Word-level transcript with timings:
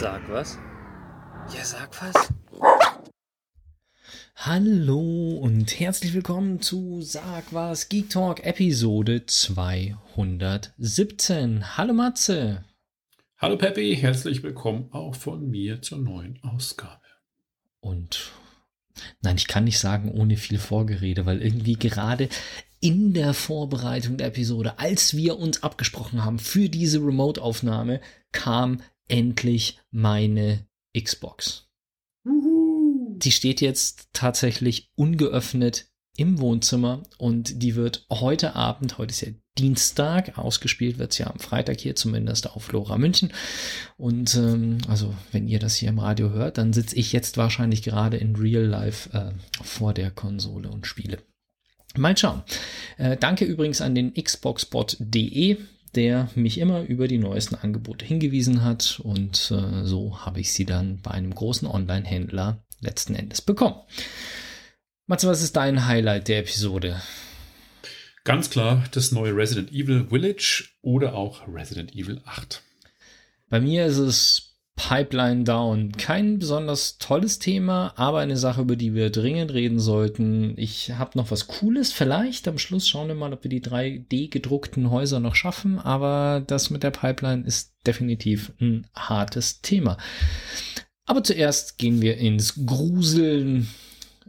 Sag 0.00 0.30
was? 0.30 0.56
Ja, 1.52 1.64
sag 1.64 1.90
was. 2.00 2.32
Hallo 4.36 5.38
und 5.38 5.80
herzlich 5.80 6.14
willkommen 6.14 6.62
zu 6.62 7.02
Sag 7.02 7.52
was 7.52 7.88
Geek 7.88 8.08
Talk 8.08 8.46
Episode 8.46 9.26
217. 9.26 11.76
Hallo 11.76 11.94
Matze. 11.94 12.64
Hallo 13.38 13.56
Peppy, 13.56 13.96
herzlich 13.96 14.44
willkommen 14.44 14.88
auch 14.92 15.16
von 15.16 15.50
mir 15.50 15.82
zur 15.82 15.98
neuen 15.98 16.38
Ausgabe. 16.44 17.02
Und 17.80 18.30
nein, 19.20 19.36
ich 19.36 19.48
kann 19.48 19.64
nicht 19.64 19.80
sagen 19.80 20.12
ohne 20.12 20.36
viel 20.36 20.60
Vorgerede, 20.60 21.26
weil 21.26 21.42
irgendwie 21.42 21.74
gerade 21.74 22.28
in 22.78 23.14
der 23.14 23.34
Vorbereitung 23.34 24.16
der 24.16 24.28
Episode, 24.28 24.78
als 24.78 25.16
wir 25.16 25.40
uns 25.40 25.64
abgesprochen 25.64 26.24
haben 26.24 26.38
für 26.38 26.68
diese 26.68 27.00
Remote-Aufnahme, 27.00 28.00
kam 28.30 28.80
endlich 29.08 29.78
meine 29.90 30.66
Xbox. 30.96 31.68
Die 32.24 33.32
steht 33.32 33.60
jetzt 33.60 34.08
tatsächlich 34.12 34.90
ungeöffnet 34.94 35.86
im 36.16 36.40
Wohnzimmer 36.40 37.02
und 37.16 37.62
die 37.62 37.74
wird 37.74 38.06
heute 38.10 38.54
Abend, 38.56 38.98
heute 38.98 39.12
ist 39.12 39.20
ja 39.20 39.28
Dienstag, 39.56 40.38
ausgespielt 40.38 40.98
wird 40.98 41.12
es 41.12 41.18
ja 41.18 41.28
am 41.28 41.38
Freitag 41.38 41.80
hier 41.80 41.96
zumindest 41.96 42.50
auf 42.50 42.70
Lora 42.72 42.96
München. 42.96 43.32
Und 43.96 44.34
ähm, 44.36 44.78
also 44.88 45.14
wenn 45.32 45.48
ihr 45.48 45.58
das 45.58 45.76
hier 45.76 45.88
im 45.88 45.98
Radio 45.98 46.30
hört, 46.30 46.58
dann 46.58 46.72
sitze 46.72 46.96
ich 46.96 47.12
jetzt 47.12 47.36
wahrscheinlich 47.36 47.82
gerade 47.82 48.16
in 48.16 48.36
Real 48.36 48.64
Life 48.64 49.10
äh, 49.16 49.32
vor 49.62 49.94
der 49.94 50.10
Konsole 50.10 50.70
und 50.70 50.86
spiele. 50.86 51.18
Mal 51.96 52.16
schauen. 52.16 52.42
Äh, 52.98 53.16
danke 53.16 53.44
übrigens 53.44 53.80
an 53.80 53.94
den 53.94 54.14
xboxbot.de, 54.14 55.56
der 55.92 56.30
mich 56.34 56.58
immer 56.58 56.82
über 56.82 57.08
die 57.08 57.18
neuesten 57.18 57.54
Angebote 57.54 58.04
hingewiesen 58.04 58.64
hat 58.64 59.00
und 59.02 59.50
äh, 59.50 59.84
so 59.84 60.24
habe 60.24 60.40
ich 60.40 60.52
sie 60.52 60.64
dann 60.64 61.00
bei 61.00 61.10
einem 61.10 61.34
großen 61.34 61.66
Online-Händler 61.68 62.62
letzten 62.80 63.14
Endes 63.14 63.42
bekommen. 63.42 63.76
Matze, 65.06 65.28
was 65.28 65.42
ist 65.42 65.56
dein 65.56 65.86
Highlight 65.86 66.28
der 66.28 66.40
Episode? 66.40 67.00
Ganz 68.24 68.50
klar 68.50 68.84
das 68.90 69.10
neue 69.10 69.34
Resident 69.34 69.72
Evil 69.72 70.08
Village 70.08 70.68
oder 70.82 71.14
auch 71.14 71.48
Resident 71.48 71.94
Evil 71.94 72.20
8. 72.24 72.62
Bei 73.48 73.60
mir 73.60 73.86
ist 73.86 73.96
es 73.96 74.47
Pipeline 74.78 75.42
Down. 75.42 75.92
Kein 75.92 76.38
besonders 76.38 76.98
tolles 76.98 77.40
Thema, 77.40 77.92
aber 77.96 78.20
eine 78.20 78.36
Sache, 78.36 78.62
über 78.62 78.76
die 78.76 78.94
wir 78.94 79.10
dringend 79.10 79.52
reden 79.52 79.80
sollten. 79.80 80.54
Ich 80.56 80.92
habe 80.92 81.18
noch 81.18 81.30
was 81.32 81.48
Cooles. 81.48 81.92
Vielleicht 81.92 82.46
am 82.46 82.58
Schluss 82.58 82.88
schauen 82.88 83.08
wir 83.08 83.16
mal, 83.16 83.32
ob 83.32 83.42
wir 83.42 83.50
die 83.50 83.60
3D 83.60 84.30
gedruckten 84.30 84.90
Häuser 84.90 85.18
noch 85.18 85.34
schaffen. 85.34 85.78
Aber 85.78 86.42
das 86.46 86.70
mit 86.70 86.84
der 86.84 86.92
Pipeline 86.92 87.44
ist 87.44 87.74
definitiv 87.86 88.52
ein 88.60 88.86
hartes 88.94 89.60
Thema. 89.60 89.98
Aber 91.06 91.24
zuerst 91.24 91.78
gehen 91.78 92.00
wir 92.00 92.16
ins 92.16 92.64
Gruseln. 92.64 93.68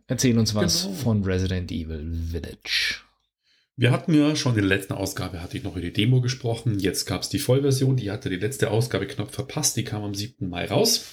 Erzähl 0.07 0.37
uns 0.39 0.55
was 0.55 0.83
genau. 0.83 0.95
von 0.95 1.23
Resident 1.23 1.71
Evil 1.71 2.11
Village. 2.31 3.01
Wir 3.79 3.91
hatten 3.91 4.13
ja 4.13 4.35
schon 4.35 4.55
in 4.55 4.67
der 4.67 4.77
letzten 4.77 4.91
Ausgabe, 4.91 5.41
hatte 5.41 5.55
ich 5.55 5.63
noch 5.63 5.71
über 5.71 5.79
die 5.79 5.93
Demo 5.93 6.19
gesprochen. 6.19 6.79
Jetzt 6.79 7.05
gab 7.05 7.21
es 7.21 7.29
die 7.29 7.39
Vollversion, 7.39 7.95
die 7.95 8.11
hatte 8.11 8.29
die 8.29 8.35
letzte 8.35 8.71
Ausgabe 8.71 9.07
knapp 9.07 9.33
verpasst. 9.33 9.77
Die 9.77 9.85
kam 9.85 10.03
am 10.03 10.13
7. 10.13 10.49
Mai 10.49 10.65
raus. 10.65 11.05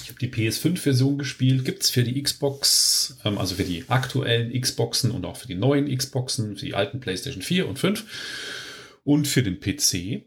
Ich 0.00 0.08
habe 0.08 0.20
die 0.20 0.28
PS5-Version 0.28 1.18
gespielt. 1.18 1.64
Gibt 1.64 1.82
es 1.82 1.90
für 1.90 2.04
die 2.04 2.22
Xbox, 2.22 3.18
ähm, 3.24 3.36
also 3.36 3.56
für 3.56 3.64
die 3.64 3.84
aktuellen 3.88 4.52
Xboxen 4.60 5.10
und 5.10 5.26
auch 5.26 5.38
für 5.38 5.48
die 5.48 5.56
neuen 5.56 5.88
Xboxen, 5.88 6.56
für 6.56 6.66
die 6.66 6.74
alten 6.74 7.00
PlayStation 7.00 7.42
4 7.42 7.68
und 7.68 7.80
5 7.80 9.00
und 9.02 9.26
für 9.26 9.42
den 9.42 9.58
PC. 9.58 10.24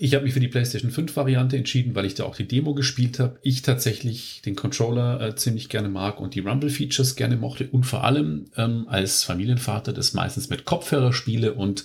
Ich 0.00 0.14
habe 0.14 0.24
mich 0.24 0.32
für 0.32 0.40
die 0.40 0.48
PlayStation 0.48 0.92
5 0.92 1.16
Variante 1.16 1.56
entschieden, 1.56 1.96
weil 1.96 2.04
ich 2.04 2.14
da 2.14 2.24
auch 2.24 2.36
die 2.36 2.46
Demo 2.46 2.72
gespielt 2.72 3.18
habe. 3.18 3.38
Ich 3.42 3.62
tatsächlich 3.62 4.42
den 4.44 4.54
Controller 4.54 5.20
äh, 5.20 5.34
ziemlich 5.34 5.68
gerne 5.68 5.88
mag 5.88 6.20
und 6.20 6.36
die 6.36 6.40
Rumble 6.40 6.70
Features 6.70 7.16
gerne 7.16 7.36
mochte 7.36 7.68
und 7.68 7.84
vor 7.84 8.04
allem 8.04 8.46
ähm, 8.56 8.86
als 8.88 9.24
Familienvater 9.24 9.92
das 9.92 10.14
meistens 10.14 10.50
mit 10.50 10.64
Kopfhörer 10.64 11.12
spiele 11.12 11.54
und 11.54 11.84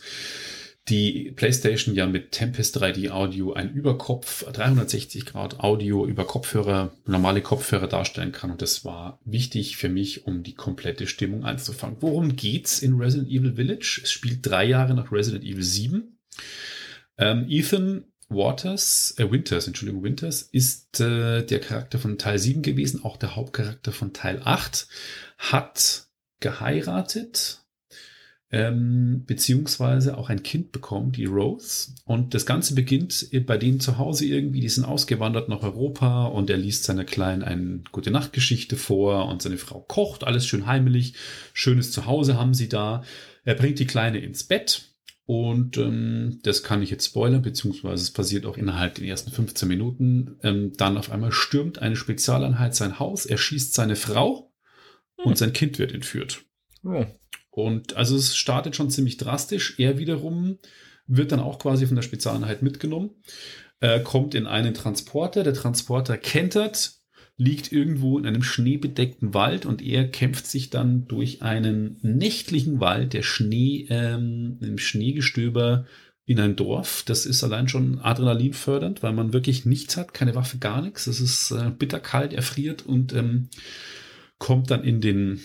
die 0.90 1.32
PlayStation 1.36 1.96
ja 1.96 2.06
mit 2.06 2.32
Tempest 2.34 2.78
3D 2.78 3.10
Audio 3.10 3.54
ein 3.54 3.74
Überkopf 3.74 4.46
360 4.52 5.26
Grad 5.26 5.62
Audio 5.62 6.06
über 6.06 6.26
Kopfhörer, 6.26 6.92
normale 7.06 7.42
Kopfhörer 7.42 7.88
darstellen 7.88 8.34
kann. 8.34 8.52
Und 8.52 8.62
das 8.62 8.84
war 8.84 9.20
wichtig 9.24 9.78
für 9.78 9.90
mich, 9.90 10.28
um 10.28 10.44
die 10.44 10.56
komplette 10.56 11.08
Stimmung 11.08 11.46
einzufangen. 11.46 11.98
Worum 12.02 12.36
geht's 12.36 12.82
in 12.82 12.96
Resident 12.96 13.30
Evil 13.30 13.56
Village? 13.56 14.02
Es 14.04 14.12
spielt 14.12 14.46
drei 14.46 14.66
Jahre 14.66 14.94
nach 14.94 15.12
Resident 15.12 15.46
Evil 15.46 15.64
7. 15.64 16.18
Ähm, 17.18 17.46
Ethan 17.48 18.06
Waters, 18.34 19.16
äh, 19.18 19.30
Winters, 19.30 19.68
Entschuldigung, 19.68 20.04
Winters, 20.04 20.42
ist 20.42 21.00
äh, 21.00 21.44
der 21.46 21.60
Charakter 21.60 22.00
von 22.00 22.18
Teil 22.18 22.40
7 22.40 22.62
gewesen, 22.62 23.04
auch 23.04 23.18
der 23.18 23.36
Hauptcharakter 23.36 23.92
von 23.92 24.14
Teil 24.14 24.42
8, 24.44 24.88
hat 25.38 26.08
geheiratet, 26.40 27.64
ähm, 28.52 29.24
beziehungsweise 29.26 30.18
auch 30.18 30.30
ein 30.30 30.44
Kind 30.44 30.72
bekommen, 30.72 31.12
die 31.12 31.26
Rose. 31.26 31.94
Und 32.06 32.34
das 32.36 32.46
Ganze 32.46 32.76
beginnt 32.76 33.28
bei 33.48 33.58
denen 33.58 33.80
zu 33.80 33.98
Hause 33.98 34.26
irgendwie, 34.26 34.62
die 34.62 34.70
sind 34.70 34.86
ausgewandert 34.86 35.50
nach 35.50 35.64
Europa 35.64 36.26
und 36.26 36.50
er 36.50 36.58
liest 36.58 36.84
seiner 36.84 37.06
Kleinen 37.06 37.42
eine 37.42 37.82
gute 37.92 38.12
Nachtgeschichte 38.12 38.76
vor 38.76 39.28
und 39.28 39.42
seine 39.42 39.58
Frau 39.58 39.80
kocht, 39.80 40.24
alles 40.24 40.46
schön 40.46 40.68
heimelig, 40.68 41.16
schönes 41.54 41.92
Zuhause 41.92 42.38
haben 42.38 42.54
sie 42.54 42.70
da. 42.70 43.04
Er 43.44 43.56
bringt 43.56 43.80
die 43.80 43.88
Kleine 43.88 44.20
ins 44.20 44.44
Bett 44.44 44.93
und 45.26 45.78
ähm, 45.78 46.40
das 46.44 46.64
kann 46.64 46.82
ich 46.82 46.90
jetzt 46.90 47.06
spoilern, 47.06 47.42
beziehungsweise 47.42 48.04
es 48.04 48.12
passiert 48.12 48.46
auch 48.46 48.58
innerhalb 48.58 48.96
der 48.96 49.06
ersten 49.06 49.32
15 49.32 49.68
Minuten. 49.68 50.38
Ähm, 50.44 50.74
dann 50.76 50.98
auf 50.98 51.12
einmal 51.12 51.32
stürmt 51.32 51.80
eine 51.80 51.96
Spezialeinheit 51.96 52.76
sein 52.76 53.00
Haus, 53.00 53.26
er 53.26 53.38
schießt 53.38 53.74
seine 53.74 53.96
Frau 53.96 54.52
hm. 55.18 55.26
und 55.26 55.38
sein 55.38 55.54
Kind 55.54 55.80
wird 55.80 55.94
entführt. 55.94 56.44
Oh. 56.84 57.06
Und 57.52 57.96
also 57.96 58.18
es 58.18 58.36
startet 58.36 58.76
schon 58.76 58.90
ziemlich 58.90 59.18
drastisch. 59.18 59.76
Er 59.78 59.98
wiederum 59.98 60.58
wird 61.08 61.32
dann 61.32 61.40
auch 61.40 61.60
quasi 61.60 61.86
von 61.86 61.96
der 61.96 62.04
Spezialeinheit 62.04 62.62
mitgenommen, 62.62 63.12
äh, 63.80 64.02
kommt 64.02 64.36
in 64.36 64.48
einen 64.48 64.74
Transporter. 64.74 65.44
Der 65.44 65.54
Transporter 65.54 66.18
kentert, 66.18 66.96
liegt 67.38 67.72
irgendwo 67.72 68.20
in 68.20 68.26
einem 68.26 68.44
schneebedeckten 68.44 69.34
Wald 69.34 69.66
und 69.66 69.82
er 69.82 70.08
kämpft 70.08 70.46
sich 70.46 70.70
dann 70.70 71.08
durch 71.08 71.42
einen 71.42 71.98
nächtlichen 72.02 72.80
Wald, 72.80 73.14
der 73.14 73.24
Schnee, 73.24 73.88
ähm, 73.90 74.58
im 74.62 74.78
Schneegestöber 74.78 75.86
in 76.26 76.40
ein 76.40 76.56
Dorf. 76.56 77.04
Das 77.06 77.26
ist 77.26 77.44
allein 77.44 77.68
schon 77.68 78.00
Adrenalin 78.00 78.54
fördernd, 78.54 79.04
weil 79.04 79.14
man 79.14 79.34
wirklich 79.34 79.66
nichts 79.66 79.98
hat, 79.98 80.14
keine 80.14 80.36
Waffe, 80.36 80.58
gar 80.58 80.82
nichts. 80.82 81.08
Es 81.08 81.20
ist 81.20 81.52
äh, 81.52 81.72
bitterkalt, 81.72 82.34
erfriert 82.34 82.86
und 82.86 83.14
ähm, 83.14 83.50
kommt 84.38 84.72
dann 84.72 84.84
in 84.84 85.02
den 85.02 85.42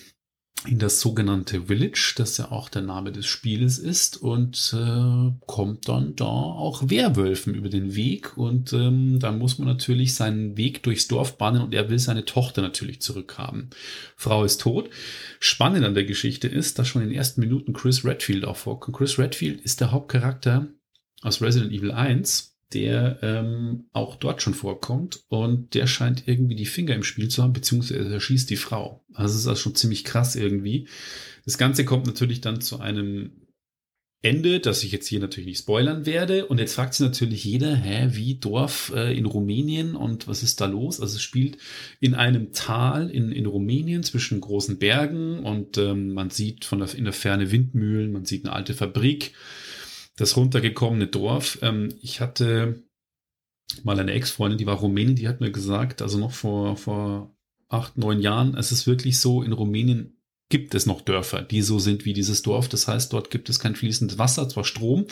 in 0.67 0.79
das 0.79 1.01
sogenannte 1.01 1.67
Village, 1.67 2.15
das 2.17 2.37
ja 2.37 2.51
auch 2.51 2.69
der 2.69 2.83
Name 2.83 3.13
des 3.13 3.27
Spieles 3.27 3.79
ist, 3.79 4.17
und 4.17 4.75
äh, 4.77 5.33
kommt 5.47 5.89
dann 5.89 6.17
da 6.17 6.25
auch 6.25 6.83
Werwölfen 6.91 7.55
über 7.55 7.69
den 7.69 7.95
Weg. 7.95 8.37
Und 8.37 8.73
ähm, 8.73 9.21
da 9.21 9.31
muss 9.31 9.59
man 9.59 9.69
natürlich 9.69 10.15
seinen 10.15 10.57
Weg 10.57 10.83
durchs 10.83 11.07
Dorf 11.07 11.39
bahnen 11.39 11.63
und 11.63 11.75
er 11.75 11.89
will 11.91 11.99
seine 11.99 12.25
Tochter 12.25 12.61
natürlich 12.61 13.01
zurückhaben. 13.01 13.71
Frau 14.17 14.43
ist 14.43 14.61
tot. 14.61 14.91
Spannend 15.39 15.85
an 15.85 15.95
der 15.95 16.05
Geschichte 16.05 16.49
ist, 16.49 16.79
dass 16.79 16.89
schon 16.89 17.03
in 17.03 17.09
den 17.09 17.17
ersten 17.17 17.41
Minuten 17.41 17.73
Chris 17.73 18.05
Redfield 18.05 18.45
auch 18.45 18.57
vorkommt. 18.57 18.97
Chris 18.97 19.19
Redfield 19.19 19.61
ist 19.61 19.81
der 19.81 19.93
Hauptcharakter 19.93 20.67
aus 21.23 21.41
Resident 21.41 21.73
Evil 21.73 21.93
1 21.93 22.58
der 22.73 23.19
ähm, 23.23 23.89
auch 23.93 24.17
dort 24.17 24.43
schon 24.43 24.55
vorkommt 24.55 25.25
und 25.29 25.75
der 25.75 25.87
scheint 25.87 26.25
irgendwie 26.27 26.57
die 26.57 26.67
Finger 26.67 26.95
im 26.95 27.03
Spiel 27.03 27.29
zu 27.29 27.43
haben, 27.43 27.53
beziehungsweise 27.53 28.13
er 28.13 28.21
schießt 28.21 28.51
die 28.51 28.57
Frau. 28.57 29.05
Also 29.15 29.35
es 29.35 29.43
ist 29.43 29.49
also 29.49 29.61
schon 29.61 29.75
ziemlich 29.75 30.05
krass 30.05 30.37
irgendwie. 30.37 30.89
Das 31.45 31.57
Ganze 31.57 31.85
kommt 31.85 32.07
natürlich 32.07 32.41
dann 32.41 32.61
zu 32.61 32.81
einem 32.81 33.49
Ende, 34.21 34.59
das 34.59 34.83
ich 34.83 34.91
jetzt 34.91 35.07
hier 35.07 35.21
natürlich 35.21 35.47
nicht 35.47 35.61
spoilern 35.61 36.05
werde. 36.05 36.47
Und 36.47 36.59
jetzt 36.59 36.75
fragt 36.75 36.95
sich 36.95 37.07
natürlich 37.07 37.45
jeder, 37.45 37.77
hä, 37.77 38.09
wie 38.13 38.35
Dorf 38.35 38.93
äh, 38.95 39.17
in 39.17 39.27
Rumänien 39.27 39.95
und 39.95 40.27
was 40.27 40.43
ist 40.43 40.61
da 40.61 40.67
los? 40.67 41.01
Also 41.01 41.17
es 41.17 41.23
spielt 41.23 41.57
in 42.01 42.15
einem 42.15 42.53
Tal 42.53 43.11
in, 43.11 43.31
in 43.31 43.47
Rumänien 43.47 44.03
zwischen 44.03 44.41
großen 44.41 44.79
Bergen 44.79 45.39
und 45.39 45.79
ähm, 45.79 46.15
man 46.15 46.31
sieht 46.31 46.65
von 46.65 46.81
der, 46.81 46.93
in 46.97 47.05
der 47.05 47.13
Ferne 47.13 47.53
Windmühlen, 47.53 48.11
man 48.11 48.25
sieht 48.25 48.45
eine 48.45 48.55
alte 48.55 48.75
Fabrik 48.75 49.35
das 50.19 50.37
runtergekommene 50.37 51.07
Dorf. 51.07 51.59
Ähm, 51.63 51.95
ich 52.03 52.21
hatte 52.21 52.83
mal 53.83 53.99
eine 53.99 54.13
Ex-Freundin, 54.13 54.59
die 54.59 54.67
war 54.67 54.77
Rumänin, 54.77 55.17
die 55.17 55.29
hat 55.29 55.41
mir 55.41 55.51
gesagt, 55.51 56.03
also 56.03 56.19
noch 56.19 56.33
vor, 56.33 56.77
vor 56.77 57.35
acht, 57.69 57.97
neun 57.97 58.21
Jahren, 58.21 58.57
es 58.57 58.73
ist 58.73 58.87
wirklich 58.87 59.19
so, 59.19 59.43
in 59.43 59.53
Rumänien 59.53 60.19
gibt 60.49 60.75
es 60.75 60.87
noch 60.87 61.03
Dörfer, 61.03 61.43
die 61.43 61.61
so 61.63 61.79
sind 61.79 62.05
wie 62.05 62.15
dieses 62.15 62.41
Dorf. 62.43 62.69
Das 62.69 62.89
heißt, 62.89 63.13
dort 63.13 63.31
gibt 63.31 63.51
es 63.51 63.61
kein 63.61 63.77
fließendes 63.77 64.19
Wasser, 64.19 64.49
zwar 64.49 64.65
Strom, 64.65 65.07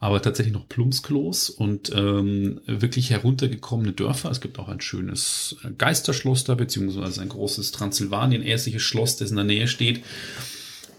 aber 0.00 0.20
tatsächlich 0.20 0.52
noch 0.52 0.68
Plumpsklos 0.68 1.48
und 1.48 1.92
ähm, 1.94 2.60
wirklich 2.66 3.10
heruntergekommene 3.10 3.92
Dörfer. 3.92 4.30
Es 4.30 4.40
gibt 4.40 4.58
auch 4.58 4.68
ein 4.68 4.80
schönes 4.80 5.56
Geisterschloss 5.78 6.42
da, 6.42 6.56
beziehungsweise 6.56 7.22
ein 7.22 7.28
großes 7.28 7.70
Transsilvanien-ähnliches 7.70 8.82
Schloss, 8.82 9.16
das 9.16 9.30
in 9.30 9.36
der 9.36 9.44
Nähe 9.44 9.68
steht. 9.68 10.02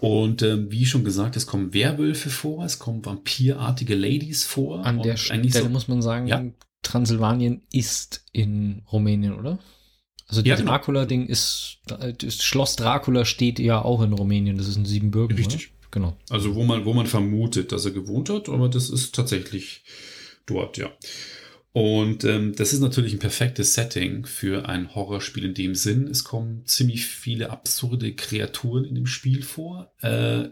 Und 0.00 0.42
ähm, 0.42 0.70
wie 0.70 0.84
schon 0.84 1.04
gesagt, 1.04 1.36
es 1.36 1.46
kommen 1.46 1.72
Werwölfe 1.72 2.30
vor, 2.30 2.64
es 2.64 2.78
kommen 2.78 3.04
vampirartige 3.04 3.94
Ladies 3.94 4.44
vor. 4.44 4.84
An 4.84 5.02
der 5.02 5.16
Stelle 5.16 5.50
so, 5.50 5.68
muss 5.68 5.88
man 5.88 6.02
sagen, 6.02 6.26
ja? 6.26 6.44
Transsilvanien 6.82 7.62
ist 7.72 8.24
in 8.32 8.82
Rumänien, 8.92 9.32
oder? 9.32 9.58
Also 10.28 10.42
Ja, 10.42 10.54
das 10.54 10.60
genau. 10.60 10.72
Dracula-Ding 10.72 11.26
ist, 11.26 11.78
das 11.86 12.42
Schloss 12.42 12.76
Dracula 12.76 13.24
steht 13.24 13.58
ja 13.58 13.82
auch 13.82 14.02
in 14.02 14.12
Rumänien. 14.12 14.56
Das 14.56 14.68
ist 14.68 14.76
in 14.76 14.84
Siebenbürgen, 14.84 15.36
Richtig. 15.36 15.68
Oder? 15.68 15.74
Genau. 15.90 16.16
Also 16.28 16.54
wo 16.54 16.64
man, 16.64 16.84
wo 16.84 16.92
man 16.92 17.06
vermutet, 17.06 17.70
dass 17.70 17.84
er 17.84 17.92
gewohnt 17.92 18.28
hat, 18.28 18.48
aber 18.48 18.68
das 18.68 18.90
ist 18.90 19.14
tatsächlich 19.14 19.84
dort, 20.44 20.76
ja. 20.76 20.90
Und 21.74 22.22
ähm, 22.22 22.54
das 22.54 22.72
ist 22.72 22.78
natürlich 22.78 23.14
ein 23.14 23.18
perfektes 23.18 23.74
Setting 23.74 24.26
für 24.26 24.68
ein 24.68 24.94
Horrorspiel 24.94 25.44
in 25.44 25.54
dem 25.54 25.74
Sinn. 25.74 26.06
Es 26.06 26.22
kommen 26.22 26.64
ziemlich 26.66 27.04
viele 27.04 27.50
absurde 27.50 28.14
Kreaturen 28.14 28.84
in 28.84 28.94
dem 28.94 29.06
Spiel 29.06 29.42
vor. 29.42 29.92
Äh, 30.00 30.50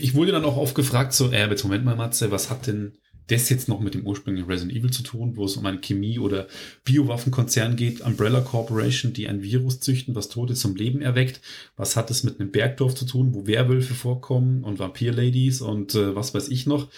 ich 0.00 0.14
wurde 0.14 0.32
dann 0.32 0.46
auch 0.46 0.56
oft 0.56 0.74
gefragt, 0.74 1.12
so, 1.12 1.30
äh, 1.30 1.46
jetzt 1.46 1.64
Moment 1.64 1.84
mal, 1.84 1.94
Matze, 1.94 2.30
was 2.30 2.48
hat 2.48 2.68
denn 2.68 2.96
das 3.26 3.50
jetzt 3.50 3.68
noch 3.68 3.80
mit 3.80 3.92
dem 3.92 4.06
ursprünglichen 4.06 4.48
Resident 4.48 4.74
Evil 4.74 4.90
zu 4.90 5.02
tun, 5.02 5.36
wo 5.36 5.44
es 5.44 5.58
um 5.58 5.66
einen 5.66 5.82
Chemie- 5.82 6.18
oder 6.18 6.48
Biowaffenkonzern 6.84 7.76
geht, 7.76 8.00
Umbrella 8.00 8.40
Corporation, 8.40 9.12
die 9.12 9.28
ein 9.28 9.42
Virus 9.42 9.80
züchten, 9.80 10.14
was 10.14 10.30
Tote 10.30 10.54
zum 10.54 10.74
Leben 10.74 11.02
erweckt. 11.02 11.42
Was 11.76 11.96
hat 11.96 12.10
es 12.10 12.24
mit 12.24 12.40
einem 12.40 12.50
Bergdorf 12.50 12.94
zu 12.94 13.04
tun, 13.04 13.34
wo 13.34 13.46
Werwölfe 13.46 13.92
vorkommen 13.92 14.64
und 14.64 14.78
Vampir-Ladies 14.78 15.60
und 15.60 15.94
äh, 15.94 16.16
was 16.16 16.32
weiß 16.32 16.48
ich 16.48 16.64
noch? 16.64 16.88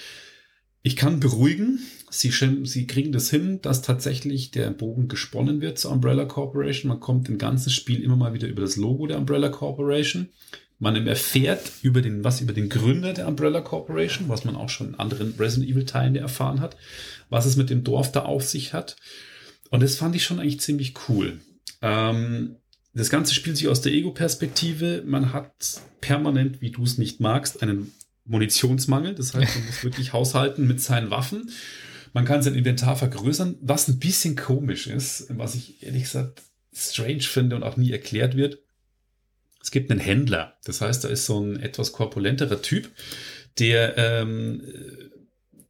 Ich 0.87 0.95
kann 0.95 1.19
beruhigen, 1.19 1.81
sie, 2.21 2.33
sie 2.65 2.87
kriegen 2.87 3.13
das 3.13 3.31
hin, 3.31 3.61
dass 3.63 3.83
tatsächlich 3.83 4.51
der 4.51 4.71
Bogen 4.71 5.09
gesponnen 5.09 5.61
wird 5.61 5.79
zur 5.79 5.93
Umbrella 5.93 6.25
Corporation. 6.25 6.89
Man 6.89 7.01
kommt 7.01 7.29
im 7.29 7.39
ganzen 7.39 7.71
Spiel 7.71 8.03
immer 8.03 8.17
mal 8.17 8.35
wieder 8.35 8.49
über 8.49 8.63
das 8.63 8.77
Logo 8.77 9.07
der 9.07 9.19
Umbrella 9.19 9.49
Corporation. 9.49 10.29
Man 10.79 11.07
erfährt 11.07 11.71
über 11.83 12.03
den, 12.03 12.25
was 12.25 12.41
über 12.41 12.53
den 12.53 12.69
Gründer 12.69 13.13
der 13.13 13.29
Umbrella 13.29 13.61
Corporation, 13.61 14.29
was 14.29 14.45
man 14.45 14.57
auch 14.57 14.69
schon 14.69 14.89
in 14.89 14.95
anderen 14.97 15.35
Resident 15.39 15.71
Evil 15.71 15.85
Teilen 15.85 16.17
erfahren 16.17 16.61
hat, 16.61 16.77
was 17.31 17.47
es 17.47 17.57
mit 17.57 17.71
dem 17.71 17.85
Dorf 17.85 18.13
da 18.13 18.25
auf 18.25 18.45
sich 18.45 18.73
hat. 18.73 18.97
Und 19.71 19.83
das 19.83 19.97
fand 19.97 20.15
ich 20.17 20.25
schon 20.25 20.41
eigentlich 20.41 20.61
ziemlich 20.61 20.95
cool. 21.09 21.41
Ähm, 21.81 22.57
das 22.93 23.11
Ganze 23.11 23.35
spielt 23.35 23.57
sich 23.57 23.69
aus 23.69 23.81
der 23.81 23.93
Ego-Perspektive. 23.93 25.03
Man 25.07 25.33
hat 25.33 25.53
permanent, 26.01 26.61
wie 26.61 26.71
du 26.71 26.85
es 26.85 26.99
nicht 26.99 27.21
magst, 27.21 27.63
einen 27.63 27.93
Munitionsmangel. 28.25 29.15
Das 29.15 29.35
heißt, 29.35 29.57
man 29.57 29.67
muss 29.67 29.85
wirklich 29.85 30.13
haushalten 30.13 30.67
mit 30.67 30.81
seinen 30.81 31.11
Waffen. 31.11 31.51
Man 32.15 32.25
kann 32.25 32.43
sein 32.43 32.55
Inventar 32.55 32.97
vergrößern, 32.97 33.57
was 33.61 33.89
ein 33.89 33.99
bisschen 33.99 34.37
komisch 34.37 34.87
ist, 34.87 35.27
was 35.31 35.57
ich 35.57 35.83
ehrlich 35.83 36.05
gesagt 36.05 36.43
strange 36.73 37.23
finde 37.23 37.57
und 37.57 37.65
auch 37.65 37.77
nie 37.77 37.91
erklärt 37.91 38.37
wird. 38.37 38.61
Es 39.61 39.73
gibt 39.73 39.91
einen 39.91 40.01
Händler. 40.01 40.57
Das 40.65 40.81
heißt, 40.81 41.03
da 41.03 41.09
ist 41.09 41.27
so 41.27 41.41
ein 41.41 41.59
etwas 41.59 41.93
korpulenterer 41.93 42.63
Typ, 42.63 42.89
der, 43.59 43.99
ähm, 43.99 44.63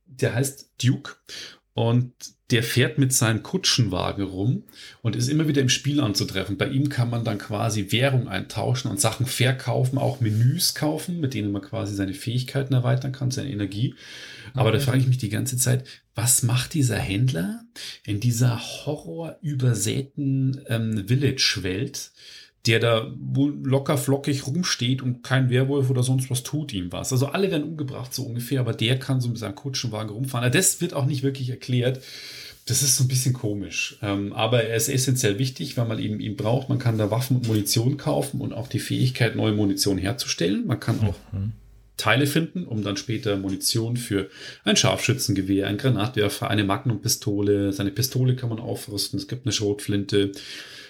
der 0.05 0.35
heißt 0.35 0.75
Duke 0.83 1.17
und 1.75 2.13
der 2.51 2.63
fährt 2.63 2.99
mit 2.99 3.13
seinem 3.13 3.43
Kutschenwagen 3.43 4.25
rum 4.25 4.65
und 5.03 5.17
ist 5.17 5.29
immer 5.29 5.49
wieder 5.49 5.61
im 5.61 5.69
Spiel 5.69 6.01
anzutreffen. 6.01 6.57
Bei 6.57 6.69
ihm 6.69 6.89
kann 6.89 7.11
man 7.11 7.25
dann 7.25 7.39
quasi 7.39 7.91
Währung 7.91 8.29
eintauschen 8.29 8.91
und 8.91 9.01
Sachen 9.01 9.27
verkaufen, 9.27 9.99
auch 9.99 10.21
Menüs 10.21 10.75
kaufen, 10.75 11.21
mit 11.21 11.35
denen 11.35 11.51
man 11.51 11.63
quasi 11.63 11.95
seine 11.95 12.15
Fähigkeiten 12.15 12.75
erweitern 12.75 13.13
kann, 13.13 13.33
seine 13.33 13.51
Energie. 13.51 13.95
Aber 14.53 14.71
da 14.71 14.79
frage 14.79 14.99
ich 14.99 15.09
mich 15.09 15.19
die 15.19 15.31
ganze 15.31 15.57
Zeit, 15.57 15.85
was 16.15 16.45
macht 16.45 16.75
dieser 16.75 16.99
Händler 16.99 17.65
in 18.05 18.21
dieser 18.21 18.61
horrorübersäten 18.61 20.61
ähm, 20.69 21.09
Village-Welt, 21.09 22.13
der 22.67 22.81
da 22.81 23.13
locker 23.63 23.99
flockig 23.99 24.47
rumsteht 24.47 25.03
und 25.03 25.23
kein 25.23 25.51
Werwolf 25.51 25.91
oder 25.91 26.03
sonst 26.03 26.31
was 26.31 26.43
tut 26.43 26.73
ihm 26.73 26.93
was. 26.93 27.13
Also 27.13 27.27
alle 27.27 27.51
werden 27.51 27.65
umgebracht, 27.65 28.15
so 28.15 28.23
ungefähr, 28.23 28.61
aber 28.61 28.73
der 28.73 28.99
kann 28.99 29.21
so 29.21 29.29
mit 29.29 29.39
seinem 29.39 29.55
Kutschenwagen 29.55 30.11
rumfahren. 30.11 30.45
Also 30.45 30.59
Das 30.59 30.81
wird 30.81 30.95
auch 30.95 31.05
nicht 31.05 31.23
wirklich 31.23 31.51
erklärt. 31.51 32.03
Das 32.67 32.83
ist 32.83 32.97
so 32.97 33.05
ein 33.05 33.09
bisschen 33.09 33.35
komisch. 33.35 33.99
Ähm, 34.01 34.33
aber 34.33 34.65
er 34.65 34.77
ist 34.77 34.89
essentiell 34.89 35.39
wichtig, 35.39 35.77
weil 35.77 35.87
man 35.87 35.99
eben 35.99 36.21
ihn 36.21 36.37
braucht. 36.37 36.71
Man 36.71 36.79
kann 36.79 36.97
da 36.97 37.11
Waffen 37.11 37.37
und 37.37 37.47
Munition 37.47 37.99
kaufen 37.99 38.41
und 38.41 38.55
auch 38.55 38.69
die 38.69 38.79
Fähigkeit, 38.79 39.37
neue 39.37 39.53
Munition 39.53 39.99
herzustellen. 39.99 40.67
Man 40.67 40.81
kann 40.81 41.01
auch 41.01 41.17
Teile 41.97 42.27
finden, 42.27 42.65
um 42.65 42.83
dann 42.83 42.97
später 42.97 43.37
Munition 43.37 43.97
für 43.97 44.29
ein 44.65 44.77
Scharfschützengewehr, 44.77 45.69
ein 45.69 45.77
Granatwerfer, 45.77 46.51
eine 46.51 46.65
Magnum-Pistole, 46.65 47.73
seine 47.73 47.91
Pistole 47.91 48.35
kann 48.35 48.49
man 48.49 48.59
aufrüsten, 48.59 49.19
es 49.19 49.29
gibt 49.29 49.47
eine 49.47 49.53
Schrotflinte, 49.53 50.33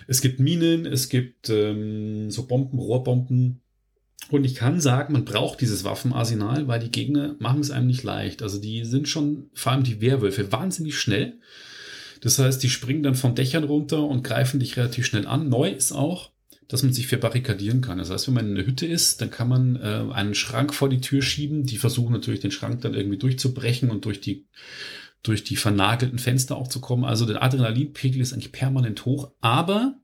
es 0.07 0.21
gibt 0.21 0.41
Minen, 0.41 0.87
es 0.87 1.09
gibt 1.09 1.51
ähm, 1.51 2.31
so 2.31 2.47
Bomben, 2.47 2.79
Rohrbomben. 2.79 3.61
Und 4.31 4.45
ich 4.45 4.55
kann 4.55 4.81
sagen, 4.81 5.13
man 5.13 5.25
braucht 5.25 5.61
dieses 5.61 5.85
Waffenarsenal, 5.85 6.67
weil 6.67 6.81
die 6.81 6.91
Gegner 6.91 7.37
machen 7.39 7.61
es 7.61 7.71
einem 7.71 7.87
nicht 7.87 8.03
leicht. 8.03 8.43
Also 8.43 8.59
die 8.59 8.85
sind 8.85 9.09
schon, 9.09 9.51
vor 9.53 9.73
allem 9.73 9.85
die 9.85 10.01
Werwölfe, 10.01 10.51
wahnsinnig 10.51 10.99
schnell. 10.99 11.39
Das 12.23 12.39
heißt, 12.39 12.63
die 12.63 12.71
springen 12.71 13.03
dann 13.03 13.15
von 13.15 13.35
Dächern 13.35 13.65
runter 13.65 14.03
und 14.03 14.25
greifen 14.25 14.61
dich 14.61 14.79
relativ 14.79 15.05
schnell 15.05 15.27
an. 15.27 15.51
Neu 15.51 15.69
ist 15.69 15.93
auch, 15.93 16.31
dass 16.69 16.83
man 16.83 16.93
sich 16.95 17.07
verbarrikadieren 17.07 17.83
kann. 17.83 17.99
Das 17.99 18.11
heißt, 18.11 18.27
wenn 18.27 18.35
man 18.35 18.47
in 18.49 18.57
einer 18.57 18.67
Hütte 18.67 18.87
ist, 18.87 19.21
dann 19.21 19.31
kann 19.31 19.49
man 19.49 19.77
äh, 19.77 20.13
einen 20.13 20.35
Schrank 20.35 20.73
vor 20.73 20.89
die 20.89 21.03
Tür 21.03 21.21
schieben. 21.21 21.67
Die 21.67 21.77
versuchen 21.77 22.13
natürlich 22.13 22.41
den 22.41 22.51
Schrank 22.51 22.81
dann 22.81 22.95
irgendwie 22.95 23.19
durchzubrechen 23.19 23.91
und 23.91 24.07
durch 24.07 24.23
die 24.23 24.47
durch 25.25 25.43
die 25.43 25.57
vernagelten 25.57 26.19
Fenster 26.21 26.57
auch 26.57 26.69
zu 26.69 26.81
kommen. 26.81 27.05
Also 27.05 27.27
der 27.27 27.43
Adrenalinpegel 27.43 28.21
ist 28.21 28.33
eigentlich 28.33 28.53
permanent 28.53 29.05
hoch. 29.07 29.31
Aber 29.41 29.95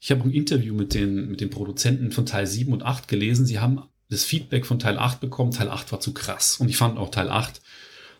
ich 0.00 0.10
habe 0.10 0.22
ein 0.22 0.30
Interview 0.30 0.72
mit 0.74 0.94
den, 0.94 1.28
mit 1.28 1.40
den 1.42 1.50
Produzenten 1.50 2.10
von 2.12 2.24
Teil 2.24 2.46
7 2.46 2.72
und 2.72 2.82
8 2.84 3.06
gelesen. 3.08 3.44
Sie 3.44 3.58
haben 3.58 3.82
das 4.08 4.24
Feedback 4.24 4.64
von 4.64 4.78
Teil 4.78 4.96
8 4.96 5.20
bekommen. 5.20 5.50
Teil 5.50 5.68
8 5.68 5.92
war 5.92 6.00
zu 6.00 6.14
krass. 6.14 6.56
Und 6.60 6.68
ich 6.70 6.76
fand 6.78 6.96
auch 6.96 7.10
Teil 7.10 7.28
8 7.28 7.60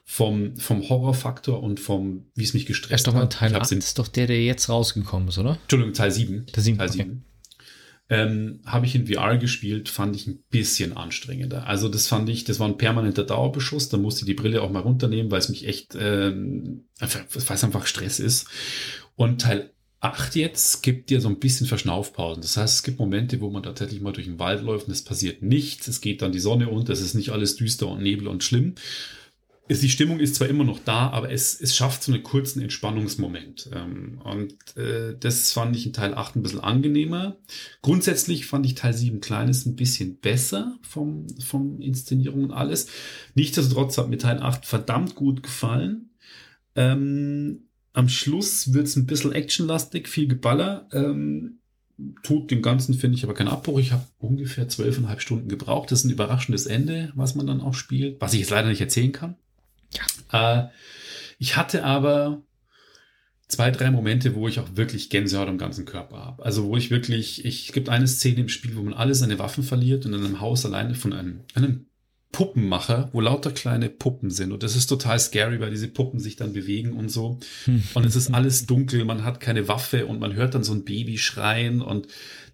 vom, 0.04 0.56
vom 0.56 0.88
Horrorfaktor 0.88 1.62
und 1.62 1.78
vom, 1.80 2.24
wie 2.34 2.42
es 2.44 2.54
mich 2.54 2.66
gestresst 2.66 3.06
mal 3.06 3.14
hat. 3.22 3.34
Teil 3.34 3.50
Ich 3.50 3.54
hab's 3.54 3.68
8 3.68 3.72
in- 3.72 3.78
ist 3.78 3.98
doch 3.98 4.08
der, 4.08 4.26
der 4.26 4.42
jetzt 4.44 4.68
rausgekommen 4.68 5.28
ist, 5.28 5.38
oder? 5.38 5.58
Entschuldigung, 5.62 5.94
Teil 5.94 6.10
7. 6.10 6.46
Der 6.54 6.62
sieben, 6.62 6.78
Teil 6.78 6.88
okay. 6.90 7.10
7. 8.08 8.20
Ähm, 8.20 8.60
habe 8.64 8.86
ich 8.86 8.94
in 8.94 9.06
VR 9.06 9.36
gespielt, 9.38 9.88
fand 9.88 10.16
ich 10.16 10.26
ein 10.26 10.42
bisschen 10.50 10.96
anstrengender. 10.96 11.66
Also 11.66 11.88
das 11.88 12.06
fand 12.06 12.28
ich, 12.28 12.44
das 12.44 12.58
war 12.58 12.68
ein 12.68 12.78
permanenter 12.78 13.24
Dauerbeschuss. 13.24 13.88
Da 13.88 13.96
musste 13.96 14.22
ich 14.22 14.26
die 14.26 14.34
Brille 14.34 14.62
auch 14.62 14.70
mal 14.70 14.80
runternehmen, 14.80 15.30
weil 15.30 15.40
es 15.40 15.48
mich 15.48 15.66
echt, 15.66 15.96
ähm, 15.98 16.84
weil 16.98 17.54
es 17.54 17.64
einfach 17.64 17.86
Stress 17.86 18.18
ist. 18.18 18.48
Und 19.16 19.42
Teil 19.42 19.72
8 20.00 20.36
jetzt 20.36 20.82
gibt 20.82 21.10
dir 21.10 21.20
so 21.20 21.28
ein 21.28 21.40
bisschen 21.40 21.66
Verschnaufpausen. 21.66 22.40
Das 22.40 22.56
heißt, 22.56 22.76
es 22.76 22.82
gibt 22.84 23.00
Momente, 23.00 23.40
wo 23.40 23.50
man 23.50 23.64
tatsächlich 23.64 24.00
mal 24.00 24.12
durch 24.12 24.26
den 24.26 24.38
Wald 24.38 24.62
läuft 24.62 24.86
und 24.86 24.92
es 24.92 25.02
passiert 25.02 25.42
nichts. 25.42 25.88
Es 25.88 26.00
geht 26.00 26.22
dann 26.22 26.32
die 26.32 26.38
Sonne 26.38 26.68
unter, 26.68 26.92
es 26.92 27.00
ist 27.00 27.14
nicht 27.14 27.30
alles 27.30 27.56
düster 27.56 27.88
und 27.88 28.02
Nebel 28.02 28.28
und 28.28 28.44
schlimm. 28.44 28.76
Ist, 29.68 29.82
die 29.82 29.90
Stimmung 29.90 30.18
ist 30.18 30.34
zwar 30.34 30.48
immer 30.48 30.64
noch 30.64 30.80
da, 30.80 31.10
aber 31.10 31.30
es, 31.30 31.60
es 31.60 31.76
schafft 31.76 32.02
so 32.02 32.12
einen 32.12 32.22
kurzen 32.22 32.62
Entspannungsmoment. 32.62 33.70
Ähm, 33.74 34.20
und 34.24 34.54
äh, 34.76 35.14
das 35.18 35.52
fand 35.52 35.76
ich 35.76 35.86
in 35.86 35.92
Teil 35.92 36.14
8 36.14 36.36
ein 36.36 36.42
bisschen 36.42 36.60
angenehmer. 36.60 37.36
Grundsätzlich 37.82 38.46
fand 38.46 38.64
ich 38.64 38.74
Teil 38.74 38.94
7 38.94 39.20
kleines 39.20 39.66
ein 39.66 39.76
bisschen 39.76 40.18
besser 40.20 40.78
vom, 40.82 41.26
vom 41.38 41.80
Inszenierung 41.80 42.44
und 42.44 42.52
alles. 42.52 42.88
Nichtsdestotrotz 43.34 43.98
hat 43.98 44.08
mir 44.08 44.18
Teil 44.18 44.40
8 44.40 44.64
verdammt 44.64 45.14
gut 45.14 45.42
gefallen. 45.42 46.10
Ähm, 46.74 47.68
am 47.92 48.08
Schluss 48.08 48.72
wird 48.72 48.86
es 48.86 48.96
ein 48.96 49.06
bisschen 49.06 49.32
actionlastig, 49.32 50.08
viel 50.08 50.28
Geballer. 50.28 50.88
Ähm, 50.92 51.58
tut 52.22 52.50
dem 52.50 52.62
Ganzen, 52.62 52.94
finde 52.94 53.16
ich, 53.16 53.24
aber 53.24 53.34
keinen 53.34 53.48
Abbruch. 53.48 53.80
Ich 53.80 53.92
habe 53.92 54.06
ungefähr 54.18 54.68
zwölfeinhalb 54.68 55.20
Stunden 55.20 55.48
gebraucht. 55.48 55.90
Das 55.90 56.00
ist 56.00 56.04
ein 56.04 56.12
überraschendes 56.12 56.66
Ende, 56.66 57.12
was 57.14 57.34
man 57.34 57.46
dann 57.46 57.60
auch 57.60 57.74
spielt, 57.74 58.20
was 58.20 58.34
ich 58.34 58.40
jetzt 58.40 58.50
leider 58.50 58.68
nicht 58.68 58.80
erzählen 58.80 59.12
kann. 59.12 59.36
Äh, 60.32 60.64
ich 61.38 61.56
hatte 61.56 61.84
aber 61.84 62.42
zwei, 63.48 63.70
drei 63.70 63.90
Momente, 63.90 64.34
wo 64.34 64.46
ich 64.46 64.60
auch 64.60 64.68
wirklich 64.74 65.10
Gänsehaut 65.10 65.48
am 65.48 65.58
ganzen 65.58 65.84
Körper 65.84 66.18
habe. 66.18 66.44
Also 66.44 66.64
wo 66.64 66.76
ich 66.76 66.90
wirklich, 66.90 67.44
ich, 67.44 67.68
es 67.68 67.72
gibt 67.72 67.88
eine 67.88 68.06
Szene 68.06 68.40
im 68.40 68.48
Spiel, 68.48 68.76
wo 68.76 68.82
man 68.82 68.94
alle 68.94 69.14
seine 69.14 69.38
Waffen 69.38 69.64
verliert 69.64 70.04
und 70.06 70.12
in 70.12 70.24
einem 70.24 70.40
Haus 70.40 70.66
alleine 70.66 70.94
von 70.94 71.12
einem, 71.12 71.40
einem 71.54 71.86
Puppenmacher, 72.30 73.08
wo 73.12 73.22
lauter 73.22 73.50
kleine 73.52 73.88
Puppen 73.88 74.30
sind. 74.30 74.52
Und 74.52 74.62
das 74.62 74.76
ist 74.76 74.86
total 74.86 75.18
scary, 75.18 75.60
weil 75.60 75.70
diese 75.70 75.88
Puppen 75.88 76.20
sich 76.20 76.36
dann 76.36 76.52
bewegen 76.52 76.92
und 76.92 77.08
so. 77.10 77.40
Und 77.94 78.04
es 78.04 78.16
ist 78.16 78.34
alles 78.34 78.66
dunkel, 78.66 79.06
man 79.06 79.24
hat 79.24 79.40
keine 79.40 79.66
Waffe 79.66 80.04
und 80.06 80.20
man 80.20 80.34
hört 80.34 80.54
dann 80.54 80.62
so 80.62 80.74
ein 80.74 80.84
Baby 80.84 81.16
schreien 81.16 81.80
und 81.80 82.06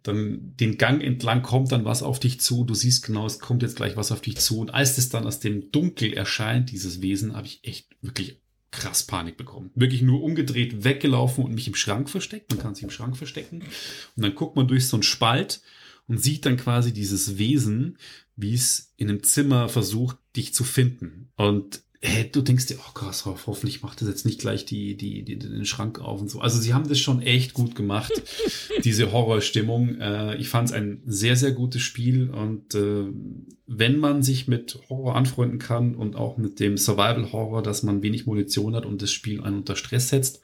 dann 0.05 0.55
den 0.61 0.77
Gang 0.77 1.03
entlang 1.03 1.43
kommt 1.43 1.73
dann 1.73 1.87
was 1.87 2.03
auf 2.03 2.21
dich 2.21 2.39
zu. 2.39 2.65
Du 2.65 2.75
siehst 2.75 3.07
genau, 3.07 3.25
es 3.25 3.41
kommt 3.41 3.63
jetzt 3.63 3.77
gleich 3.77 3.97
was 3.97 4.13
auf 4.13 4.21
dich 4.21 4.37
zu. 4.37 4.61
Und 4.61 4.73
als 4.73 4.97
das 4.97 5.09
dann 5.09 5.27
aus 5.27 5.41
dem 5.41 5.73
Dunkel 5.73 6.13
erscheint, 6.13 6.71
dieses 6.71 7.01
Wesen, 7.01 7.35
habe 7.35 7.47
ich 7.47 7.61
echt 7.65 7.89
wirklich 8.03 8.43
krass 8.71 9.05
Panik 9.05 9.39
bekommen. 9.39 9.71
Wirklich 9.75 10.03
nur 10.03 10.23
umgedreht, 10.23 10.85
weggelaufen 10.85 11.43
und 11.43 11.55
mich 11.55 11.69
im 11.69 11.75
Schrank 11.75 12.11
versteckt. 12.11 12.51
Man 12.51 12.61
kann 12.61 12.75
sich 12.75 12.85
im 12.85 12.91
Schrank 12.91 13.17
verstecken. 13.17 13.63
Und 14.17 14.23
dann 14.23 14.35
guckt 14.35 14.57
man 14.57 14.69
durch 14.69 14.87
so 14.87 14.97
einen 14.97 15.03
Spalt 15.03 15.63
und 16.07 16.23
sieht 16.23 16.45
dann 16.45 16.59
quasi 16.59 16.93
dieses 16.93 17.39
Wesen, 17.39 17.97
wie 18.37 18.53
es 18.53 18.93
in 18.99 19.09
einem 19.09 19.23
Zimmer 19.23 19.71
versucht, 19.71 20.19
dich 20.37 20.53
zu 20.53 20.65
finden. 20.65 21.31
Und 21.37 21.83
hey, 22.07 22.29
du 22.31 22.43
denkst 22.43 22.67
dir, 22.67 22.79
oh 22.79 23.01
ho- 23.01 23.39
hoffentlich 23.47 23.83
macht 23.83 24.01
das 24.01 24.09
jetzt 24.09 24.27
nicht 24.27 24.39
gleich 24.41 24.67
die, 24.67 24.95
die, 24.97 25.23
die, 25.23 25.39
den 25.39 25.65
Schrank 25.65 26.01
auf 26.01 26.21
und 26.21 26.31
so. 26.31 26.41
Also 26.41 26.61
sie 26.61 26.75
haben 26.75 26.89
das 26.89 26.99
schon 26.99 27.23
echt 27.23 27.55
gut 27.55 27.75
gemacht, 27.75 28.13
diese 28.85 29.11
Horrorstimmung. 29.11 29.99
Äh, 30.01 30.37
ich 30.37 30.49
fand 30.49 30.69
es 30.69 30.75
ein 30.75 31.01
sehr, 31.07 31.37
sehr 31.37 31.53
gutes 31.53 31.83
Spiel 31.83 32.31
und 32.31 32.75
äh, 32.75 33.05
wenn 33.67 33.97
man 33.99 34.23
sich 34.23 34.47
mit 34.49 34.79
Horror 34.91 35.17
anfreunden 35.17 35.59
kann 35.59 35.95
und 35.95 36.15
auch 36.17 36.37
mit 36.37 36.61
dem 36.61 36.77
Survival-Horror, 36.77 37.63
dass 37.63 37.83
man 37.83 38.03
wenig 38.03 38.27
Munition 38.27 38.75
hat 38.77 38.85
und 38.85 39.01
das 39.01 39.11
Spiel 39.11 39.43
einen 39.43 39.57
unter 39.57 39.75
Stress 39.77 40.11
setzt 40.11 40.41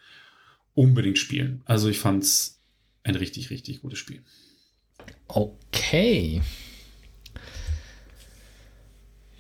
unbedingt 0.74 1.18
spielen. 1.18 1.60
Also 1.66 1.88
ich 1.88 1.98
fand 1.98 2.22
es 2.22 2.58
ein 3.02 3.16
richtig, 3.16 3.50
richtig 3.50 3.82
gutes 3.82 3.98
Spiel. 3.98 4.22
Okay. 5.28 6.40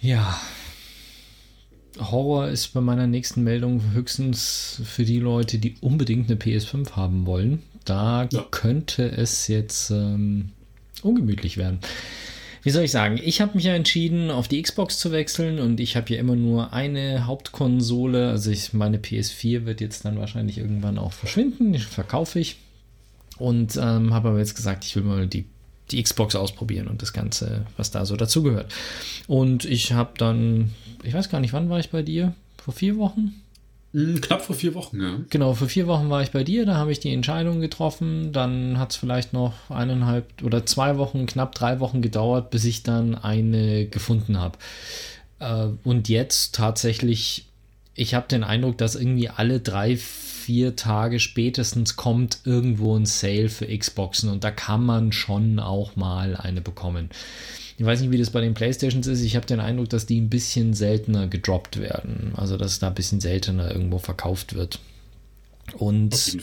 Ja. 0.00 0.38
Horror 1.98 2.48
ist 2.48 2.68
bei 2.68 2.80
meiner 2.80 3.06
nächsten 3.06 3.42
Meldung 3.42 3.92
höchstens 3.92 4.80
für 4.84 5.04
die 5.04 5.18
Leute, 5.18 5.58
die 5.58 5.76
unbedingt 5.80 6.30
eine 6.30 6.38
PS5 6.38 6.92
haben 6.92 7.26
wollen. 7.26 7.62
Da 7.84 8.28
ja. 8.30 8.46
könnte 8.50 9.10
es 9.10 9.48
jetzt 9.48 9.90
ähm, 9.90 10.50
ungemütlich 11.02 11.56
werden. 11.56 11.80
Wie 12.62 12.70
soll 12.70 12.84
ich 12.84 12.90
sagen? 12.90 13.18
Ich 13.22 13.40
habe 13.40 13.54
mich 13.54 13.64
ja 13.64 13.74
entschieden, 13.74 14.30
auf 14.30 14.46
die 14.46 14.60
Xbox 14.60 14.98
zu 14.98 15.12
wechseln 15.12 15.58
und 15.58 15.80
ich 15.80 15.96
habe 15.96 16.12
ja 16.12 16.20
immer 16.20 16.36
nur 16.36 16.74
eine 16.74 17.26
Hauptkonsole. 17.26 18.28
Also 18.28 18.50
ich, 18.50 18.74
meine 18.74 18.98
PS4 18.98 19.64
wird 19.64 19.80
jetzt 19.80 20.04
dann 20.04 20.18
wahrscheinlich 20.18 20.58
irgendwann 20.58 20.98
auch 20.98 21.12
verschwinden. 21.12 21.72
Die 21.72 21.78
verkaufe 21.78 22.38
ich. 22.38 22.56
Und 23.38 23.76
ähm, 23.76 24.12
habe 24.12 24.28
aber 24.28 24.38
jetzt 24.38 24.54
gesagt, 24.54 24.84
ich 24.84 24.94
will 24.94 25.02
mal 25.02 25.26
die 25.26 25.46
die 25.90 26.02
Xbox 26.02 26.34
ausprobieren 26.34 26.86
und 26.88 27.02
das 27.02 27.12
Ganze, 27.12 27.66
was 27.76 27.90
da 27.90 28.04
so 28.04 28.16
dazugehört. 28.16 28.72
Und 29.26 29.64
ich 29.64 29.92
habe 29.92 30.12
dann, 30.16 30.72
ich 31.02 31.14
weiß 31.14 31.28
gar 31.28 31.40
nicht, 31.40 31.52
wann 31.52 31.70
war 31.70 31.78
ich 31.78 31.90
bei 31.90 32.02
dir? 32.02 32.34
Vor 32.62 32.74
vier 32.74 32.96
Wochen? 32.96 33.34
Hm, 33.92 34.20
knapp 34.20 34.42
vor 34.42 34.54
vier 34.54 34.74
Wochen, 34.74 35.00
ja. 35.00 35.18
Genau, 35.30 35.54
vor 35.54 35.68
vier 35.68 35.86
Wochen 35.86 36.10
war 36.10 36.22
ich 36.22 36.30
bei 36.30 36.44
dir, 36.44 36.64
da 36.64 36.76
habe 36.76 36.92
ich 36.92 37.00
die 37.00 37.12
Entscheidung 37.12 37.60
getroffen. 37.60 38.32
Dann 38.32 38.78
hat 38.78 38.92
es 38.92 38.96
vielleicht 38.96 39.32
noch 39.32 39.52
eineinhalb 39.68 40.26
oder 40.42 40.64
zwei 40.64 40.96
Wochen, 40.96 41.26
knapp 41.26 41.54
drei 41.54 41.80
Wochen 41.80 42.00
gedauert, 42.00 42.50
bis 42.50 42.64
ich 42.64 42.82
dann 42.82 43.16
eine 43.16 43.86
gefunden 43.86 44.38
habe. 44.38 44.58
Äh, 45.40 45.68
und 45.82 46.08
jetzt 46.08 46.54
tatsächlich, 46.54 47.46
ich 47.94 48.14
habe 48.14 48.28
den 48.28 48.44
Eindruck, 48.44 48.78
dass 48.78 48.94
irgendwie 48.94 49.28
alle 49.28 49.58
drei, 49.58 49.96
vier 49.96 50.76
Tage 50.76 51.18
spätestens 51.18 51.96
kommt 51.96 52.40
irgendwo 52.44 52.96
ein 52.96 53.06
Sale 53.06 53.48
für 53.48 53.66
Xboxen 53.66 54.30
und 54.30 54.44
da 54.44 54.50
kann 54.50 54.84
man 54.84 55.12
schon 55.12 55.58
auch 55.58 55.96
mal 55.96 56.36
eine 56.36 56.60
bekommen. 56.60 57.10
Ich 57.80 57.86
weiß 57.86 58.02
nicht, 58.02 58.10
wie 58.10 58.18
das 58.18 58.28
bei 58.28 58.42
den 58.42 58.52
Playstations 58.52 59.06
ist. 59.06 59.22
Ich 59.22 59.36
habe 59.36 59.46
den 59.46 59.58
Eindruck, 59.58 59.88
dass 59.88 60.04
die 60.04 60.20
ein 60.20 60.28
bisschen 60.28 60.74
seltener 60.74 61.28
gedroppt 61.28 61.80
werden. 61.80 62.34
Also, 62.36 62.58
dass 62.58 62.78
da 62.78 62.88
ein 62.88 62.94
bisschen 62.94 63.20
seltener 63.20 63.72
irgendwo 63.72 63.96
verkauft 63.96 64.54
wird. 64.54 64.80
Und 65.78 66.36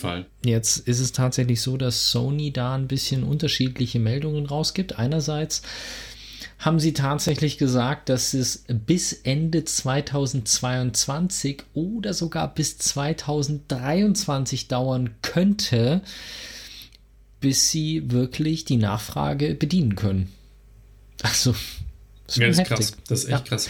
jetzt 0.44 0.78
ist 0.80 1.00
es 1.00 1.12
tatsächlich 1.12 1.62
so, 1.62 1.78
dass 1.78 2.10
Sony 2.10 2.52
da 2.52 2.74
ein 2.74 2.88
bisschen 2.88 3.22
unterschiedliche 3.24 4.00
Meldungen 4.00 4.48
rausgibt. 4.48 4.98
Einerseits 4.98 5.62
haben 6.58 6.80
sie 6.80 6.94
tatsächlich 6.94 7.60
gesagt, 7.60 8.10
dass 8.10 8.34
es 8.34 8.64
bis 8.68 9.14
Ende 9.14 9.64
2022 9.64 11.62
oder 11.76 12.16
sogar 12.16 12.52
bis 12.52 12.80
2023 12.80 14.70
dauern 14.70 15.12
könnte, 15.22 16.02
bis 17.42 17.70
sie 17.70 18.10
wirklich 18.10 18.66
die 18.66 18.78
Nachfrage 18.78 19.54
bedienen 19.54 19.96
können. 19.96 20.34
Also, 21.24 21.56
das 22.28 22.38
ist, 22.38 22.42
ja, 22.42 22.48
das 22.48 22.58
ist 22.58 22.66
krass. 22.66 22.92
Das 23.08 23.20
ist 23.20 23.26
echt 23.26 23.40
ja. 23.40 23.46
krass. 23.46 23.70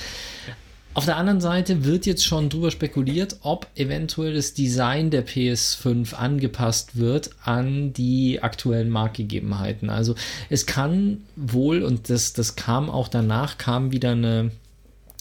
Auf 0.97 1.05
der 1.05 1.17
anderen 1.17 1.41
Seite 1.41 1.85
wird 1.85 2.07
jetzt 2.07 2.25
schon 2.25 2.49
drüber 2.49 2.71
spekuliert, 2.71 3.37
ob 3.41 3.67
eventuell 3.75 4.33
das 4.33 4.55
Design 4.55 5.11
der 5.11 5.27
PS5 5.27 6.15
angepasst 6.15 6.97
wird 6.97 7.29
an 7.43 7.93
die 7.93 8.41
aktuellen 8.41 8.89
Marktgegebenheiten. 8.89 9.91
Also 9.91 10.15
es 10.49 10.65
kann 10.65 11.19
wohl, 11.35 11.83
und 11.83 12.09
das, 12.09 12.33
das 12.33 12.55
kam 12.55 12.89
auch 12.89 13.09
danach, 13.09 13.59
kam 13.59 13.91
wieder 13.91 14.13
eine, 14.13 14.49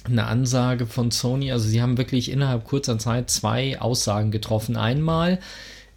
eine 0.06 0.25
Ansage 0.25 0.87
von 0.87 1.11
Sony. 1.11 1.52
Also 1.52 1.68
sie 1.68 1.83
haben 1.83 1.99
wirklich 1.99 2.30
innerhalb 2.30 2.64
kurzer 2.64 2.99
Zeit 2.99 3.28
zwei 3.28 3.78
Aussagen 3.78 4.30
getroffen. 4.30 4.78
Einmal, 4.78 5.40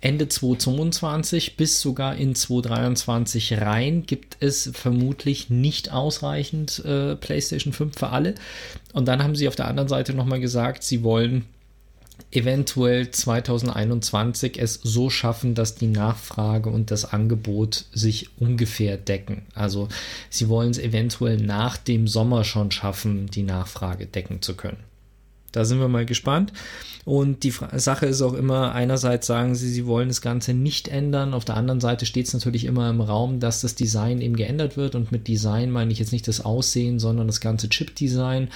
Ende 0.01 0.29
2022 0.29 1.57
bis 1.57 1.81
sogar 1.81 2.15
in 2.15 2.33
2023 2.33 3.59
rein 3.59 4.05
gibt 4.05 4.37
es 4.39 4.71
vermutlich 4.73 5.49
nicht 5.49 5.91
ausreichend 5.91 6.83
äh, 6.85 7.15
PlayStation 7.15 7.73
5 7.73 7.97
für 7.97 8.09
alle. 8.09 8.35
Und 8.93 9.07
dann 9.07 9.23
haben 9.23 9.35
sie 9.35 9.47
auf 9.49 9.55
der 9.55 9.67
anderen 9.67 9.89
Seite 9.89 10.13
nochmal 10.13 10.39
gesagt, 10.39 10.83
sie 10.83 11.03
wollen 11.03 11.45
eventuell 12.31 13.11
2021 13.11 14.61
es 14.61 14.75
so 14.75 15.09
schaffen, 15.09 15.55
dass 15.55 15.75
die 15.75 15.87
Nachfrage 15.87 16.69
und 16.69 16.91
das 16.91 17.05
Angebot 17.05 17.85
sich 17.91 18.29
ungefähr 18.39 18.97
decken. 18.97 19.43
Also 19.53 19.89
sie 20.29 20.47
wollen 20.47 20.71
es 20.71 20.77
eventuell 20.77 21.37
nach 21.37 21.77
dem 21.77 22.07
Sommer 22.07 22.43
schon 22.43 22.71
schaffen, 22.71 23.27
die 23.27 23.43
Nachfrage 23.43 24.05
decken 24.05 24.41
zu 24.41 24.55
können. 24.55 24.88
Da 25.51 25.65
sind 25.65 25.79
wir 25.79 25.87
mal 25.87 26.05
gespannt. 26.05 26.53
Und 27.05 27.43
die 27.43 27.53
Sache 27.75 28.05
ist 28.05 28.21
auch 28.21 28.33
immer, 28.33 28.73
einerseits 28.73 29.27
sagen 29.27 29.55
sie, 29.55 29.69
sie 29.69 29.85
wollen 29.85 30.09
das 30.09 30.21
Ganze 30.21 30.53
nicht 30.53 30.87
ändern. 30.87 31.33
Auf 31.33 31.45
der 31.45 31.57
anderen 31.57 31.79
Seite 31.79 32.05
steht 32.05 32.27
es 32.27 32.33
natürlich 32.33 32.65
immer 32.65 32.89
im 32.89 33.01
Raum, 33.01 33.39
dass 33.39 33.61
das 33.61 33.75
Design 33.75 34.21
eben 34.21 34.35
geändert 34.35 34.77
wird. 34.77 34.95
Und 34.95 35.11
mit 35.11 35.27
Design 35.27 35.71
meine 35.71 35.91
ich 35.91 35.99
jetzt 35.99 36.11
nicht 36.11 36.27
das 36.27 36.45
Aussehen, 36.45 36.99
sondern 36.99 37.27
das 37.27 37.41
ganze 37.41 37.69
Chip-Design. 37.69 38.49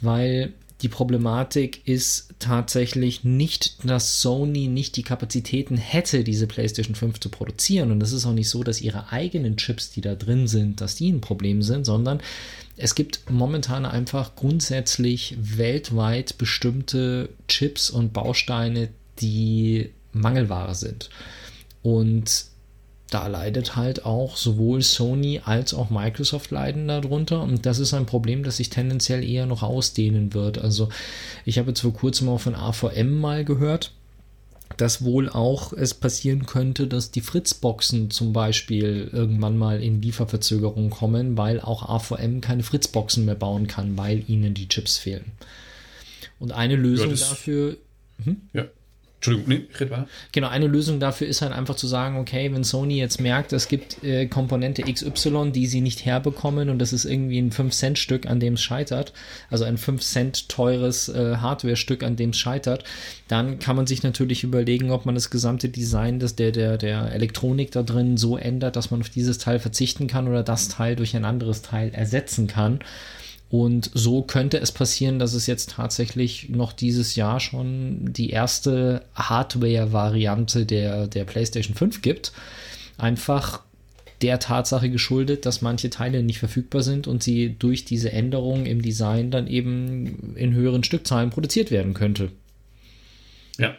Weil 0.00 0.52
die 0.82 0.88
Problematik 0.88 1.86
ist 1.86 2.34
tatsächlich 2.40 3.22
nicht, 3.22 3.88
dass 3.88 4.20
Sony 4.20 4.66
nicht 4.66 4.96
die 4.96 5.04
Kapazitäten 5.04 5.76
hätte, 5.76 6.24
diese 6.24 6.48
PlayStation 6.48 6.96
5 6.96 7.20
zu 7.20 7.28
produzieren. 7.28 7.92
Und 7.92 8.02
es 8.02 8.12
ist 8.12 8.26
auch 8.26 8.32
nicht 8.32 8.48
so, 8.48 8.64
dass 8.64 8.80
ihre 8.80 9.12
eigenen 9.12 9.56
Chips, 9.56 9.92
die 9.92 10.00
da 10.00 10.16
drin 10.16 10.48
sind, 10.48 10.80
dass 10.80 10.96
die 10.96 11.10
ein 11.10 11.20
Problem 11.20 11.62
sind, 11.62 11.84
sondern 11.84 12.20
es 12.76 12.96
gibt 12.96 13.30
momentan 13.30 13.86
einfach 13.86 14.34
grundsätzlich 14.34 15.36
weltweit 15.38 16.36
bestimmte 16.36 17.28
Chips 17.46 17.88
und 17.88 18.12
Bausteine, 18.12 18.88
die 19.20 19.90
Mangelware 20.12 20.74
sind. 20.74 21.10
Und 21.82 22.46
da 23.12 23.26
leidet 23.26 23.76
halt 23.76 24.06
auch 24.06 24.36
sowohl 24.36 24.82
Sony 24.82 25.40
als 25.44 25.74
auch 25.74 25.90
Microsoft 25.90 26.50
leiden 26.50 26.88
darunter 26.88 27.42
und 27.42 27.66
das 27.66 27.78
ist 27.78 27.92
ein 27.94 28.06
Problem, 28.06 28.42
das 28.42 28.56
sich 28.56 28.70
tendenziell 28.70 29.22
eher 29.22 29.46
noch 29.46 29.62
ausdehnen 29.62 30.32
wird. 30.34 30.58
Also 30.58 30.88
ich 31.44 31.58
habe 31.58 31.68
jetzt 31.68 31.80
vor 31.80 31.92
kurzem 31.92 32.28
auch 32.28 32.40
von 32.40 32.54
AVM 32.54 33.20
mal 33.20 33.44
gehört, 33.44 33.92
dass 34.76 35.04
wohl 35.04 35.28
auch 35.28 35.72
es 35.74 35.92
passieren 35.92 36.46
könnte, 36.46 36.86
dass 36.86 37.10
die 37.10 37.20
Fritzboxen 37.20 38.10
zum 38.10 38.32
Beispiel 38.32 39.10
irgendwann 39.12 39.58
mal 39.58 39.82
in 39.82 40.00
Lieferverzögerung 40.00 40.88
kommen, 40.88 41.36
weil 41.36 41.60
auch 41.60 41.88
AVM 41.88 42.40
keine 42.40 42.62
Fritzboxen 42.62 43.26
mehr 43.26 43.34
bauen 43.34 43.66
kann, 43.66 43.98
weil 43.98 44.24
ihnen 44.28 44.54
die 44.54 44.68
Chips 44.68 44.96
fehlen. 44.96 45.32
Und 46.38 46.52
eine 46.52 46.76
Lösung 46.76 47.10
ja, 47.10 47.16
dafür. 47.16 47.76
Hm? 48.24 48.36
Ja. 48.54 48.64
Entschuldigung, 49.24 49.48
nee, 49.50 49.78
red 49.78 49.88
mal. 49.88 50.08
Genau, 50.32 50.48
eine 50.48 50.66
Lösung 50.66 50.98
dafür 50.98 51.28
ist 51.28 51.42
halt 51.42 51.52
einfach 51.52 51.76
zu 51.76 51.86
sagen, 51.86 52.18
okay, 52.18 52.52
wenn 52.52 52.64
Sony 52.64 52.98
jetzt 52.98 53.20
merkt, 53.20 53.52
es 53.52 53.68
gibt 53.68 54.02
äh, 54.02 54.26
Komponente 54.26 54.82
XY, 54.82 55.52
die 55.52 55.68
sie 55.68 55.80
nicht 55.80 56.04
herbekommen 56.04 56.68
und 56.68 56.80
das 56.80 56.92
ist 56.92 57.04
irgendwie 57.04 57.38
ein 57.38 57.52
5-Cent-Stück, 57.52 58.26
an 58.26 58.40
dem 58.40 58.54
es 58.54 58.62
scheitert, 58.62 59.12
also 59.48 59.62
ein 59.62 59.78
5-Cent 59.78 60.48
teures 60.48 61.08
äh, 61.08 61.36
Hardware-Stück, 61.36 62.02
an 62.02 62.16
dem 62.16 62.30
es 62.30 62.38
scheitert, 62.38 62.82
dann 63.28 63.60
kann 63.60 63.76
man 63.76 63.86
sich 63.86 64.02
natürlich 64.02 64.42
überlegen, 64.42 64.90
ob 64.90 65.06
man 65.06 65.14
das 65.14 65.30
gesamte 65.30 65.68
Design 65.68 66.18
des, 66.18 66.34
der, 66.34 66.50
der, 66.50 66.76
der 66.76 67.12
Elektronik 67.12 67.70
da 67.70 67.84
drin 67.84 68.16
so 68.16 68.36
ändert, 68.36 68.74
dass 68.74 68.90
man 68.90 69.02
auf 69.02 69.08
dieses 69.08 69.38
Teil 69.38 69.60
verzichten 69.60 70.08
kann 70.08 70.26
oder 70.26 70.42
das 70.42 70.66
Teil 70.66 70.96
durch 70.96 71.14
ein 71.14 71.24
anderes 71.24 71.62
Teil 71.62 71.94
ersetzen 71.94 72.48
kann. 72.48 72.80
Und 73.52 73.90
so 73.92 74.22
könnte 74.22 74.58
es 74.60 74.72
passieren, 74.72 75.18
dass 75.18 75.34
es 75.34 75.46
jetzt 75.46 75.72
tatsächlich 75.72 76.48
noch 76.48 76.72
dieses 76.72 77.16
Jahr 77.16 77.38
schon 77.38 78.10
die 78.10 78.30
erste 78.30 79.04
Hardware-Variante 79.14 80.64
der, 80.64 81.06
der 81.06 81.24
PlayStation 81.24 81.76
5 81.76 82.00
gibt. 82.00 82.32
Einfach 82.96 83.60
der 84.22 84.38
Tatsache 84.38 84.88
geschuldet, 84.88 85.44
dass 85.44 85.60
manche 85.60 85.90
Teile 85.90 86.22
nicht 86.22 86.38
verfügbar 86.38 86.82
sind 86.82 87.06
und 87.06 87.22
sie 87.22 87.54
durch 87.58 87.84
diese 87.84 88.10
Änderungen 88.10 88.64
im 88.64 88.80
Design 88.80 89.30
dann 89.30 89.46
eben 89.46 90.34
in 90.34 90.54
höheren 90.54 90.82
Stückzahlen 90.82 91.28
produziert 91.28 91.70
werden 91.70 91.92
könnte. 91.92 92.32
Ja, 93.58 93.74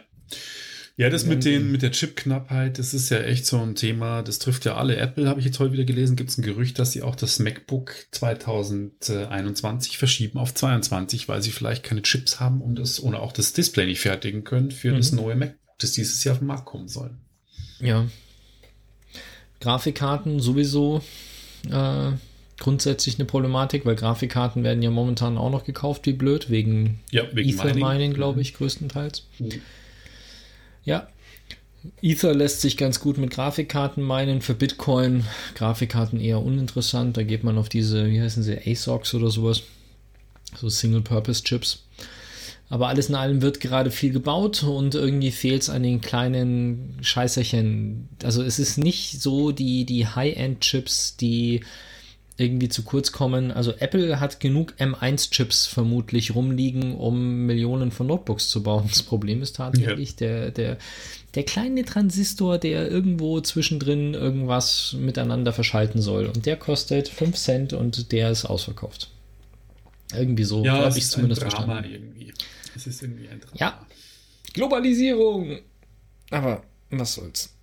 ja, 0.96 1.10
das 1.10 1.26
mit, 1.26 1.44
den, 1.44 1.72
mit 1.72 1.82
der 1.82 1.90
Chipknappheit, 1.90 2.78
das 2.78 2.94
ist 2.94 3.10
ja 3.10 3.18
echt 3.18 3.46
so 3.46 3.58
ein 3.58 3.74
Thema, 3.74 4.22
das 4.22 4.38
trifft 4.38 4.64
ja 4.64 4.76
alle. 4.76 4.96
Apple 4.96 5.28
habe 5.28 5.40
ich 5.40 5.46
jetzt 5.46 5.58
heute 5.58 5.72
wieder 5.72 5.84
gelesen, 5.84 6.14
gibt 6.14 6.30
es 6.30 6.38
ein 6.38 6.42
Gerücht, 6.42 6.78
dass 6.78 6.92
sie 6.92 7.02
auch 7.02 7.16
das 7.16 7.40
MacBook 7.40 7.94
2021 8.12 9.98
verschieben 9.98 10.38
auf 10.38 10.54
22, 10.54 11.28
weil 11.28 11.42
sie 11.42 11.50
vielleicht 11.50 11.82
keine 11.82 12.02
Chips 12.02 12.38
haben 12.38 12.60
und 12.62 12.78
das 12.78 13.02
oder 13.02 13.22
auch 13.22 13.32
das 13.32 13.52
Display 13.52 13.86
nicht 13.86 14.00
fertigen 14.00 14.44
können 14.44 14.70
für 14.70 14.92
mhm. 14.92 14.98
das 14.98 15.10
neue 15.10 15.34
MacBook, 15.34 15.78
das 15.78 15.92
dieses 15.92 16.22
Jahr 16.22 16.34
auf 16.34 16.38
den 16.38 16.46
Markt 16.46 16.66
kommen 16.66 16.86
soll. 16.86 17.10
Ja. 17.80 18.06
Grafikkarten 19.60 20.38
sowieso 20.38 21.02
äh, 21.72 22.12
grundsätzlich 22.60 23.18
eine 23.18 23.24
Problematik, 23.24 23.84
weil 23.84 23.96
Grafikkarten 23.96 24.62
werden 24.62 24.82
ja 24.82 24.90
momentan 24.90 25.38
auch 25.38 25.50
noch 25.50 25.64
gekauft 25.64 26.06
wie 26.06 26.12
blöd, 26.12 26.50
wegen, 26.50 27.00
ja, 27.10 27.24
wegen 27.32 27.50
Ether 27.50 27.64
Mining, 27.64 27.84
Mining 27.84 28.14
glaube 28.14 28.40
ich, 28.40 28.54
größtenteils. 28.54 29.26
Mhm. 29.40 29.60
Ja. 30.84 31.08
Ether 32.00 32.34
lässt 32.34 32.62
sich 32.62 32.76
ganz 32.76 33.00
gut 33.00 33.18
mit 33.18 33.30
Grafikkarten 33.30 34.02
meinen. 34.02 34.40
Für 34.40 34.54
Bitcoin 34.54 35.24
Grafikkarten 35.54 36.20
eher 36.20 36.40
uninteressant. 36.40 37.16
Da 37.16 37.22
geht 37.22 37.44
man 37.44 37.58
auf 37.58 37.68
diese, 37.68 38.06
wie 38.10 38.20
heißen 38.20 38.42
sie, 38.42 38.58
ASOCs 38.66 39.14
oder 39.14 39.30
sowas. 39.30 39.62
So 40.56 40.68
Single-Purpose-Chips. 40.68 41.84
Aber 42.70 42.88
alles 42.88 43.08
in 43.08 43.14
allem 43.14 43.42
wird 43.42 43.60
gerade 43.60 43.90
viel 43.90 44.12
gebaut 44.12 44.62
und 44.62 44.94
irgendwie 44.94 45.30
fehlt 45.30 45.62
es 45.62 45.70
an 45.70 45.82
den 45.82 46.00
kleinen 46.00 46.96
Scheißerchen. 47.02 48.08
Also 48.22 48.42
es 48.42 48.58
ist 48.58 48.78
nicht 48.78 49.20
so 49.20 49.52
die, 49.52 49.84
die 49.84 50.06
High-End-Chips, 50.06 51.16
die 51.16 51.60
irgendwie 52.36 52.68
zu 52.68 52.82
kurz 52.82 53.12
kommen. 53.12 53.52
Also 53.52 53.72
Apple 53.78 54.18
hat 54.18 54.40
genug 54.40 54.74
M1-Chips 54.78 55.66
vermutlich 55.66 56.34
rumliegen, 56.34 56.96
um 56.96 57.46
Millionen 57.46 57.92
von 57.92 58.08
Notebooks 58.08 58.48
zu 58.48 58.62
bauen. 58.62 58.86
Das 58.88 59.02
Problem 59.02 59.40
ist 59.40 59.56
tatsächlich 59.56 60.10
ja. 60.10 60.16
der, 60.16 60.50
der, 60.50 60.78
der 61.34 61.42
kleine 61.44 61.84
Transistor, 61.84 62.58
der 62.58 62.90
irgendwo 62.90 63.40
zwischendrin 63.40 64.14
irgendwas 64.14 64.96
miteinander 64.98 65.52
verschalten 65.52 66.02
soll. 66.02 66.26
Und 66.26 66.46
der 66.46 66.56
kostet 66.56 67.08
5 67.08 67.36
Cent 67.36 67.72
und 67.72 68.10
der 68.10 68.30
ist 68.30 68.44
ausverkauft. 68.44 69.10
Irgendwie 70.12 70.44
so 70.44 70.64
ja, 70.64 70.84
habe 70.84 70.98
ich 70.98 71.08
zumindest 71.08 71.42
ein 71.44 71.50
Drama 71.50 71.74
verstanden. 71.74 71.92
Irgendwie. 71.92 72.34
Es 72.74 72.86
ist 72.86 73.02
irgendwie 73.02 73.28
ein 73.28 73.40
Drama. 73.40 73.56
Ja. 73.56 73.86
Globalisierung. 74.52 75.58
Aber 76.30 76.64
was 76.90 77.14
soll's. 77.14 77.54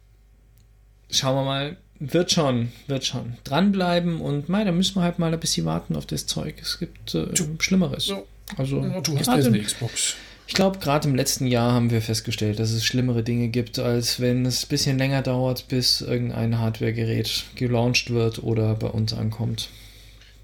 Schauen 1.09 1.35
wir 1.35 1.43
mal. 1.43 1.77
Wird 2.03 2.31
schon, 2.31 2.71
wird 2.87 3.05
schon. 3.05 3.37
Dranbleiben 3.43 4.21
und 4.21 4.49
mei, 4.49 4.63
da 4.63 4.71
müssen 4.71 4.95
wir 4.95 5.03
halt 5.03 5.19
mal 5.19 5.31
ein 5.31 5.39
bisschen 5.39 5.67
warten 5.67 5.95
auf 5.95 6.07
das 6.07 6.25
Zeug. 6.25 6.55
Es 6.59 6.79
gibt 6.79 7.13
äh, 7.13 7.27
Schlimmeres. 7.59 8.07
Ja. 8.07 8.23
Also, 8.57 8.81
ja, 8.81 9.01
du 9.01 9.19
hast 9.19 9.27
jetzt 9.27 9.45
eine 9.45 9.59
Xbox. 9.59 10.15
Ich 10.47 10.55
glaube, 10.55 10.79
gerade 10.79 11.07
im 11.07 11.13
letzten 11.13 11.45
Jahr 11.45 11.71
haben 11.71 11.91
wir 11.91 12.01
festgestellt, 12.01 12.57
dass 12.57 12.71
es 12.71 12.83
schlimmere 12.83 13.21
Dinge 13.21 13.49
gibt, 13.49 13.77
als 13.77 14.19
wenn 14.19 14.47
es 14.47 14.65
ein 14.65 14.69
bisschen 14.69 14.97
länger 14.97 15.21
dauert, 15.21 15.67
bis 15.67 16.01
irgendein 16.01 16.57
Hardware-Gerät 16.57 17.43
gelauncht 17.55 18.09
wird 18.09 18.41
oder 18.41 18.73
bei 18.73 18.87
uns 18.87 19.13
ankommt. 19.13 19.69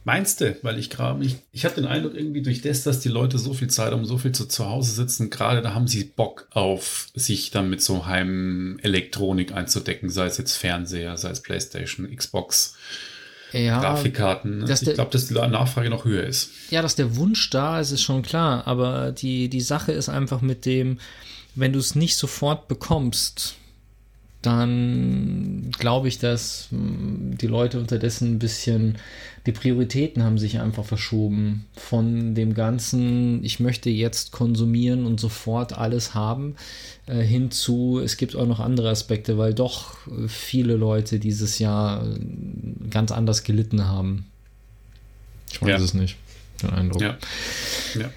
Meinst 0.08 0.40
du? 0.40 0.56
Weil 0.62 0.80
ich 0.80 0.90
gerade, 0.90 1.22
ich, 1.26 1.36
ich 1.52 1.66
habe 1.66 1.76
den 1.76 1.86
Eindruck, 1.86 2.16
irgendwie 2.16 2.42
durch 2.42 2.62
das, 2.62 2.84
dass 2.84 3.02
die 3.02 3.10
Leute 3.10 3.38
so 3.38 3.54
viel 3.54 3.68
Zeit 3.68 3.92
haben, 3.92 4.06
so 4.06 4.18
viel 4.18 4.32
zu, 4.32 4.46
zu 4.46 4.66
Hause 4.66 4.94
sitzen, 4.94 5.30
gerade 5.30 5.62
da 5.62 5.74
haben 5.74 5.90
sie 5.90 6.06
Bock 6.06 6.48
auf, 6.52 7.08
sich 7.14 7.52
dann 7.52 7.70
mit 7.70 7.82
so 7.82 8.06
Heim-Elektronik 8.06 9.52
einzudecken, 9.52 10.10
sei 10.10 10.28
es 10.28 10.38
jetzt 10.38 10.56
Fernseher, 10.56 11.18
sei 11.18 11.32
es 11.32 11.42
Playstation, 11.42 12.10
Xbox, 12.16 12.78
ja, 13.52 13.82
Grafikkarten. 13.82 14.60
Ne? 14.60 14.72
Ich 14.72 14.94
glaube, 14.94 15.12
dass 15.12 15.28
die 15.28 15.34
Nachfrage 15.34 15.90
noch 15.90 16.06
höher 16.06 16.24
ist. 16.24 16.52
Ja, 16.70 16.82
dass 16.82 16.96
der 16.96 17.18
Wunsch 17.18 17.50
da 17.50 17.82
ist, 17.82 17.92
ist 17.92 18.02
schon 18.02 18.22
klar, 18.22 18.66
aber 18.66 19.12
die, 19.12 19.50
die 19.50 19.60
Sache 19.60 19.92
ist 19.92 20.08
einfach 20.08 20.40
mit 20.40 20.66
dem, 20.66 21.00
wenn 21.54 21.74
du 21.74 21.80
es 21.80 21.96
nicht 21.96 22.16
sofort 22.16 22.70
bekommst, 22.70 23.56
dann 24.42 25.72
glaube 25.78 26.08
ich, 26.08 26.20
dass 26.20 26.68
hm, 26.70 27.38
die 27.38 27.48
Leute 27.48 27.80
unterdessen 27.80 28.34
ein 28.34 28.40
bisschen, 28.40 28.98
die 29.46 29.52
Prioritäten 29.52 30.24
haben 30.24 30.38
sich 30.38 30.60
einfach 30.60 30.86
verschoben 30.86 31.66
von 31.76 32.36
dem 32.36 32.54
ganzen, 32.54 33.44
ich 33.44 33.60
möchte 33.60 33.90
jetzt 33.90 34.32
konsumieren 34.32 35.06
und 35.06 35.20
sofort 35.20 35.74
alles 35.74 36.14
haben, 36.14 36.56
äh, 37.08 37.22
hinzu, 37.22 38.00
es 38.04 38.18
gibt 38.18 38.36
auch 38.36 38.48
noch 38.48 38.60
andere 38.60 38.90
Aspekte, 38.90 39.38
weil 39.38 39.54
doch 39.54 39.98
viele 40.28 40.76
Leute 40.76 41.20
dieses 41.20 41.60
Jahr 41.60 42.06
äh, 42.06 42.20
ganz 42.90 43.12
anders 43.12 43.44
gelitten 43.44 43.86
haben. 43.86 44.26
Ich 45.52 45.62
weiß 45.62 45.70
ja. 45.70 45.78
es 45.78 45.94
nicht, 45.94 46.18
den 46.62 46.70
Eindruck. 46.72 47.02
Ja. 47.02 47.18
ja. 47.96 48.12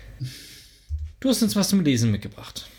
Du 1.21 1.29
hast 1.29 1.43
uns 1.43 1.55
was 1.57 1.69
zum 1.69 1.83
Lesen 1.83 2.11
mitgebracht. 2.11 2.70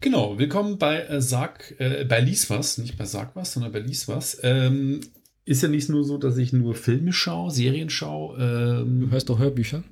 Genau, 0.00 0.38
willkommen 0.38 0.78
bei 0.78 1.00
äh, 1.00 1.20
Sag, 1.20 1.74
äh, 1.78 2.04
bei 2.04 2.20
Lies 2.20 2.48
was, 2.50 2.78
nicht 2.78 2.96
bei 2.96 3.04
Sag 3.04 3.34
was, 3.34 3.52
sondern 3.52 3.72
bei 3.72 3.80
Lies 3.80 4.06
was. 4.06 4.38
Ähm, 4.44 5.00
ist 5.44 5.62
ja 5.62 5.68
nicht 5.68 5.88
nur 5.88 6.04
so, 6.04 6.18
dass 6.18 6.36
ich 6.36 6.52
nur 6.52 6.76
Filme 6.76 7.12
schaue, 7.12 7.50
Serien 7.50 7.90
schaue. 7.90 8.38
Ähm, 8.38 9.00
du 9.00 9.10
hörst 9.10 9.28
doch 9.28 9.40
Hörbücher? 9.40 9.82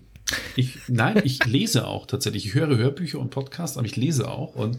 Ich, 0.55 0.79
nein, 0.87 1.21
ich 1.25 1.45
lese 1.45 1.89
auch 1.89 2.07
tatsächlich. 2.07 2.47
Ich 2.47 2.55
höre 2.55 2.77
Hörbücher 2.77 3.19
und 3.19 3.31
Podcasts, 3.31 3.77
aber 3.77 3.87
ich 3.87 3.97
lese 3.97 4.29
auch. 4.31 4.55
Und 4.55 4.79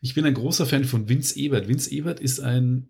ich 0.00 0.14
bin 0.14 0.24
ein 0.24 0.34
großer 0.34 0.64
Fan 0.64 0.84
von 0.84 1.10
Vince 1.10 1.38
Ebert. 1.38 1.68
Vince 1.68 1.90
Ebert 1.90 2.20
ist 2.20 2.40
ein 2.40 2.88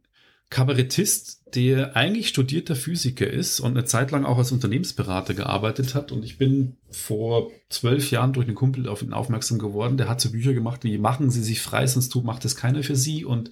Kabarettist, 0.54 1.42
der 1.56 1.96
eigentlich 1.96 2.28
studierter 2.28 2.76
Physiker 2.76 3.28
ist 3.28 3.58
und 3.58 3.72
eine 3.72 3.86
Zeit 3.86 4.12
lang 4.12 4.24
auch 4.24 4.38
als 4.38 4.52
Unternehmensberater 4.52 5.34
gearbeitet 5.34 5.96
hat. 5.96 6.12
Und 6.12 6.24
ich 6.24 6.38
bin 6.38 6.76
vor 6.90 7.50
zwölf 7.70 8.12
Jahren 8.12 8.32
durch 8.32 8.46
einen 8.46 8.54
Kumpel 8.54 8.88
auf 8.88 9.02
ihn 9.02 9.12
aufmerksam 9.12 9.58
geworden. 9.58 9.96
Der 9.96 10.08
hat 10.08 10.20
so 10.20 10.30
Bücher 10.30 10.54
gemacht 10.54 10.84
wie 10.84 10.96
Machen 10.96 11.30
Sie 11.30 11.42
sich 11.42 11.60
frei, 11.60 11.88
sonst 11.88 12.10
tut, 12.10 12.24
macht 12.24 12.44
es 12.44 12.54
keiner 12.54 12.84
für 12.84 12.94
Sie. 12.94 13.24
Und 13.24 13.50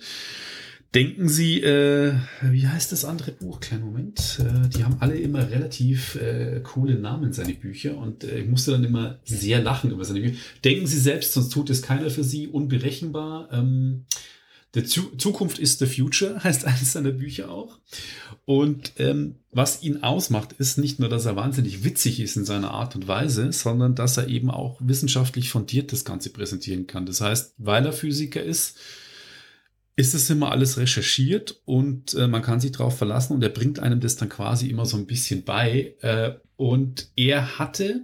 denken 0.94 1.29
Sie, 1.29 1.61
äh, 1.61 2.14
wie 2.40 2.68
heißt 2.68 2.92
das 2.92 3.05
andere 3.05 3.33
Buch? 3.33 3.59
Kleinen 3.59 3.85
Moment. 3.85 4.38
Äh, 4.38 4.68
die 4.68 4.85
haben 4.85 4.98
alle 5.00 5.16
immer 5.16 5.50
relativ 5.50 6.14
äh, 6.14 6.61
coole 6.61 6.94
Namen, 6.94 7.33
seine 7.33 7.55
Bücher. 7.55 7.98
Und 7.98 8.22
äh, 8.22 8.42
ich 8.42 8.48
musste 8.48 8.70
dann 8.70 8.85
immer 8.85 9.18
sehr 9.24 9.61
lachen 9.61 9.90
über 9.90 10.05
seine 10.05 10.20
Bücher. 10.20 10.38
Denken 10.64 10.87
Sie 10.87 11.00
selbst, 11.00 11.33
sonst 11.33 11.48
tut 11.48 11.68
es 11.68 11.83
keiner 11.83 12.11
für 12.11 12.22
Sie. 12.22 12.46
Unberechenbar. 12.46 13.48
Ähm, 13.50 14.05
The 14.74 14.85
Zukunft 14.85 15.58
ist 15.58 15.80
the 15.80 15.87
Future, 15.87 16.42
heißt 16.44 16.64
eines 16.64 16.92
seiner 16.92 17.12
Bücher 17.12 17.50
auch. 17.50 17.78
Und 18.44 18.92
ähm, 18.98 19.37
was 19.50 19.82
ihn 19.82 20.02
ausmacht, 20.02 20.52
ist 20.52 20.78
nicht 20.78 20.98
nur, 20.98 21.08
dass 21.08 21.26
er 21.26 21.37
wahnsinnig 21.37 21.85
witzig 21.85 22.20
ist 22.20 22.37
in 22.37 22.44
seiner 22.44 22.72
Art 22.72 22.96
und 22.96 23.06
Weise, 23.06 23.52
sondern 23.52 23.94
dass 23.94 24.16
er 24.16 24.28
eben 24.28 24.50
auch 24.50 24.78
wissenschaftlich 24.80 25.50
fundiert 25.50 25.92
das 25.92 26.04
Ganze 26.04 26.30
präsentieren 26.30 26.87
kann. 26.87 27.06
Das 27.06 27.20
heißt, 27.20 27.54
weil 27.58 27.87
er 27.87 27.92
Physiker 27.92 28.42
ist, 28.42 28.78
ist 29.94 30.14
es 30.14 30.30
immer 30.30 30.50
alles 30.50 30.78
recherchiert 30.78 31.61
und 31.66 32.14
äh, 32.14 32.26
man 32.26 32.42
kann 32.42 32.61
sich 32.61 32.72
darauf 32.72 32.96
verlassen 32.96 33.35
und 33.35 33.42
er 33.42 33.50
bringt 33.50 33.78
einem 33.78 34.00
das 34.00 34.16
dann 34.16 34.30
quasi 34.30 34.68
immer 34.68 34.87
so 34.87 34.96
ein 34.96 35.06
bisschen 35.06 35.44
bei. 35.44 35.94
Äh, 36.00 36.32
und 36.56 37.11
er 37.14 37.58
hatte 37.58 38.02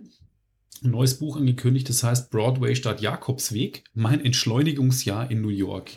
ein 0.85 0.91
neues 0.91 1.19
Buch 1.19 1.37
angekündigt, 1.37 1.89
das 1.89 2.03
heißt 2.03 2.31
Broadway 2.31 2.75
statt 2.75 3.01
Jakobsweg, 3.01 3.85
mein 3.95 4.25
Entschleunigungsjahr 4.25 5.31
in 5.31 5.43
New 5.43 5.49
York. 5.49 5.91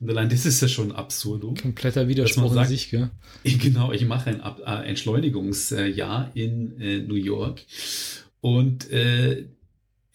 Und 0.00 0.10
allein 0.10 0.28
das 0.28 0.46
ist 0.46 0.60
ja 0.60 0.68
schon 0.68 0.92
absurd. 0.92 1.42
Kompletter 1.60 2.08
Widerspruch 2.08 2.52
sagt, 2.52 2.70
in 2.70 2.76
sich, 2.76 2.90
gell? 2.90 3.10
Genau, 3.44 3.92
ich 3.92 4.04
mache 4.04 4.30
ein 4.30 4.40
Ab 4.40 4.60
äh, 4.64 4.88
Entschleunigungsjahr 4.88 6.30
in 6.34 6.80
äh, 6.80 6.98
New 6.98 7.14
York. 7.14 7.62
Und 8.40 8.90
äh, 8.90 9.46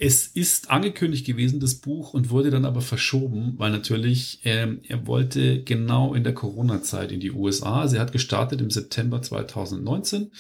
es 0.04 0.26
ist 0.26 0.72
angekündigt 0.72 1.28
gewesen, 1.28 1.60
das 1.60 1.76
Buch, 1.76 2.16
und 2.16 2.32
wurde 2.32 2.50
dann 2.50 2.66
aber 2.66 2.82
verschoben, 2.82 3.54
weil 3.58 3.70
natürlich 3.70 4.40
ähm, 4.46 4.80
er 4.88 5.06
wollte 5.06 5.64
genau 5.64 6.16
in 6.16 6.24
der 6.24 6.34
Corona-Zeit 6.34 7.12
in 7.12 7.20
die 7.20 7.32
USA. 7.32 7.82
Also 7.82 7.98
er 7.98 8.02
hat 8.02 8.12
gestartet 8.12 8.62
im 8.62 8.72
September 8.72 9.22
2019 9.22 10.32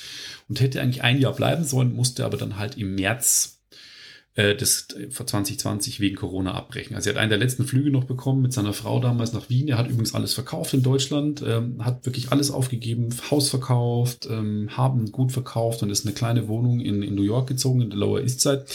und 0.50 0.60
hätte 0.60 0.82
eigentlich 0.82 1.04
ein 1.04 1.20
Jahr 1.22 1.34
bleiben 1.34 1.63
sollen, 1.63 1.94
musste 1.94 2.26
aber 2.26 2.38
dann 2.38 2.58
halt 2.58 2.76
im 2.76 2.96
März 2.96 3.61
äh, 4.36 4.56
das 4.56 4.88
2020 4.88 6.00
wegen 6.00 6.15
Corona 6.15 6.54
abbrechen. 6.54 6.96
Also 6.96 7.10
er 7.10 7.15
hat 7.15 7.22
einen 7.22 7.30
der 7.30 7.39
letzten 7.39 7.65
Flüge 7.65 7.91
noch 7.91 8.06
bekommen 8.06 8.41
mit 8.41 8.54
seiner 8.54 8.74
Frau 8.74 9.00
damals 9.00 9.34
nach 9.34 9.50
Wien. 9.50 9.67
Er 9.67 9.78
hat 9.78 9.88
übrigens 9.88 10.15
alles 10.15 10.34
verkauft 10.34 10.74
in 10.74 10.84
Deutschland, 10.84 11.44
ähm, 11.46 11.84
hat 11.84 12.06
wirklich 12.06 12.32
alles 12.32 12.50
aufgegeben, 12.52 13.10
Haus 13.30 13.50
verkauft, 13.50 14.28
ähm, 14.30 14.70
haben 14.72 15.12
gut 15.12 15.32
verkauft 15.32 15.84
und 15.84 15.89
ist 15.89 16.06
eine 16.06 16.15
kleine 16.15 16.48
Wohnung 16.48 16.80
in, 16.80 17.04
in 17.04 17.15
New 17.15 17.24
York 17.24 17.48
gezogen, 17.48 17.82
in 17.82 17.89
der 17.89 18.00
Lower 18.00 18.22
East 18.22 18.41
Side 18.41 18.65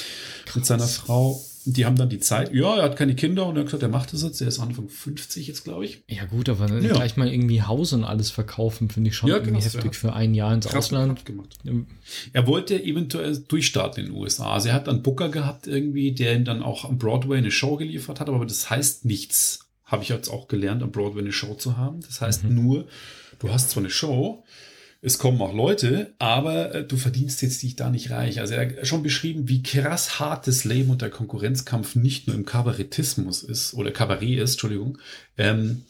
mit 0.55 0.67
seiner 0.67 0.87
Frau 0.87 1.41
die 1.67 1.85
haben 1.85 1.97
dann 1.97 2.09
die 2.09 2.21
Zeit, 2.21 2.55
ja, 2.55 2.77
er 2.77 2.85
hat 2.85 2.97
keine 2.97 3.17
Kinder 3.17 3.47
und 3.47 3.57
er 3.57 3.61
hat 3.61 3.67
gesagt, 3.67 3.83
er 3.83 3.89
macht 3.89 4.13
das 4.13 4.23
jetzt, 4.23 4.41
er 4.41 4.49
ist 4.49 4.61
Anfang 4.61 4.89
50 4.89 5.49
jetzt, 5.49 5.65
glaube 5.65 5.85
ich. 5.85 6.03
Ja 6.09 6.25
gut, 6.25 6.49
aber 6.49 6.69
ja. 6.81 6.93
gleich 6.93 7.17
mal 7.17 7.29
irgendwie 7.29 7.63
Haus 7.63 7.93
und 7.93 8.05
alles 8.05 8.31
verkaufen, 8.31 8.89
finde 8.89 9.11
ich 9.11 9.17
schon 9.17 9.29
ja, 9.29 9.37
irgendwie 9.37 9.61
krass, 9.61 9.75
heftig 9.75 9.97
für 9.97 10.13
ein 10.13 10.35
Jahr 10.35 10.55
ins 10.55 10.67
krass 10.67 10.87
Ausland. 10.87 11.27
Gemacht. 11.27 11.59
Er 12.33 12.47
wollte 12.47 12.81
eventuell 12.81 13.37
durchstarten 13.37 14.05
in 14.05 14.13
den 14.13 14.19
USA. 14.19 14.53
Also 14.53 14.69
er 14.69 14.75
hat 14.75 14.89
einen 14.89 15.03
Booker 15.03 15.29
gehabt 15.29 15.67
irgendwie, 15.67 16.13
der 16.13 16.37
ihm 16.37 16.45
dann 16.45 16.63
auch 16.63 16.85
am 16.85 16.99
Broadway 16.99 17.39
eine 17.39 17.51
Show 17.51 17.77
geliefert 17.77 18.21
hat, 18.21 18.29
aber 18.29 18.47
das 18.47 18.71
heißt 18.71 19.05
nichts, 19.05 19.67
habe 19.85 20.05
ich 20.05 20.09
jetzt 20.09 20.29
auch 20.29 20.47
gelernt, 20.47 20.83
am 20.83 20.93
Broadway 20.93 21.21
eine 21.21 21.33
Show 21.33 21.55
zu 21.55 21.77
haben. 21.77 22.01
Das 22.01 22.21
heißt 22.21 22.45
mhm. 22.45 22.55
nur, 22.55 22.89
du 23.41 23.51
hast 23.51 23.71
zwar 23.71 23.83
eine 23.83 23.91
Show, 23.91 24.45
es 25.07 25.19
kommen 25.19 25.41
auch 25.41 25.55
Leute, 25.55 26.15
aber 26.19 26.75
äh, 26.75 26.85
du 26.85 26.97
verdienst 26.97 27.41
jetzt 27.41 27.63
dich 27.63 27.77
da 27.77 27.91
nicht 27.91 28.11
reich. 28.11 28.41
Also 28.41 28.55
er 28.55 28.63
hat 28.63 28.89
schon 28.89 29.05
beschrieben, 29.05 29.49
wie 29.49 29.63
krass 29.63 30.19
hart 30.19 30.49
das 30.49 30.65
Leben 30.65 30.91
und 30.91 31.01
der 31.01 31.11
Konkurrenzkampf 31.11 31.95
nicht 31.95 32.27
nur 32.27 32.35
im 32.35 32.45
Kabarettismus 32.45 33.45
ist, 33.45 33.75
oder 33.75 33.93
Kabarett 33.93 34.41
ist, 34.41 34.55
Entschuldigung, 34.55 34.99
ähm, 35.39 35.85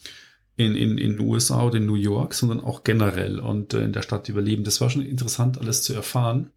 in, 0.57 0.77
in, 0.77 0.99
in 0.99 1.13
den 1.13 1.21
USA 1.21 1.63
oder 1.63 1.79
in 1.79 1.87
New 1.87 1.95
York, 1.95 2.35
sondern 2.35 2.61
auch 2.61 2.85
generell 2.85 3.39
und 3.39 3.73
äh, 3.73 3.85
in 3.85 3.95
der 3.95 4.03
Stadt 4.03 4.29
überleben. 4.29 4.65
Das 4.65 4.83
war 4.83 4.91
schon 4.91 5.01
interessant, 5.01 5.59
alles 5.59 5.83
zu 5.83 5.95
erfahren. 5.95 6.51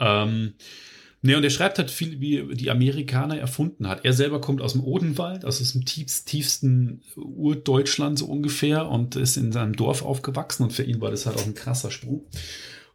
Ähm, 0.00 0.54
Ne, 1.24 1.36
und 1.36 1.44
er 1.44 1.50
schreibt 1.50 1.78
halt 1.78 1.92
viel, 1.92 2.20
wie 2.20 2.54
die 2.56 2.70
Amerikaner 2.70 3.38
erfunden 3.38 3.86
hat. 3.86 4.04
Er 4.04 4.12
selber 4.12 4.40
kommt 4.40 4.60
aus 4.60 4.72
dem 4.72 4.82
Odenwald, 4.82 5.44
also 5.44 5.62
aus 5.62 5.72
dem 5.72 5.84
tiefst, 5.84 6.26
tiefsten 6.26 7.02
Urdeutschland 7.14 8.18
so 8.18 8.26
ungefähr 8.26 8.88
und 8.88 9.14
ist 9.14 9.36
in 9.36 9.52
seinem 9.52 9.76
Dorf 9.76 10.02
aufgewachsen 10.02 10.64
und 10.64 10.72
für 10.72 10.82
ihn 10.82 11.00
war 11.00 11.12
das 11.12 11.24
halt 11.24 11.36
auch 11.36 11.46
ein 11.46 11.54
krasser 11.54 11.92
Sprung. 11.92 12.26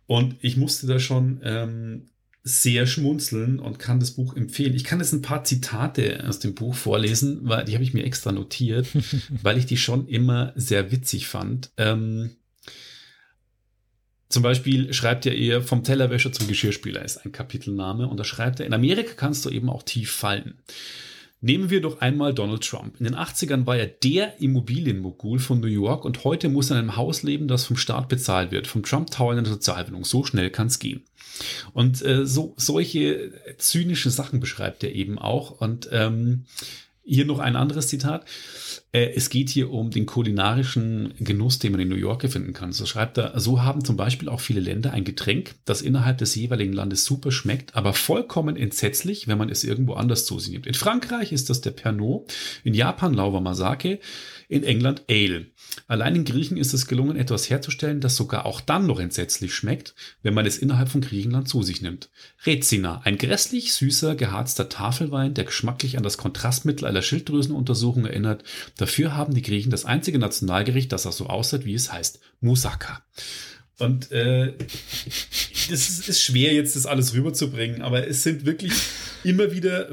Und 0.07 0.35
ich 0.41 0.57
musste 0.57 0.87
da 0.87 0.99
schon 0.99 1.39
ähm, 1.41 2.09
sehr 2.43 2.85
schmunzeln 2.85 3.59
und 3.59 3.79
kann 3.79 4.01
das 4.01 4.11
Buch 4.11 4.35
empfehlen. 4.35 4.73
Ich 4.73 4.83
kann 4.83 4.99
jetzt 4.99 5.13
ein 5.13 5.21
paar 5.21 5.45
Zitate 5.45 6.25
aus 6.27 6.39
dem 6.39 6.53
Buch 6.53 6.75
vorlesen, 6.75 7.39
weil 7.43 7.63
die 7.63 7.75
habe 7.75 7.83
ich 7.83 7.93
mir 7.93 8.03
extra 8.03 8.33
notiert, 8.33 8.87
weil 9.41 9.57
ich 9.57 9.65
die 9.65 9.77
schon 9.77 10.05
immer 10.07 10.51
sehr 10.55 10.91
witzig 10.91 11.27
fand. 11.27 11.71
Ähm, 11.77 12.31
zum 14.29 14.43
Beispiel 14.43 14.93
schreibt 14.93 15.25
er 15.25 15.35
eher 15.35 15.61
vom 15.61 15.83
Tellerwäscher 15.83 16.31
zum 16.31 16.47
Geschirrspüler 16.47 17.03
ist 17.03 17.25
ein 17.25 17.31
Kapitelname 17.31 18.07
und 18.07 18.17
da 18.17 18.23
schreibt 18.23 18.59
er, 18.59 18.65
in 18.65 18.73
Amerika 18.73 19.13
kannst 19.15 19.45
du 19.45 19.49
eben 19.49 19.69
auch 19.69 19.83
tief 19.83 20.11
fallen. 20.11 20.55
Nehmen 21.39 21.69
wir 21.69 21.81
doch 21.81 22.01
einmal 22.01 22.33
Donald 22.33 22.67
Trump. 22.67 22.95
In 22.99 23.05
den 23.05 23.15
80ern 23.15 23.67
war 23.67 23.77
er 23.77 23.85
der 23.85 24.41
Immobilienmogul 24.41 25.37
von 25.37 25.59
New 25.59 25.67
York 25.67 26.03
und 26.03 26.23
heute 26.23 26.49
muss 26.49 26.71
er 26.71 26.77
in 26.77 26.83
einem 26.83 26.95
Haus 26.95 27.21
leben, 27.21 27.47
das 27.47 27.65
vom 27.65 27.77
Staat 27.77 28.09
bezahlt 28.09 28.51
wird, 28.51 28.65
vom 28.65 28.81
Trump 28.81 29.11
Tower 29.11 29.33
in 29.33 29.43
der 29.43 29.53
Sozialwohnung. 29.53 30.03
So 30.03 30.23
schnell 30.23 30.49
kann 30.49 30.67
es 30.67 30.79
gehen. 30.79 31.03
Und 31.73 32.03
äh, 32.03 32.25
so 32.25 32.55
solche 32.57 33.31
zynische 33.59 34.09
Sachen 34.09 34.39
beschreibt 34.39 34.83
er 34.83 34.93
eben 34.93 35.19
auch. 35.19 35.51
Und 35.51 35.87
ähm, 35.91 36.45
hier 37.07 37.25
noch 37.25 37.39
ein 37.39 37.55
anderes 37.55 37.87
Zitat. 37.87 38.25
Äh, 38.91 39.13
es 39.15 39.29
geht 39.29 39.49
hier 39.49 39.71
um 39.71 39.89
den 39.89 40.05
kulinarischen 40.05 41.13
Genuss, 41.19 41.59
den 41.59 41.71
man 41.71 41.81
in 41.81 41.87
New 41.87 41.95
York 41.95 42.29
finden 42.29 42.53
kann. 42.53 42.73
So 42.73 42.85
schreibt 42.85 43.17
er, 43.17 43.39
so 43.39 43.63
haben 43.63 43.83
zum 43.83 43.95
Beispiel 43.95 44.29
auch 44.29 44.41
viele 44.41 44.59
Länder 44.59 44.91
ein 44.91 45.05
Getränk, 45.05 45.55
das 45.65 45.81
innerhalb 45.81 46.17
des 46.17 46.35
jeweiligen 46.35 46.73
Landes 46.73 47.05
super 47.05 47.31
schmeckt, 47.31 47.75
aber 47.75 47.93
vollkommen 47.93 48.57
entsetzlich, 48.57 49.27
wenn 49.27 49.37
man 49.37 49.49
es 49.49 49.63
irgendwo 49.63 49.93
anders 49.93 50.25
zu 50.25 50.37
sich 50.39 50.51
nimmt. 50.51 50.67
In 50.67 50.73
Frankreich 50.73 51.31
ist 51.31 51.49
das 51.49 51.61
der 51.61 51.71
Pernod, 51.71 52.33
in 52.63 52.73
Japan 52.73 53.13
Lauber 53.13 53.41
Masake, 53.41 53.99
in 54.49 54.63
England 54.63 55.03
Ale. 55.09 55.47
Allein 55.87 56.15
in 56.15 56.25
Griechen 56.25 56.57
ist 56.57 56.73
es 56.73 56.87
gelungen, 56.87 57.17
etwas 57.17 57.49
herzustellen, 57.49 58.01
das 58.01 58.15
sogar 58.15 58.45
auch 58.45 58.61
dann 58.61 58.87
noch 58.87 58.99
entsetzlich 58.99 59.53
schmeckt, 59.53 59.95
wenn 60.23 60.33
man 60.33 60.45
es 60.45 60.57
innerhalb 60.57 60.89
von 60.89 61.01
Griechenland 61.01 61.47
zu 61.47 61.63
sich 61.63 61.81
nimmt. 61.81 62.09
Rezina, 62.45 63.01
ein 63.03 63.17
grässlich 63.17 63.73
süßer, 63.73 64.15
geharzter 64.15 64.69
Tafelwein, 64.69 65.33
der 65.33 65.45
geschmacklich 65.45 65.97
an 65.97 66.03
das 66.03 66.17
Kontrastmittel 66.17 66.87
einer 66.87 67.01
Schilddrüsenuntersuchung 67.01 68.05
erinnert. 68.05 68.43
Dafür 68.77 69.15
haben 69.15 69.33
die 69.33 69.41
Griechen 69.41 69.71
das 69.71 69.85
einzige 69.85 70.19
Nationalgericht, 70.19 70.91
das 70.91 71.05
auch 71.05 71.13
so 71.13 71.27
aussieht, 71.27 71.65
wie 71.65 71.73
es 71.73 71.91
heißt, 71.91 72.19
Moussaka. 72.41 73.03
Und 73.79 74.11
äh, 74.11 74.53
ist, 75.69 76.09
ist 76.09 76.21
schwer, 76.21 76.53
jetzt 76.53 76.75
das 76.75 76.85
alles 76.85 77.13
rüberzubringen, 77.13 77.81
aber 77.81 78.07
es 78.07 78.23
sind 78.23 78.45
wirklich 78.45 78.73
immer 79.23 79.51
wieder 79.51 79.89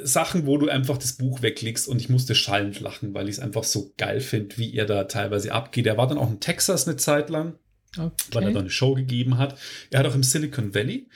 Sachen, 0.00 0.46
wo 0.46 0.56
du 0.56 0.68
einfach 0.68 0.96
das 0.96 1.14
Buch 1.14 1.42
weglegst 1.42 1.86
und 1.86 2.00
ich 2.00 2.08
musste 2.08 2.34
schallend 2.34 2.80
lachen, 2.80 3.12
weil 3.12 3.28
ich 3.28 3.36
es 3.36 3.40
einfach 3.40 3.64
so 3.64 3.92
geil 3.98 4.20
finde, 4.20 4.56
wie 4.56 4.74
er 4.74 4.86
da 4.86 5.04
teilweise 5.04 5.52
abgeht. 5.52 5.86
Er 5.86 5.98
war 5.98 6.06
dann 6.06 6.18
auch 6.18 6.30
in 6.30 6.40
Texas 6.40 6.88
eine 6.88 6.96
Zeit 6.96 7.28
lang, 7.28 7.54
okay. 7.98 8.10
weil 8.32 8.44
er 8.44 8.52
da 8.52 8.60
eine 8.60 8.70
Show 8.70 8.94
gegeben 8.94 9.36
hat. 9.36 9.58
Er 9.90 10.00
hat 10.00 10.06
auch 10.06 10.14
im 10.14 10.22
Silicon 10.22 10.74
Valley 10.74 11.08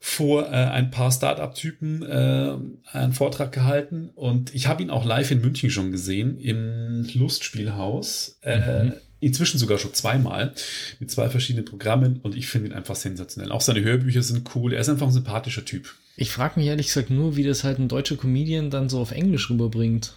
vor 0.00 0.46
äh, 0.46 0.50
ein 0.50 0.90
paar 0.90 1.12
Startup-Typen 1.12 2.02
äh, 2.02 2.56
einen 2.90 3.12
Vortrag 3.12 3.52
gehalten 3.52 4.10
und 4.16 4.52
ich 4.52 4.66
habe 4.66 4.82
ihn 4.82 4.90
auch 4.90 5.04
live 5.04 5.30
in 5.30 5.40
München 5.40 5.70
schon 5.70 5.92
gesehen 5.92 6.38
im 6.38 7.08
Lustspielhaus. 7.14 8.40
Äh, 8.42 8.84
mhm. 8.84 8.94
Inzwischen 9.22 9.58
sogar 9.58 9.78
schon 9.78 9.94
zweimal 9.94 10.52
mit 10.98 11.08
zwei 11.08 11.30
verschiedenen 11.30 11.64
Programmen 11.64 12.18
und 12.24 12.36
ich 12.36 12.48
finde 12.48 12.70
ihn 12.70 12.74
einfach 12.74 12.96
sensationell. 12.96 13.52
Auch 13.52 13.60
seine 13.60 13.80
Hörbücher 13.80 14.20
sind 14.20 14.50
cool. 14.56 14.72
Er 14.72 14.80
ist 14.80 14.88
einfach 14.88 15.06
ein 15.06 15.12
sympathischer 15.12 15.64
Typ. 15.64 15.94
Ich 16.16 16.32
frage 16.32 16.58
mich 16.58 16.68
ehrlich 16.68 16.88
gesagt 16.88 17.10
nur, 17.10 17.36
wie 17.36 17.44
das 17.44 17.62
halt 17.62 17.78
ein 17.78 17.86
deutscher 17.86 18.16
Comedian 18.16 18.70
dann 18.70 18.88
so 18.88 18.98
auf 18.98 19.12
Englisch 19.12 19.48
rüberbringt. 19.48 20.14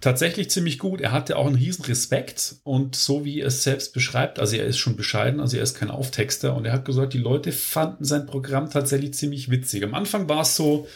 Tatsächlich 0.00 0.50
ziemlich 0.50 0.80
gut. 0.80 1.00
Er 1.00 1.12
hatte 1.12 1.36
auch 1.36 1.46
einen 1.46 1.54
riesen 1.54 1.84
Respekt 1.84 2.56
und 2.64 2.96
so 2.96 3.24
wie 3.24 3.40
er 3.40 3.46
es 3.46 3.62
selbst 3.62 3.92
beschreibt, 3.92 4.40
also 4.40 4.56
er 4.56 4.66
ist 4.66 4.78
schon 4.78 4.96
bescheiden, 4.96 5.38
also 5.38 5.56
er 5.56 5.62
ist 5.62 5.78
kein 5.78 5.90
Auftexter 5.90 6.56
und 6.56 6.64
er 6.64 6.72
hat 6.72 6.84
gesagt, 6.84 7.14
die 7.14 7.18
Leute 7.18 7.52
fanden 7.52 8.04
sein 8.04 8.26
Programm 8.26 8.70
tatsächlich 8.70 9.14
ziemlich 9.14 9.50
witzig. 9.52 9.84
Am 9.84 9.94
Anfang 9.94 10.28
war 10.28 10.40
es 10.40 10.56
so, 10.56 10.88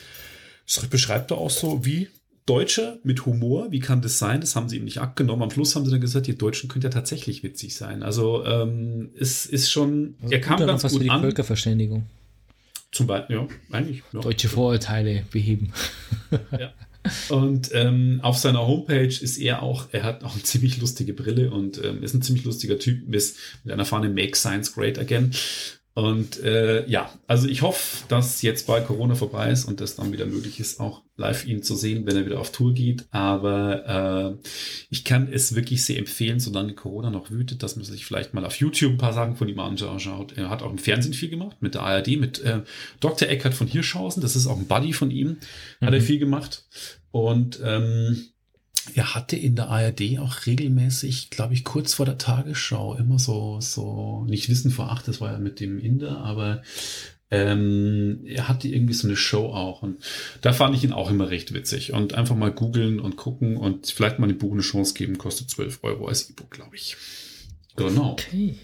das 0.67 0.85
beschreibt 0.87 1.31
er 1.31 1.39
auch 1.39 1.51
so, 1.51 1.87
wie 1.87 2.09
Deutsche 2.49 2.99
mit 3.03 3.27
Humor, 3.27 3.71
wie 3.71 3.81
kann 3.81 4.01
das 4.01 4.19
sein? 4.19 4.41
Das 4.41 4.57
haben 4.57 4.69
sie 4.69 4.79
ihm 4.79 4.85
nicht 4.85 4.99
abgenommen. 4.99 5.43
Am 5.43 5.51
Schluss 5.51 5.77
haben 5.77 5.85
sie 5.85 5.91
dann 5.91 6.01
gesagt, 6.01 6.29
ihr 6.29 6.37
Deutschen 6.37 6.69
könnt 6.69 6.85
ja 6.85 6.91
tatsächlich 6.91 7.43
witzig 7.43 7.77
sein. 7.77 8.03
Also 8.03 8.45
ähm, 8.47 9.11
es 9.19 9.45
ist 9.45 9.71
schon, 9.71 10.15
also 10.23 10.33
er 10.33 10.41
kam 10.41 10.59
ganz 10.59 10.83
gut 10.83 10.93
für 10.93 10.99
die 11.01 11.11
an. 11.11 11.21
Völkerverständigung. 11.21 12.07
Zum 12.91 13.07
Beispiel, 13.07 13.37
ja, 13.37 13.49
eigentlich. 13.71 14.03
Ja. 14.13 14.21
Deutsche 14.21 14.49
Vorurteile 14.49 15.25
beheben. 15.31 15.73
ja. 16.53 16.73
Und 17.29 17.71
ähm, 17.75 18.21
auf 18.23 18.39
seiner 18.39 18.67
Homepage 18.67 19.07
ist 19.07 19.39
er 19.39 19.63
auch, 19.63 19.89
er 19.93 20.03
hat 20.03 20.25
auch 20.25 20.33
eine 20.33 20.43
ziemlich 20.43 20.79
lustige 20.79 21.13
Brille 21.13 21.51
und 21.51 21.83
ähm, 21.83 22.03
ist 22.03 22.15
ein 22.15 22.23
ziemlich 22.23 22.45
lustiger 22.45 22.79
Typ 22.79 23.09
mit, 23.09 23.35
mit 23.65 23.73
einer 23.73 23.85
Fahne 23.85 24.09
Make 24.09 24.37
Science 24.37 24.75
Great 24.75 24.99
Again. 24.99 25.33
Und 25.99 26.41
äh, 26.45 26.89
ja, 26.89 27.11
also 27.27 27.49
ich 27.49 27.63
hoffe, 27.63 28.05
dass 28.07 28.41
jetzt 28.43 28.69
bald 28.69 28.87
Corona 28.87 29.17
vorbei 29.17 29.51
ist 29.51 29.65
und 29.65 29.81
das 29.81 29.97
dann 29.97 30.13
wieder 30.13 30.27
möglich 30.27 30.61
ist, 30.61 30.79
auch 30.79 31.03
live 31.17 31.45
ihn 31.45 31.65
zu 31.65 31.75
sehen, 31.75 32.07
wenn 32.07 32.15
er 32.15 32.25
wieder 32.25 32.39
auf 32.39 32.53
Tour 32.53 32.73
geht. 32.73 33.07
Aber 33.11 34.39
äh, 34.41 34.49
ich 34.91 35.05
kann 35.05 35.27
es 35.29 35.57
wirklich 35.57 35.83
sehr 35.83 35.99
empfehlen, 35.99 36.39
solange 36.39 36.75
Corona 36.75 37.11
noch 37.11 37.33
wütet, 37.33 37.65
dass 37.65 37.75
man 37.75 37.85
sich 37.85 38.07
vielleicht 38.07 38.33
mal 38.33 38.45
auf 38.45 38.55
YouTube 38.61 38.93
ein 38.93 38.99
paar 38.99 39.13
Sachen 39.13 39.35
von 39.35 39.49
ihm 39.49 39.59
anschaut. 39.59 40.39
Er 40.39 40.51
hat 40.51 40.63
auch 40.63 40.71
im 40.71 40.79
Fernsehen 40.79 41.15
viel 41.15 41.31
gemacht, 41.31 41.57
mit 41.59 41.75
der 41.75 41.83
ARD, 41.83 42.17
mit 42.17 42.45
äh, 42.45 42.61
Dr. 43.01 43.29
Eckert 43.29 43.55
von 43.55 43.67
Hirschhausen. 43.67 44.23
Das 44.23 44.37
ist 44.37 44.47
auch 44.47 44.57
ein 44.57 44.69
Buddy 44.69 44.93
von 44.93 45.11
ihm, 45.11 45.39
hat 45.81 45.91
mhm. 45.91 45.95
er 45.97 46.01
viel 46.01 46.21
gemacht. 46.21 46.65
Und 47.11 47.59
ähm, 47.65 48.29
er 48.95 49.15
hatte 49.15 49.37
in 49.37 49.57
der 49.57 49.69
ARD 49.69 50.19
auch 50.21 50.47
regelmäßig, 50.47 51.31
glaube 51.31 51.55
ich, 51.55 51.65
kurz 51.65 51.95
vor 51.95 52.07
der 52.07 52.19
Tagesschau 52.19 52.95
immer 52.95 53.19
so, 53.19 53.61
so, 53.61 54.25
nicht 54.29 54.49
Wissen 54.49 54.71
vor 54.71 54.91
acht, 54.91 55.09
das 55.09 55.21
war 55.21 55.33
ja 55.33 55.39
mit 55.39 55.61
dem 55.61 55.79
Inder, 55.79 56.19
aber 56.19 56.63
ähm, 57.31 58.21
er 58.25 58.49
hatte 58.49 58.69
irgendwie 58.69 58.95
so 58.95 59.07
eine 59.07 59.17
Show 59.17 59.47
auch 59.47 59.83
und 59.83 59.99
da 60.41 60.53
fand 60.53 60.75
ich 60.75 60.85
ihn 60.85 60.93
auch 60.93 61.11
immer 61.11 61.29
recht 61.29 61.53
witzig 61.53 61.93
und 61.93 62.15
einfach 62.15 62.37
mal 62.37 62.51
googeln 62.51 63.01
und 63.01 63.17
gucken 63.17 63.57
und 63.57 63.89
vielleicht 63.89 64.19
mal 64.19 64.29
dem 64.29 64.39
Buch 64.39 64.53
eine 64.53 64.63
Chance 64.63 64.95
geben, 64.95 65.19
kostet 65.19 65.51
12 65.51 65.81
Euro 65.83 66.09
als 66.09 66.31
E-Book, 66.31 66.51
glaube 66.51 66.77
ich. 66.77 66.97
Genau. 67.77 68.13
Okay. 68.13 68.57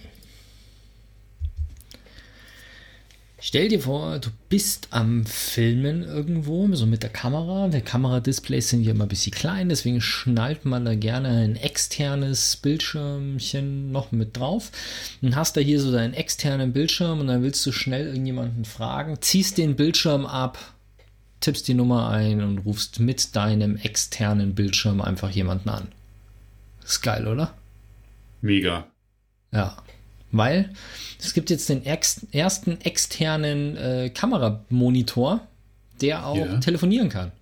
Stell 3.47 3.69
dir 3.69 3.81
vor, 3.81 4.21
du 4.21 4.31
bist 4.49 4.89
am 4.89 5.27
Filmen 5.27 6.03
irgendwo, 6.03 6.67
so 6.75 6.87
mit 6.87 7.03
der 7.03 7.11
Kamera. 7.11 7.69
Die 7.69 7.83
Kameradisplays 7.83 8.71
sind 8.71 8.85
ja 8.85 8.93
immer 8.93 9.05
ein 9.05 9.09
bisschen 9.09 9.35
klein, 9.35 9.69
deswegen 9.69 10.01
schnallt 10.01 10.65
man 10.65 10.87
da 10.87 10.95
gerne 10.95 11.29
ein 11.29 11.57
externes 11.57 12.57
Bildschirmchen 12.57 13.93
noch 13.93 14.13
mit 14.13 14.39
drauf. 14.39 14.73
Dann 15.21 15.37
hast 15.37 15.57
du 15.57 15.61
hier 15.61 15.79
so 15.79 15.93
deinen 15.93 16.15
externen 16.15 16.73
Bildschirm 16.73 17.21
und 17.21 17.27
dann 17.27 17.43
willst 17.43 17.67
du 17.67 17.73
schnell 17.73 18.07
irgendjemanden 18.07 18.65
fragen, 18.65 19.21
ziehst 19.21 19.59
den 19.59 19.77
Bildschirm 19.77 20.25
ab, 20.25 20.57
tippst 21.41 21.69
die 21.69 21.75
Nummer 21.75 22.09
ein 22.09 22.43
und 22.43 22.61
rufst 22.61 22.99
mit 22.99 23.37
deinem 23.37 23.77
externen 23.77 24.55
Bildschirm 24.55 25.03
einfach 25.03 25.29
jemanden 25.29 25.69
an. 25.69 25.89
Ist 26.83 27.03
geil, 27.03 27.29
oder? 27.29 27.53
Mega. 28.41 28.87
Ja 29.53 29.84
weil 30.37 30.71
es 31.19 31.33
gibt 31.33 31.51
jetzt 31.51 31.69
den 31.69 31.85
ex 31.87 32.27
ersten 32.33 32.81
externen 32.81 33.77
äh, 33.77 34.11
Kameramonitor, 34.11 35.41
der 36.01 36.27
auch 36.27 36.37
yeah. 36.37 36.59
telefonieren 36.59 37.09
kann. 37.09 37.33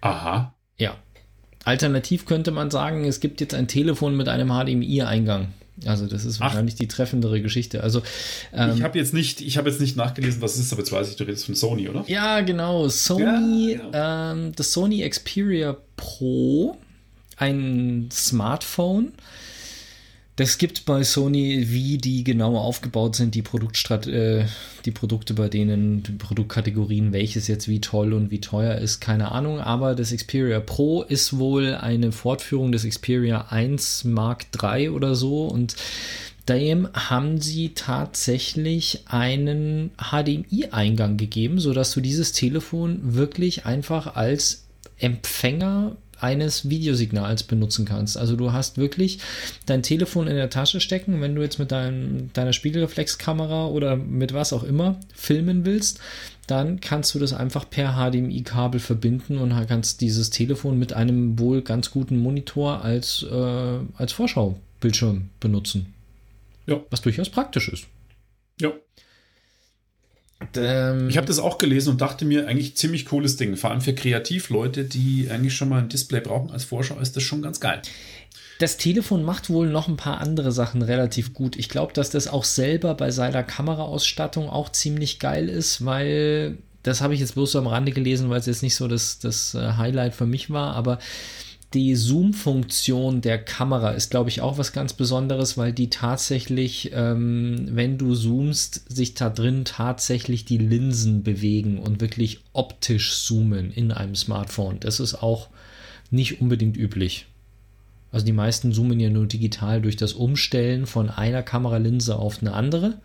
Aha. 0.00 0.54
Ja. 0.76 0.96
Alternativ 1.64 2.26
könnte 2.26 2.50
man 2.50 2.70
sagen, 2.70 3.04
es 3.04 3.20
gibt 3.20 3.40
jetzt 3.40 3.54
ein 3.54 3.68
Telefon 3.68 4.16
mit 4.16 4.28
einem 4.28 4.48
HDMI-Eingang. 4.48 5.48
Also 5.86 6.06
das 6.06 6.24
ist 6.24 6.40
wahrscheinlich 6.40 6.74
Ach. 6.74 6.80
die 6.80 6.88
treffendere 6.88 7.40
Geschichte. 7.40 7.82
Also 7.82 8.02
ähm, 8.52 8.72
ich 8.76 8.82
habe 8.82 8.98
jetzt 8.98 9.14
nicht, 9.14 9.40
ich 9.40 9.56
habe 9.56 9.70
jetzt 9.70 9.80
nicht 9.80 9.96
nachgelesen, 9.96 10.42
was 10.42 10.54
es 10.54 10.66
ist, 10.66 10.72
aber 10.72 10.82
jetzt 10.82 10.92
weiß 10.92 11.08
ich, 11.08 11.16
du 11.16 11.24
redest 11.24 11.46
von 11.46 11.54
Sony, 11.54 11.88
oder? 11.88 12.04
Ja, 12.06 12.40
genau. 12.40 12.88
Sony, 12.88 13.72
ja, 13.72 13.78
genau. 13.78 13.90
Ähm, 13.92 14.52
das 14.56 14.72
Sony 14.72 15.08
Xperia 15.08 15.76
Pro, 15.96 16.76
ein 17.36 18.08
Smartphone 18.12 19.12
das 20.40 20.56
gibt 20.56 20.86
bei 20.86 21.04
Sony, 21.04 21.66
wie 21.68 21.98
die 21.98 22.24
genau 22.24 22.56
aufgebaut 22.56 23.14
sind, 23.14 23.34
die, 23.34 23.42
Produktstrat 23.42 24.06
äh, 24.06 24.46
die 24.86 24.90
Produkte 24.90 25.34
bei 25.34 25.50
denen, 25.50 26.02
die 26.02 26.12
Produktkategorien, 26.12 27.12
welches 27.12 27.46
jetzt 27.46 27.68
wie 27.68 27.82
toll 27.82 28.14
und 28.14 28.30
wie 28.30 28.40
teuer 28.40 28.76
ist, 28.76 29.00
keine 29.00 29.32
Ahnung. 29.32 29.60
Aber 29.60 29.94
das 29.94 30.16
Xperia 30.16 30.60
Pro 30.60 31.02
ist 31.02 31.36
wohl 31.36 31.74
eine 31.74 32.10
Fortführung 32.10 32.72
des 32.72 32.88
Xperia 32.88 33.48
1 33.50 34.04
Mark 34.04 34.46
III 34.62 34.88
oder 34.88 35.14
so 35.14 35.44
und 35.44 35.76
dem 36.48 36.88
haben 36.94 37.38
sie 37.38 37.72
tatsächlich 37.74 39.02
einen 39.08 39.90
HDMI-Eingang 39.98 41.18
gegeben, 41.18 41.60
sodass 41.60 41.92
du 41.92 42.00
dieses 42.00 42.32
Telefon 42.32 42.98
wirklich 43.02 43.66
einfach 43.66 44.16
als 44.16 44.64
Empfänger 44.98 45.96
eines 46.20 46.68
Videosignals 46.68 47.42
benutzen 47.42 47.84
kannst. 47.84 48.16
Also 48.16 48.36
du 48.36 48.52
hast 48.52 48.78
wirklich 48.78 49.18
dein 49.66 49.82
Telefon 49.82 50.26
in 50.26 50.36
der 50.36 50.50
Tasche 50.50 50.80
stecken, 50.80 51.20
wenn 51.20 51.34
du 51.34 51.42
jetzt 51.42 51.58
mit 51.58 51.72
dein, 51.72 52.30
deiner 52.32 52.52
Spiegelreflexkamera 52.52 53.66
oder 53.66 53.96
mit 53.96 54.32
was 54.32 54.52
auch 54.52 54.62
immer 54.62 54.98
filmen 55.14 55.64
willst, 55.64 56.00
dann 56.46 56.80
kannst 56.80 57.14
du 57.14 57.18
das 57.18 57.32
einfach 57.32 57.68
per 57.70 57.94
HDMI-Kabel 57.94 58.80
verbinden 58.80 59.38
und 59.38 59.54
kannst 59.68 60.00
dieses 60.00 60.30
Telefon 60.30 60.78
mit 60.78 60.92
einem 60.92 61.38
wohl 61.38 61.62
ganz 61.62 61.90
guten 61.92 62.18
Monitor 62.18 62.82
als, 62.82 63.22
äh, 63.22 63.78
als 63.94 64.12
Vorschaubildschirm 64.12 65.30
benutzen. 65.38 65.94
Ja. 66.66 66.80
Was 66.90 67.02
durchaus 67.02 67.28
praktisch 67.28 67.68
ist. 67.68 67.86
Ja. 68.60 68.72
Ähm, 70.56 71.08
ich 71.08 71.16
habe 71.16 71.26
das 71.26 71.38
auch 71.38 71.58
gelesen 71.58 71.90
und 71.90 72.00
dachte 72.00 72.24
mir, 72.24 72.46
eigentlich 72.48 72.76
ziemlich 72.76 73.06
cooles 73.06 73.36
Ding. 73.36 73.56
Vor 73.56 73.70
allem 73.70 73.80
für 73.80 73.94
Kreativleute, 73.94 74.84
die 74.84 75.28
eigentlich 75.30 75.54
schon 75.54 75.68
mal 75.68 75.82
ein 75.82 75.88
Display 75.88 76.20
brauchen 76.20 76.50
als 76.50 76.64
Vorschau, 76.64 76.98
ist 76.98 77.16
das 77.16 77.22
schon 77.22 77.42
ganz 77.42 77.60
geil. 77.60 77.82
Das 78.58 78.76
Telefon 78.76 79.22
macht 79.24 79.48
wohl 79.48 79.68
noch 79.68 79.88
ein 79.88 79.96
paar 79.96 80.20
andere 80.20 80.52
Sachen 80.52 80.82
relativ 80.82 81.32
gut. 81.32 81.56
Ich 81.56 81.70
glaube, 81.70 81.94
dass 81.94 82.10
das 82.10 82.28
auch 82.28 82.44
selber 82.44 82.94
bei 82.94 83.10
seiner 83.10 83.42
Kameraausstattung 83.42 84.50
auch 84.50 84.70
ziemlich 84.70 85.18
geil 85.18 85.48
ist, 85.48 85.84
weil 85.86 86.58
das 86.82 87.00
habe 87.00 87.14
ich 87.14 87.20
jetzt 87.20 87.34
bloß 87.34 87.52
so 87.52 87.58
am 87.58 87.66
Rande 87.66 87.92
gelesen, 87.92 88.30
weil 88.30 88.40
es 88.40 88.46
jetzt 88.46 88.62
nicht 88.62 88.74
so 88.74 88.88
das, 88.88 89.18
das 89.18 89.54
äh, 89.54 89.72
Highlight 89.76 90.14
für 90.14 90.26
mich 90.26 90.50
war, 90.50 90.74
aber 90.74 90.98
die 91.74 91.94
Zoom-Funktion 91.94 93.20
der 93.20 93.38
Kamera 93.38 93.90
ist, 93.90 94.10
glaube 94.10 94.28
ich, 94.28 94.40
auch 94.40 94.58
was 94.58 94.72
ganz 94.72 94.92
Besonderes, 94.92 95.56
weil 95.56 95.72
die 95.72 95.88
tatsächlich, 95.88 96.90
ähm, 96.92 97.68
wenn 97.70 97.96
du 97.96 98.14
zoomst, 98.14 98.92
sich 98.92 99.14
da 99.14 99.30
drin 99.30 99.64
tatsächlich 99.64 100.44
die 100.44 100.58
Linsen 100.58 101.22
bewegen 101.22 101.78
und 101.78 102.00
wirklich 102.00 102.40
optisch 102.52 103.22
zoomen 103.22 103.70
in 103.70 103.92
einem 103.92 104.16
Smartphone. 104.16 104.80
Das 104.80 104.98
ist 104.98 105.22
auch 105.22 105.48
nicht 106.10 106.40
unbedingt 106.40 106.76
üblich. 106.76 107.26
Also 108.10 108.26
die 108.26 108.32
meisten 108.32 108.72
zoomen 108.72 108.98
ja 108.98 109.08
nur 109.08 109.26
digital 109.26 109.80
durch 109.80 109.96
das 109.96 110.14
Umstellen 110.14 110.86
von 110.86 111.08
einer 111.08 111.44
Kameralinse 111.44 112.16
auf 112.16 112.40
eine 112.40 112.52
andere. 112.52 112.98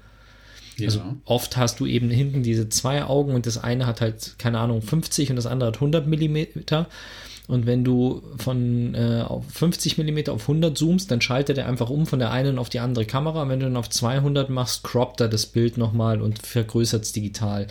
Ja. 0.77 0.87
Also 0.87 1.01
oft 1.25 1.55
hast 1.55 1.79
du 1.79 1.85
eben 1.85 2.09
hinten 2.09 2.41
diese 2.41 2.67
zwei 2.69 3.03
Augen 3.03 3.35
und 3.35 3.45
das 3.45 3.63
eine 3.63 3.85
hat 3.85 4.01
halt, 4.01 4.35
keine 4.39 4.59
Ahnung, 4.59 4.81
50 4.81 5.29
und 5.29 5.35
das 5.35 5.45
andere 5.45 5.67
hat 5.67 5.75
100 5.75 6.07
Millimeter. 6.07 6.87
Und 7.47 7.67
wenn 7.67 7.83
du 7.83 8.23
von 8.37 8.95
äh, 8.95 9.23
auf 9.25 9.45
50 9.51 9.99
mm 9.99 10.29
auf 10.29 10.41
100 10.43 10.75
zoomst, 10.75 11.11
dann 11.11 11.21
schaltet 11.21 11.57
er 11.59 11.67
einfach 11.67 11.91
um 11.91 12.07
von 12.07 12.17
der 12.17 12.31
einen 12.31 12.57
auf 12.57 12.69
die 12.69 12.79
andere 12.79 13.05
Kamera. 13.05 13.43
Und 13.43 13.49
wenn 13.49 13.59
du 13.59 13.67
dann 13.67 13.77
auf 13.77 13.89
200 13.89 14.49
machst, 14.49 14.83
croppt 14.83 15.21
er 15.21 15.27
das 15.27 15.45
Bild 15.45 15.77
nochmal 15.77 16.21
und 16.21 16.39
vergrößert 16.39 17.03
es 17.03 17.11
digital. 17.11 17.67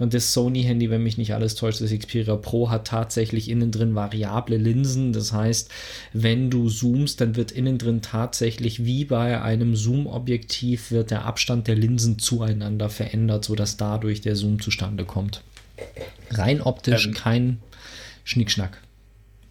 Und 0.00 0.14
das 0.14 0.32
Sony-Handy, 0.32 0.90
wenn 0.90 1.04
mich 1.04 1.18
nicht 1.18 1.34
alles 1.34 1.54
täuscht, 1.54 1.80
das 1.80 1.92
Xperia 1.92 2.34
Pro 2.34 2.70
hat 2.70 2.88
tatsächlich 2.88 3.48
innen 3.48 3.70
drin 3.70 3.94
variable 3.94 4.56
Linsen. 4.56 5.12
Das 5.12 5.32
heißt, 5.32 5.70
wenn 6.12 6.50
du 6.50 6.68
zoomst, 6.68 7.20
dann 7.20 7.36
wird 7.36 7.52
innen 7.52 7.78
drin 7.78 8.02
tatsächlich 8.02 8.84
wie 8.84 9.04
bei 9.04 9.40
einem 9.40 9.76
Zoom-Objektiv 9.76 10.90
wird 10.90 11.12
der 11.12 11.24
Abstand 11.24 11.68
der 11.68 11.76
Linsen 11.76 12.18
zueinander 12.18 12.90
verändert, 12.90 13.44
sodass 13.44 13.76
dadurch 13.76 14.20
der 14.20 14.34
Zoom 14.34 14.60
zustande 14.60 15.04
kommt. 15.04 15.42
Rein 16.30 16.60
optisch 16.60 17.06
ähm, 17.06 17.14
kein 17.14 17.58
Schnickschnack. 18.24 18.78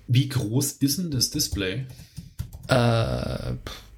Wie 0.07 0.29
groß 0.29 0.73
ist 0.73 0.97
denn 0.97 1.11
das 1.11 1.29
Display? 1.29 1.85
Äh, 2.67 3.55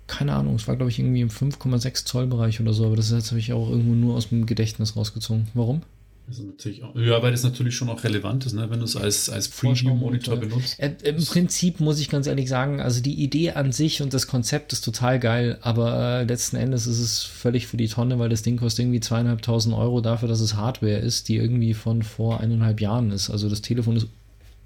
keine 0.08 0.34
Ahnung, 0.34 0.56
es 0.56 0.68
war 0.68 0.76
glaube 0.76 0.92
ich 0.92 1.00
irgendwie 1.00 1.22
im 1.22 1.30
5,6 1.30 2.06
Zoll 2.06 2.28
Bereich 2.28 2.60
oder 2.60 2.74
so, 2.74 2.86
aber 2.86 2.96
das 2.96 3.12
habe 3.12 3.40
ich 3.40 3.54
auch 3.54 3.70
irgendwo 3.70 3.94
nur 3.94 4.16
aus 4.16 4.30
dem 4.30 4.46
Gedächtnis 4.46 4.96
rausgezogen. 4.96 5.48
Warum? 5.54 5.82
Auch, 6.30 6.96
ja, 6.96 7.22
weil 7.22 7.32
das 7.32 7.44
natürlich 7.44 7.76
schon 7.76 7.90
auch 7.90 8.02
relevant 8.06 8.46
ist, 8.46 8.54
ne, 8.54 8.70
wenn 8.70 8.80
du 8.80 8.86
es 8.86 8.96
als, 8.96 9.30
als 9.30 9.50
Preview-Monitor 9.50 10.38
benutzt. 10.38 10.80
Äh, 10.80 10.96
Im 11.04 11.24
Prinzip 11.24 11.82
muss 11.82 12.00
ich 12.00 12.10
ganz 12.10 12.28
ehrlich 12.28 12.48
sagen, 12.48 12.80
also 12.80 13.02
die 13.02 13.22
Idee 13.22 13.52
an 13.52 13.74
sich 13.74 14.02
und 14.02 14.14
das 14.14 14.26
Konzept 14.28 14.72
ist 14.72 14.86
total 14.86 15.20
geil, 15.20 15.58
aber 15.62 16.22
äh, 16.22 16.24
letzten 16.24 16.56
Endes 16.56 16.88
ist 16.88 17.00
es 17.00 17.24
völlig 17.24 17.68
für 17.68 17.76
die 17.76 17.90
Tonne, 17.90 18.20
weil 18.20 18.30
das 18.30 18.42
Ding 18.42 18.56
kostet 18.56 18.86
irgendwie 18.86 19.02
zweieinhalbtausend 19.02 19.76
Euro 19.76 20.00
dafür, 20.00 20.30
dass 20.30 20.40
es 20.40 20.56
Hardware 20.56 20.98
ist, 20.98 21.28
die 21.28 21.36
irgendwie 21.36 21.74
von 21.74 22.04
vor 22.04 22.40
eineinhalb 22.40 22.80
Jahren 22.80 23.12
ist. 23.12 23.30
Also 23.30 23.50
das 23.50 23.62
Telefon 23.62 23.98
ist 23.98 24.08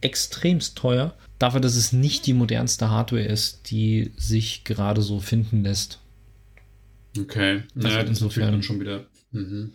extremst 0.01 0.77
teuer, 0.77 1.15
dafür, 1.39 1.59
dass 1.59 1.75
es 1.75 1.93
nicht 1.93 2.25
die 2.25 2.33
modernste 2.33 2.89
Hardware 2.89 3.25
ist, 3.25 3.69
die 3.71 4.11
sich 4.17 4.63
gerade 4.63 5.01
so 5.01 5.19
finden 5.19 5.63
lässt. 5.63 5.99
Okay, 7.17 7.63
das 7.73 7.93
ist 8.21 8.37
dann 8.37 8.63
schon 8.63 8.79
wieder. 8.79 9.05
Mhm. 9.31 9.73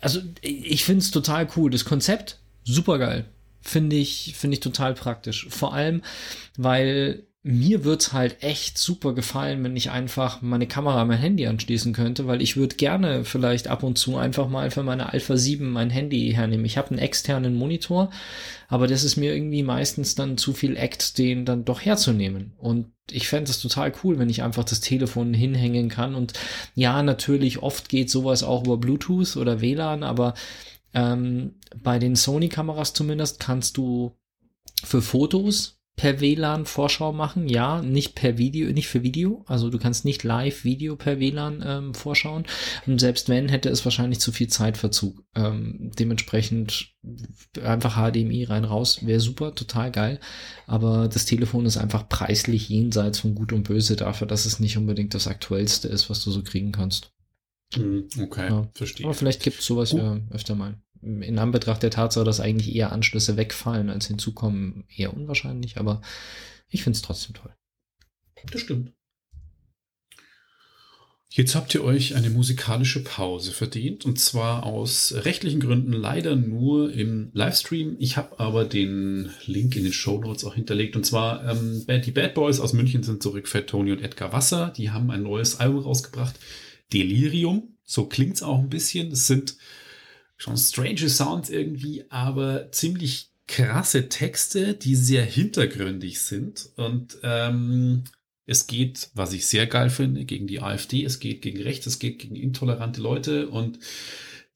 Also, 0.00 0.20
ich 0.40 0.84
finde 0.84 1.00
es 1.00 1.10
total 1.10 1.48
cool. 1.56 1.70
Das 1.70 1.84
Konzept, 1.84 2.38
super 2.64 2.98
geil. 2.98 3.26
Finde 3.60 3.96
ich, 3.96 4.34
finde 4.36 4.54
ich 4.54 4.60
total 4.60 4.94
praktisch. 4.94 5.46
Vor 5.50 5.72
allem, 5.72 6.02
weil 6.56 7.24
mir 7.44 7.82
wird's 7.82 8.12
halt 8.12 8.44
echt 8.44 8.78
super 8.78 9.14
gefallen, 9.14 9.64
wenn 9.64 9.74
ich 9.74 9.90
einfach 9.90 10.42
meine 10.42 10.68
Kamera 10.68 11.04
mein 11.04 11.18
Handy 11.18 11.48
anschließen 11.48 11.92
könnte, 11.92 12.28
weil 12.28 12.40
ich 12.40 12.56
würde 12.56 12.76
gerne 12.76 13.24
vielleicht 13.24 13.66
ab 13.66 13.82
und 13.82 13.98
zu 13.98 14.16
einfach 14.16 14.48
mal 14.48 14.70
für 14.70 14.84
meine 14.84 15.12
Alpha 15.12 15.36
7 15.36 15.68
mein 15.68 15.90
Handy 15.90 16.32
hernehmen. 16.32 16.64
Ich 16.64 16.78
habe 16.78 16.90
einen 16.90 17.00
externen 17.00 17.56
Monitor, 17.56 18.10
aber 18.68 18.86
das 18.86 19.02
ist 19.02 19.16
mir 19.16 19.34
irgendwie 19.34 19.64
meistens 19.64 20.14
dann 20.14 20.38
zu 20.38 20.52
viel 20.52 20.76
Act, 20.76 21.18
den 21.18 21.44
dann 21.44 21.64
doch 21.64 21.80
herzunehmen. 21.80 22.52
Und 22.58 22.92
ich 23.10 23.26
fände 23.26 23.50
es 23.50 23.60
total 23.60 23.92
cool, 24.04 24.20
wenn 24.20 24.30
ich 24.30 24.44
einfach 24.44 24.64
das 24.64 24.80
Telefon 24.80 25.34
hinhängen 25.34 25.88
kann. 25.88 26.14
Und 26.14 26.34
ja, 26.76 27.02
natürlich, 27.02 27.60
oft 27.60 27.88
geht 27.88 28.08
sowas 28.08 28.44
auch 28.44 28.64
über 28.64 28.76
Bluetooth 28.76 29.36
oder 29.36 29.60
WLAN, 29.60 30.04
aber 30.04 30.34
ähm, 30.94 31.56
bei 31.82 31.98
den 31.98 32.14
Sony-Kameras 32.14 32.92
zumindest 32.94 33.40
kannst 33.40 33.76
du 33.78 34.16
für 34.84 35.02
Fotos 35.02 35.81
per 35.96 36.20
WLAN 36.20 36.64
Vorschau 36.64 37.12
machen, 37.12 37.48
ja, 37.48 37.82
nicht 37.82 38.14
per 38.14 38.38
Video, 38.38 38.72
nicht 38.72 38.88
für 38.88 39.02
Video, 39.02 39.44
also 39.46 39.68
du 39.68 39.78
kannst 39.78 40.04
nicht 40.04 40.24
live 40.24 40.64
Video 40.64 40.96
per 40.96 41.20
WLAN 41.20 41.62
ähm, 41.64 41.94
vorschauen 41.94 42.44
und 42.86 42.98
selbst 42.98 43.28
wenn, 43.28 43.48
hätte 43.48 43.68
es 43.68 43.84
wahrscheinlich 43.84 44.18
zu 44.18 44.32
viel 44.32 44.48
Zeitverzug. 44.48 45.22
Ähm, 45.34 45.92
dementsprechend 45.98 46.94
einfach 47.62 47.96
HDMI 47.96 48.44
rein 48.44 48.64
raus, 48.64 49.04
wäre 49.04 49.20
super, 49.20 49.54
total 49.54 49.90
geil, 49.90 50.18
aber 50.66 51.08
das 51.08 51.26
Telefon 51.26 51.66
ist 51.66 51.76
einfach 51.76 52.08
preislich 52.08 52.68
jenseits 52.68 53.18
von 53.20 53.34
Gut 53.34 53.52
und 53.52 53.64
Böse 53.64 53.94
dafür, 53.94 54.26
dass 54.26 54.46
es 54.46 54.60
nicht 54.60 54.78
unbedingt 54.78 55.14
das 55.14 55.28
aktuellste 55.28 55.88
ist, 55.88 56.08
was 56.08 56.24
du 56.24 56.30
so 56.30 56.42
kriegen 56.42 56.72
kannst. 56.72 57.12
Hm, 57.74 58.08
okay, 58.20 58.48
ja. 58.48 58.68
verstehe. 58.74 59.06
Aber 59.06 59.14
vielleicht 59.14 59.42
gibt 59.42 59.60
es 59.60 59.66
sowas 59.66 59.92
ja 59.92 60.18
öfter 60.30 60.54
mal 60.54 60.78
in 61.02 61.38
Anbetracht 61.38 61.82
der 61.82 61.90
Tatsache, 61.90 62.24
dass 62.24 62.40
eigentlich 62.40 62.74
eher 62.74 62.92
Anschlüsse 62.92 63.36
wegfallen 63.36 63.90
als 63.90 64.06
hinzukommen, 64.06 64.84
eher 64.94 65.14
unwahrscheinlich, 65.14 65.78
aber 65.78 66.00
ich 66.68 66.82
finde 66.82 66.96
es 66.96 67.02
trotzdem 67.02 67.34
toll. 67.34 67.54
Das 68.50 68.60
stimmt. 68.60 68.92
Jetzt 71.34 71.54
habt 71.54 71.74
ihr 71.74 71.82
euch 71.82 72.14
eine 72.14 72.28
musikalische 72.28 73.02
Pause 73.02 73.52
verdient 73.52 74.04
und 74.04 74.20
zwar 74.20 74.66
aus 74.66 75.14
rechtlichen 75.16 75.60
Gründen 75.60 75.94
leider 75.94 76.36
nur 76.36 76.92
im 76.92 77.30
Livestream. 77.32 77.96
Ich 77.98 78.18
habe 78.18 78.38
aber 78.38 78.66
den 78.66 79.30
Link 79.46 79.74
in 79.74 79.84
den 79.84 79.94
Show 79.94 80.20
Notes 80.20 80.44
auch 80.44 80.54
hinterlegt 80.54 80.94
und 80.94 81.06
zwar 81.06 81.42
ähm, 81.48 81.86
die 82.04 82.10
Bad 82.10 82.34
Boys 82.34 82.60
aus 82.60 82.74
München 82.74 83.02
sind 83.02 83.22
zurück, 83.22 83.48
Fat 83.48 83.68
Tony 83.68 83.92
und 83.92 84.02
Edgar 84.02 84.34
Wasser. 84.34 84.74
Die 84.76 84.90
haben 84.90 85.10
ein 85.10 85.22
neues 85.22 85.58
Album 85.58 85.80
rausgebracht, 85.80 86.38
Delirium. 86.92 87.78
So 87.82 88.04
klingt's 88.04 88.42
auch 88.42 88.58
ein 88.58 88.68
bisschen. 88.68 89.10
Es 89.10 89.26
sind 89.26 89.56
schon 90.42 90.56
strange 90.56 91.08
Sounds 91.08 91.50
irgendwie, 91.50 92.04
aber 92.10 92.72
ziemlich 92.72 93.30
krasse 93.46 94.08
Texte, 94.08 94.74
die 94.74 94.96
sehr 94.96 95.24
hintergründig 95.24 96.20
sind. 96.20 96.70
Und 96.76 97.18
ähm, 97.22 98.04
es 98.44 98.66
geht, 98.66 99.10
was 99.14 99.32
ich 99.32 99.46
sehr 99.46 99.66
geil 99.66 99.88
finde, 99.88 100.24
gegen 100.24 100.48
die 100.48 100.60
AfD, 100.60 101.04
es 101.04 101.20
geht 101.20 101.42
gegen 101.42 101.62
Rechts, 101.62 101.86
es 101.86 102.00
geht 102.00 102.18
gegen 102.18 102.34
intolerante 102.34 103.00
Leute. 103.00 103.48
Und 103.48 103.78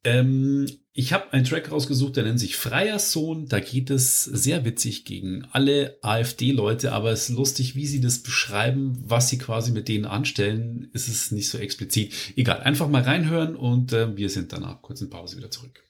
ähm, 0.03 0.67
ich 0.99 1.13
habe 1.13 1.31
einen 1.35 1.45
Track 1.45 1.71
rausgesucht, 1.71 2.17
der 2.17 2.25
nennt 2.25 2.41
sich 2.41 2.57
Freier 2.57 2.99
Sohn. 2.99 3.49
Da 3.49 3.61
geht 3.61 3.91
es 3.91 4.25
sehr 4.25 4.65
witzig 4.65 5.05
gegen 5.05 5.45
alle 5.53 5.99
AfD-Leute, 6.01 6.93
aber 6.93 7.11
es 7.11 7.29
ist 7.29 7.37
lustig, 7.37 7.77
wie 7.77 7.87
sie 7.87 8.01
das 8.01 8.23
beschreiben, 8.23 8.97
was 9.05 9.29
sie 9.29 9.37
quasi 9.37 9.73
mit 9.73 9.89
denen 9.89 10.07
anstellen. 10.07 10.89
Ist 10.95 11.09
es 11.09 11.33
nicht 11.33 11.51
so 11.51 11.59
explizit. 11.59 12.15
Egal, 12.35 12.61
einfach 12.61 12.89
mal 12.89 13.03
reinhören 13.03 13.57
und 13.57 13.93
äh, 13.93 14.17
wir 14.17 14.31
sind 14.31 14.55
danach 14.55 14.81
kurz 14.81 15.03
in 15.03 15.11
Pause 15.11 15.37
wieder 15.37 15.51
zurück. 15.51 15.85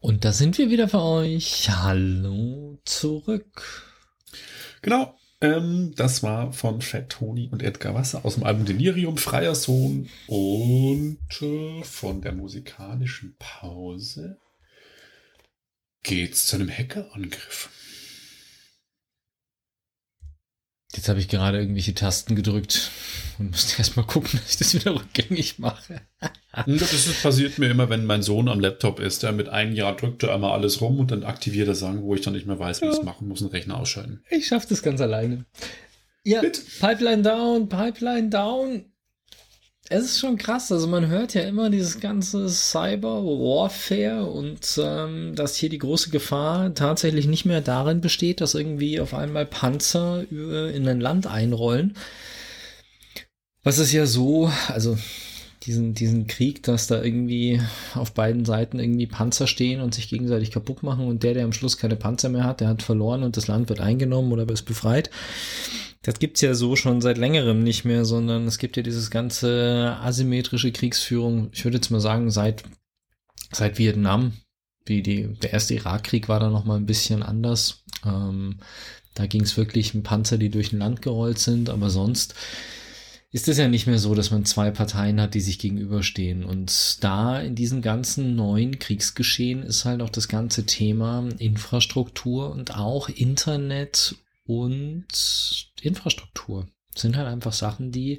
Und 0.00 0.24
da 0.24 0.32
sind 0.32 0.58
wir 0.58 0.70
wieder 0.70 0.88
für 0.88 1.02
euch. 1.02 1.70
Hallo 1.70 2.80
zurück. 2.84 3.84
Genau, 4.82 5.19
ähm, 5.40 5.94
das 5.96 6.22
war 6.22 6.52
von 6.52 6.82
Fat 6.82 7.10
Tony 7.10 7.48
und 7.50 7.62
Edgar 7.62 7.94
Wasser 7.94 8.24
aus 8.24 8.34
dem 8.34 8.44
Album 8.44 8.64
Delirium, 8.64 9.16
Freier 9.16 9.54
Sohn 9.54 10.08
und 10.26 11.18
äh, 11.40 11.82
von 11.82 12.20
der 12.20 12.32
musikalischen 12.32 13.36
Pause 13.38 14.38
geht's 16.02 16.46
zu 16.46 16.56
einem 16.56 16.70
Hackerangriff. 16.70 17.70
Jetzt 20.94 21.08
habe 21.08 21.20
ich 21.20 21.28
gerade 21.28 21.58
irgendwelche 21.58 21.94
Tasten 21.94 22.34
gedrückt 22.34 22.90
und 23.38 23.50
musste 23.50 23.74
erstmal 23.78 24.06
gucken, 24.06 24.40
dass 24.40 24.50
ich 24.50 24.56
das 24.56 24.74
wieder 24.74 24.94
rückgängig 24.94 25.58
mache. 25.58 26.00
das 26.66 26.92
ist, 26.92 27.22
passiert 27.22 27.58
mir 27.58 27.70
immer, 27.70 27.88
wenn 27.88 28.04
mein 28.04 28.22
Sohn 28.22 28.48
am 28.48 28.60
Laptop 28.60 28.98
ist. 28.98 29.22
Der 29.22 29.32
mit 29.32 29.48
einem 29.48 29.72
Jahr 29.74 29.96
drückt 29.96 30.24
er 30.24 30.34
einmal 30.34 30.52
alles 30.52 30.80
rum 30.80 30.98
und 30.98 31.10
dann 31.10 31.22
aktiviert 31.22 31.68
er 31.68 31.76
Sachen, 31.76 32.02
wo 32.02 32.14
ich 32.14 32.22
dann 32.22 32.34
nicht 32.34 32.46
mehr 32.46 32.58
weiß, 32.58 32.80
wie 32.80 32.86
ja. 32.86 32.92
ich 32.92 32.98
es 32.98 33.04
machen 33.04 33.28
muss, 33.28 33.40
einen 33.40 33.50
Rechner 33.50 33.78
ausschalten. 33.78 34.22
Ich 34.30 34.48
schaffe 34.48 34.66
das 34.68 34.82
ganz 34.82 35.00
alleine. 35.00 35.44
Ja, 36.24 36.42
Mit? 36.42 36.60
Pipeline 36.80 37.22
down, 37.22 37.68
Pipeline 37.68 38.28
down 38.28 38.84
es 39.90 40.04
ist 40.04 40.20
schon 40.20 40.38
krass. 40.38 40.70
Also 40.72 40.86
man 40.86 41.08
hört 41.08 41.34
ja 41.34 41.42
immer 41.42 41.68
dieses 41.68 42.00
ganze 42.00 42.48
Cyber-Warfare 42.48 44.24
und 44.24 44.80
ähm, 44.82 45.34
dass 45.34 45.56
hier 45.56 45.68
die 45.68 45.78
große 45.78 46.10
Gefahr 46.10 46.74
tatsächlich 46.74 47.26
nicht 47.26 47.44
mehr 47.44 47.60
darin 47.60 48.00
besteht, 48.00 48.40
dass 48.40 48.54
irgendwie 48.54 49.00
auf 49.00 49.14
einmal 49.14 49.46
Panzer 49.46 50.24
in 50.30 50.88
ein 50.88 51.00
Land 51.00 51.26
einrollen. 51.26 51.96
Was 53.64 53.78
ist 53.78 53.92
ja 53.92 54.06
so, 54.06 54.50
also 54.68 54.96
diesen, 55.64 55.92
diesen 55.92 56.28
Krieg, 56.28 56.62
dass 56.62 56.86
da 56.86 57.02
irgendwie 57.02 57.60
auf 57.94 58.12
beiden 58.12 58.44
Seiten 58.44 58.78
irgendwie 58.78 59.08
Panzer 59.08 59.48
stehen 59.48 59.80
und 59.80 59.92
sich 59.92 60.08
gegenseitig 60.08 60.52
kaputt 60.52 60.84
machen 60.84 61.08
und 61.08 61.24
der, 61.24 61.34
der 61.34 61.44
am 61.44 61.52
Schluss 61.52 61.76
keine 61.76 61.96
Panzer 61.96 62.28
mehr 62.28 62.44
hat, 62.44 62.60
der 62.60 62.68
hat 62.68 62.82
verloren 62.82 63.24
und 63.24 63.36
das 63.36 63.48
Land 63.48 63.68
wird 63.68 63.80
eingenommen 63.80 64.32
oder 64.32 64.48
ist 64.48 64.62
befreit. 64.62 65.10
Das 66.02 66.18
gibt's 66.18 66.40
ja 66.40 66.54
so 66.54 66.76
schon 66.76 67.02
seit 67.02 67.18
längerem 67.18 67.62
nicht 67.62 67.84
mehr, 67.84 68.04
sondern 68.04 68.46
es 68.46 68.58
gibt 68.58 68.76
ja 68.76 68.82
dieses 68.82 69.10
ganze 69.10 69.98
asymmetrische 70.00 70.72
Kriegsführung, 70.72 71.50
ich 71.52 71.64
würde 71.64 71.76
jetzt 71.76 71.90
mal 71.90 72.00
sagen, 72.00 72.30
seit, 72.30 72.64
seit 73.52 73.78
Vietnam. 73.78 74.32
Wie 74.86 75.02
die, 75.02 75.28
der 75.42 75.52
erste 75.52 75.74
Irakkrieg 75.74 76.28
war 76.28 76.40
da 76.40 76.48
noch 76.48 76.64
mal 76.64 76.76
ein 76.76 76.86
bisschen 76.86 77.22
anders. 77.22 77.84
Ähm, 78.04 78.60
da 79.14 79.26
ging's 79.26 79.56
wirklich 79.58 79.94
um 79.94 80.02
Panzer, 80.02 80.38
die 80.38 80.48
durch 80.48 80.72
ein 80.72 80.78
Land 80.78 81.02
gerollt 81.02 81.38
sind, 81.38 81.68
aber 81.68 81.90
sonst 81.90 82.34
ist 83.32 83.46
es 83.46 83.58
ja 83.58 83.68
nicht 83.68 83.86
mehr 83.86 83.98
so, 83.98 84.14
dass 84.14 84.30
man 84.30 84.44
zwei 84.44 84.70
Parteien 84.70 85.20
hat, 85.20 85.34
die 85.34 85.40
sich 85.40 85.58
gegenüberstehen. 85.58 86.44
Und 86.44 87.04
da 87.04 87.38
in 87.40 87.54
diesem 87.54 87.82
ganzen 87.82 88.34
neuen 88.34 88.78
Kriegsgeschehen 88.78 89.62
ist 89.62 89.84
halt 89.84 90.02
auch 90.02 90.10
das 90.10 90.26
ganze 90.26 90.66
Thema 90.66 91.28
Infrastruktur 91.38 92.50
und 92.50 92.74
auch 92.74 93.08
Internet 93.08 94.16
und 94.46 95.06
Infrastruktur. 95.82 96.66
Das 96.92 97.02
sind 97.02 97.16
halt 97.16 97.28
einfach 97.28 97.52
Sachen, 97.52 97.92
die 97.92 98.18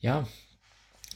ja 0.00 0.26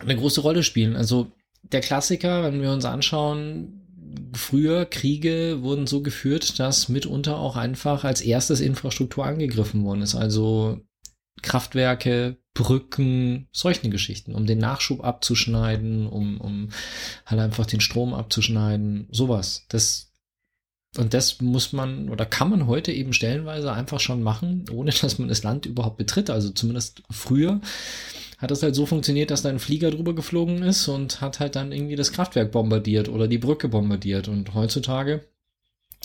eine 0.00 0.16
große 0.16 0.40
Rolle 0.40 0.62
spielen. 0.62 0.96
Also 0.96 1.32
der 1.62 1.80
Klassiker, 1.80 2.42
wenn 2.44 2.62
wir 2.62 2.72
uns 2.72 2.84
anschauen, 2.84 3.84
früher 4.32 4.86
Kriege 4.86 5.58
wurden 5.62 5.86
so 5.86 6.02
geführt, 6.02 6.58
dass 6.58 6.88
mitunter 6.88 7.38
auch 7.38 7.56
einfach 7.56 8.04
als 8.04 8.20
erstes 8.20 8.60
Infrastruktur 8.60 9.26
angegriffen 9.26 9.84
worden 9.84 10.02
ist. 10.02 10.14
Also 10.14 10.80
Kraftwerke, 11.42 12.38
Brücken, 12.54 13.48
solchen 13.52 13.90
Geschichten, 13.90 14.34
um 14.34 14.46
den 14.46 14.58
Nachschub 14.58 15.04
abzuschneiden, 15.04 16.06
um, 16.06 16.40
um 16.40 16.70
halt 17.26 17.40
einfach 17.40 17.66
den 17.66 17.80
Strom 17.80 18.14
abzuschneiden, 18.14 19.08
sowas. 19.10 19.64
Das, 19.68 20.07
und 20.96 21.12
das 21.14 21.40
muss 21.40 21.72
man 21.72 22.08
oder 22.08 22.24
kann 22.24 22.50
man 22.50 22.66
heute 22.66 22.92
eben 22.92 23.12
stellenweise 23.12 23.72
einfach 23.72 24.00
schon 24.00 24.22
machen, 24.22 24.64
ohne 24.72 24.90
dass 24.90 25.18
man 25.18 25.28
das 25.28 25.42
Land 25.42 25.66
überhaupt 25.66 25.98
betritt. 25.98 26.30
Also 26.30 26.50
zumindest 26.50 27.02
früher 27.10 27.60
hat 28.38 28.50
es 28.50 28.62
halt 28.62 28.74
so 28.74 28.86
funktioniert, 28.86 29.30
dass 29.30 29.42
da 29.42 29.48
ein 29.48 29.58
Flieger 29.58 29.90
drüber 29.90 30.14
geflogen 30.14 30.62
ist 30.62 30.88
und 30.88 31.20
hat 31.20 31.40
halt 31.40 31.56
dann 31.56 31.72
irgendwie 31.72 31.96
das 31.96 32.12
Kraftwerk 32.12 32.52
bombardiert 32.52 33.08
oder 33.08 33.28
die 33.28 33.38
Brücke 33.38 33.68
bombardiert. 33.68 34.28
Und 34.28 34.54
heutzutage, 34.54 35.24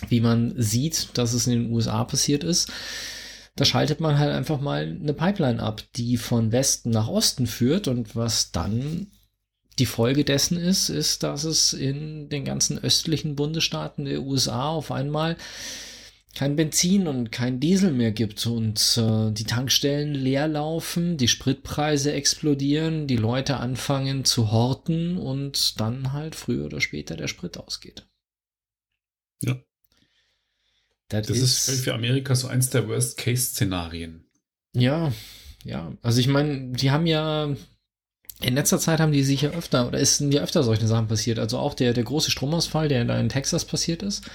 wie 0.09 0.19
man 0.19 0.53
sieht, 0.57 1.09
dass 1.13 1.33
es 1.33 1.47
in 1.47 1.53
den 1.53 1.71
USA 1.71 2.03
passiert 2.03 2.43
ist, 2.43 2.71
da 3.55 3.65
schaltet 3.65 3.99
man 3.99 4.17
halt 4.17 4.31
einfach 4.31 4.59
mal 4.59 4.97
eine 4.99 5.13
Pipeline 5.13 5.61
ab, 5.61 5.83
die 5.95 6.17
von 6.17 6.51
Westen 6.51 6.89
nach 6.89 7.07
Osten 7.07 7.45
führt 7.45 7.87
und 7.87 8.15
was 8.15 8.51
dann 8.51 9.11
die 9.79 9.85
Folge 9.85 10.23
dessen 10.23 10.57
ist, 10.57 10.89
ist, 10.89 11.23
dass 11.23 11.43
es 11.43 11.73
in 11.73 12.29
den 12.29 12.45
ganzen 12.45 12.77
östlichen 12.77 13.35
Bundesstaaten 13.35 14.05
der 14.05 14.21
USA 14.21 14.69
auf 14.69 14.91
einmal 14.91 15.37
kein 16.35 16.55
Benzin 16.55 17.07
und 17.07 17.31
kein 17.31 17.59
Diesel 17.59 17.91
mehr 17.91 18.11
gibt 18.11 18.45
und 18.47 18.97
äh, 18.97 19.31
die 19.31 19.43
Tankstellen 19.43 20.15
leer 20.15 20.47
laufen, 20.47 21.17
die 21.17 21.27
Spritpreise 21.27 22.11
explodieren, 22.11 23.05
die 23.07 23.17
Leute 23.17 23.57
anfangen 23.57 24.25
zu 24.25 24.51
horten 24.51 25.17
und 25.17 25.79
dann 25.79 26.11
halt 26.11 26.35
früher 26.35 26.65
oder 26.65 26.81
später 26.81 27.15
der 27.15 27.27
Sprit 27.27 27.57
ausgeht. 27.57 28.07
Ja. 29.41 29.61
Das, 31.09 31.27
das 31.27 31.37
ist, 31.37 31.69
ist 31.69 31.83
für 31.83 31.93
Amerika 31.93 32.33
so 32.33 32.47
eins 32.47 32.71
der 32.71 32.87
Worst-Case-Szenarien. 32.87 34.25
Ja, 34.73 35.13
ja. 35.63 35.95
Also 36.01 36.19
ich 36.19 36.27
meine, 36.27 36.71
die 36.71 36.89
haben 36.89 37.05
ja 37.05 37.55
in 38.43 38.55
letzter 38.55 38.79
Zeit 38.79 38.99
haben 38.99 39.11
die 39.11 39.23
sich 39.23 39.41
ja 39.41 39.51
öfter, 39.51 39.87
oder 39.87 39.99
ist 39.99 40.19
ja 40.19 40.41
öfter 40.41 40.63
solche 40.63 40.87
Sachen 40.87 41.07
passiert. 41.07 41.39
Also 41.39 41.57
auch 41.57 41.73
der, 41.73 41.93
der 41.93 42.03
große 42.03 42.31
Stromausfall, 42.31 42.87
der 42.87 43.05
da 43.05 43.19
in 43.19 43.29
Texas 43.29 43.65
passiert 43.65 44.03
ist, 44.03 44.25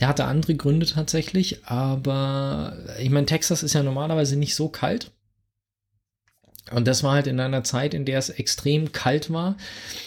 der 0.00 0.08
hatte 0.08 0.24
andere 0.24 0.54
Gründe 0.54 0.86
tatsächlich, 0.86 1.64
aber 1.64 2.76
ich 3.00 3.10
meine, 3.10 3.26
Texas 3.26 3.62
ist 3.62 3.72
ja 3.72 3.82
normalerweise 3.82 4.36
nicht 4.36 4.54
so 4.54 4.68
kalt. 4.68 5.12
Und 6.70 6.86
das 6.86 7.02
war 7.02 7.14
halt 7.14 7.26
in 7.26 7.40
einer 7.40 7.64
Zeit, 7.64 7.92
in 7.92 8.04
der 8.04 8.18
es 8.18 8.30
extrem 8.30 8.92
kalt 8.92 9.32
war, 9.32 9.56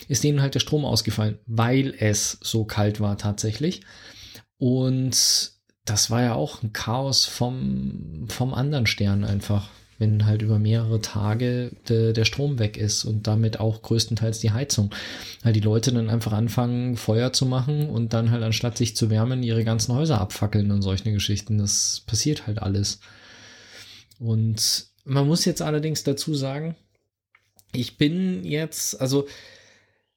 ist 0.08 0.24
denen 0.24 0.42
halt 0.42 0.56
der 0.56 0.62
Strom 0.62 0.86
ausgefallen, 0.86 1.40
weil 1.46 1.94
es 2.00 2.38
so 2.42 2.66
kalt 2.66 3.00
war 3.00 3.18
tatsächlich. 3.18 3.82
Und 4.58 5.52
das 5.84 6.10
war 6.10 6.22
ja 6.22 6.34
auch 6.34 6.64
ein 6.64 6.74
Chaos 6.74 7.26
vom, 7.26 8.26
vom 8.30 8.54
anderen 8.54 8.88
Stern 8.88 9.24
einfach, 9.24 9.70
wenn 9.98 10.26
halt 10.26 10.42
über 10.42 10.60
mehrere 10.60 11.02
Tage 11.02 11.72
de, 11.88 12.14
der 12.14 12.26
Strom 12.26 12.60
weg 12.60 12.78
ist 12.78 13.06
und 13.06 13.28
damit 13.28 13.60
auch 13.60 13.82
größtenteils 13.82 14.40
die 14.40 14.52
Heizung. 14.52 14.94
Weil 15.44 15.54
die 15.54 15.62
Leute 15.62 15.94
dann 15.94 16.10
einfach 16.10 16.34
anfangen, 16.34 16.98
Feuer 16.98 17.32
zu 17.34 17.46
machen 17.46 17.90
und 17.90 18.14
dann 18.14 18.32
halt 18.32 18.44
anstatt 18.44 18.78
sich 18.78 18.96
zu 18.96 19.10
wärmen, 19.10 19.44
ihre 19.44 19.64
ganzen 19.64 19.94
Häuser 19.94 20.20
abfackeln 20.20 20.72
und 20.72 20.82
solche 20.82 21.12
Geschichten. 21.12 21.58
Das 21.58 22.04
passiert 22.06 22.48
halt 22.48 22.62
alles. 22.62 23.00
Und 24.20 24.88
man 25.06 25.28
muss 25.28 25.46
jetzt 25.46 25.62
allerdings 25.62 26.04
dazu 26.04 26.34
sagen, 26.34 26.76
ich 27.74 27.98
bin 27.98 28.44
jetzt, 28.44 29.00
also 29.00 29.28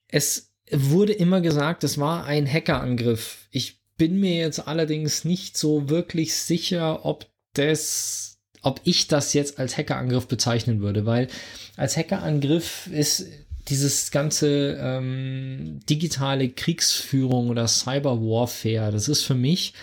es 0.08 0.52
wurde 0.70 1.12
immer 1.12 1.40
gesagt, 1.40 1.84
es 1.84 1.98
war 1.98 2.24
ein 2.24 2.50
Hackerangriff. 2.50 3.46
Ich 3.50 3.80
bin 3.96 4.20
mir 4.20 4.36
jetzt 4.36 4.66
allerdings 4.66 5.24
nicht 5.24 5.56
so 5.56 5.88
wirklich 5.88 6.34
sicher, 6.34 7.04
ob 7.04 7.26
das, 7.54 8.27
ob 8.62 8.80
ich 8.84 9.08
das 9.08 9.32
jetzt 9.32 9.58
als 9.58 9.76
Hackerangriff 9.76 10.26
bezeichnen 10.26 10.80
würde, 10.80 11.06
weil 11.06 11.28
als 11.76 11.96
Hackerangriff 11.96 12.88
ist 12.88 13.26
dieses 13.68 14.10
ganze 14.10 14.78
ähm, 14.80 15.80
digitale 15.88 16.48
Kriegsführung 16.48 17.48
oder 17.50 17.68
Cyberwarfare, 17.68 18.92
das 18.92 19.08
ist 19.08 19.22
für 19.22 19.34
mich, 19.34 19.74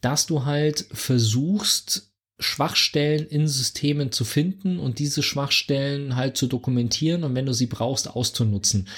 dass 0.00 0.26
du 0.26 0.44
halt 0.44 0.86
versuchst, 0.92 2.12
Schwachstellen 2.38 3.26
in 3.26 3.46
Systemen 3.46 4.10
zu 4.10 4.24
finden 4.24 4.78
und 4.78 4.98
diese 4.98 5.22
Schwachstellen 5.22 6.16
halt 6.16 6.36
zu 6.36 6.48
dokumentieren 6.48 7.24
und 7.24 7.34
wenn 7.34 7.46
du 7.46 7.54
sie 7.54 7.66
brauchst, 7.66 8.08
auszunutzen. 8.08 8.88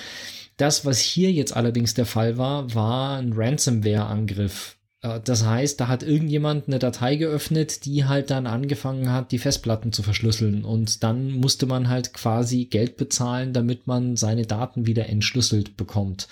Das, 0.57 0.85
was 0.85 1.01
hier 1.01 1.31
jetzt 1.33 1.55
allerdings 1.55 1.95
der 1.95 2.07
Fall 2.07 2.39
war, 2.39 2.75
war 2.75 3.19
ein 3.19 3.33
Ransomware-Angriff. 3.35 4.77
Äh, 5.05 5.21
das 5.23 5.45
heißt, 5.45 5.79
da 5.79 5.89
hat 5.89 6.03
irgendjemand 6.03 6.67
eine 6.67 6.81
Datei 6.81 7.17
geöffnet, 7.17 7.85
die 7.85 8.07
halt 8.07 8.31
dann 8.31 8.47
angefangen 8.47 9.13
hat, 9.13 9.31
die 9.31 9.39
Festplatten 9.39 9.93
zu 9.93 10.03
verschlüsseln. 10.03 10.65
Und 10.65 11.05
dann 11.05 11.31
musste 11.31 11.67
man 11.67 11.89
halt 11.89 12.15
quasi 12.15 12.65
Geld 12.65 12.97
bezahlen, 12.97 13.53
damit 13.53 13.87
man 13.87 14.17
seine 14.17 14.47
Daten 14.47 14.87
wieder 14.87 15.09
entschlüsselt 15.09 15.77
bekommt. 15.77 16.27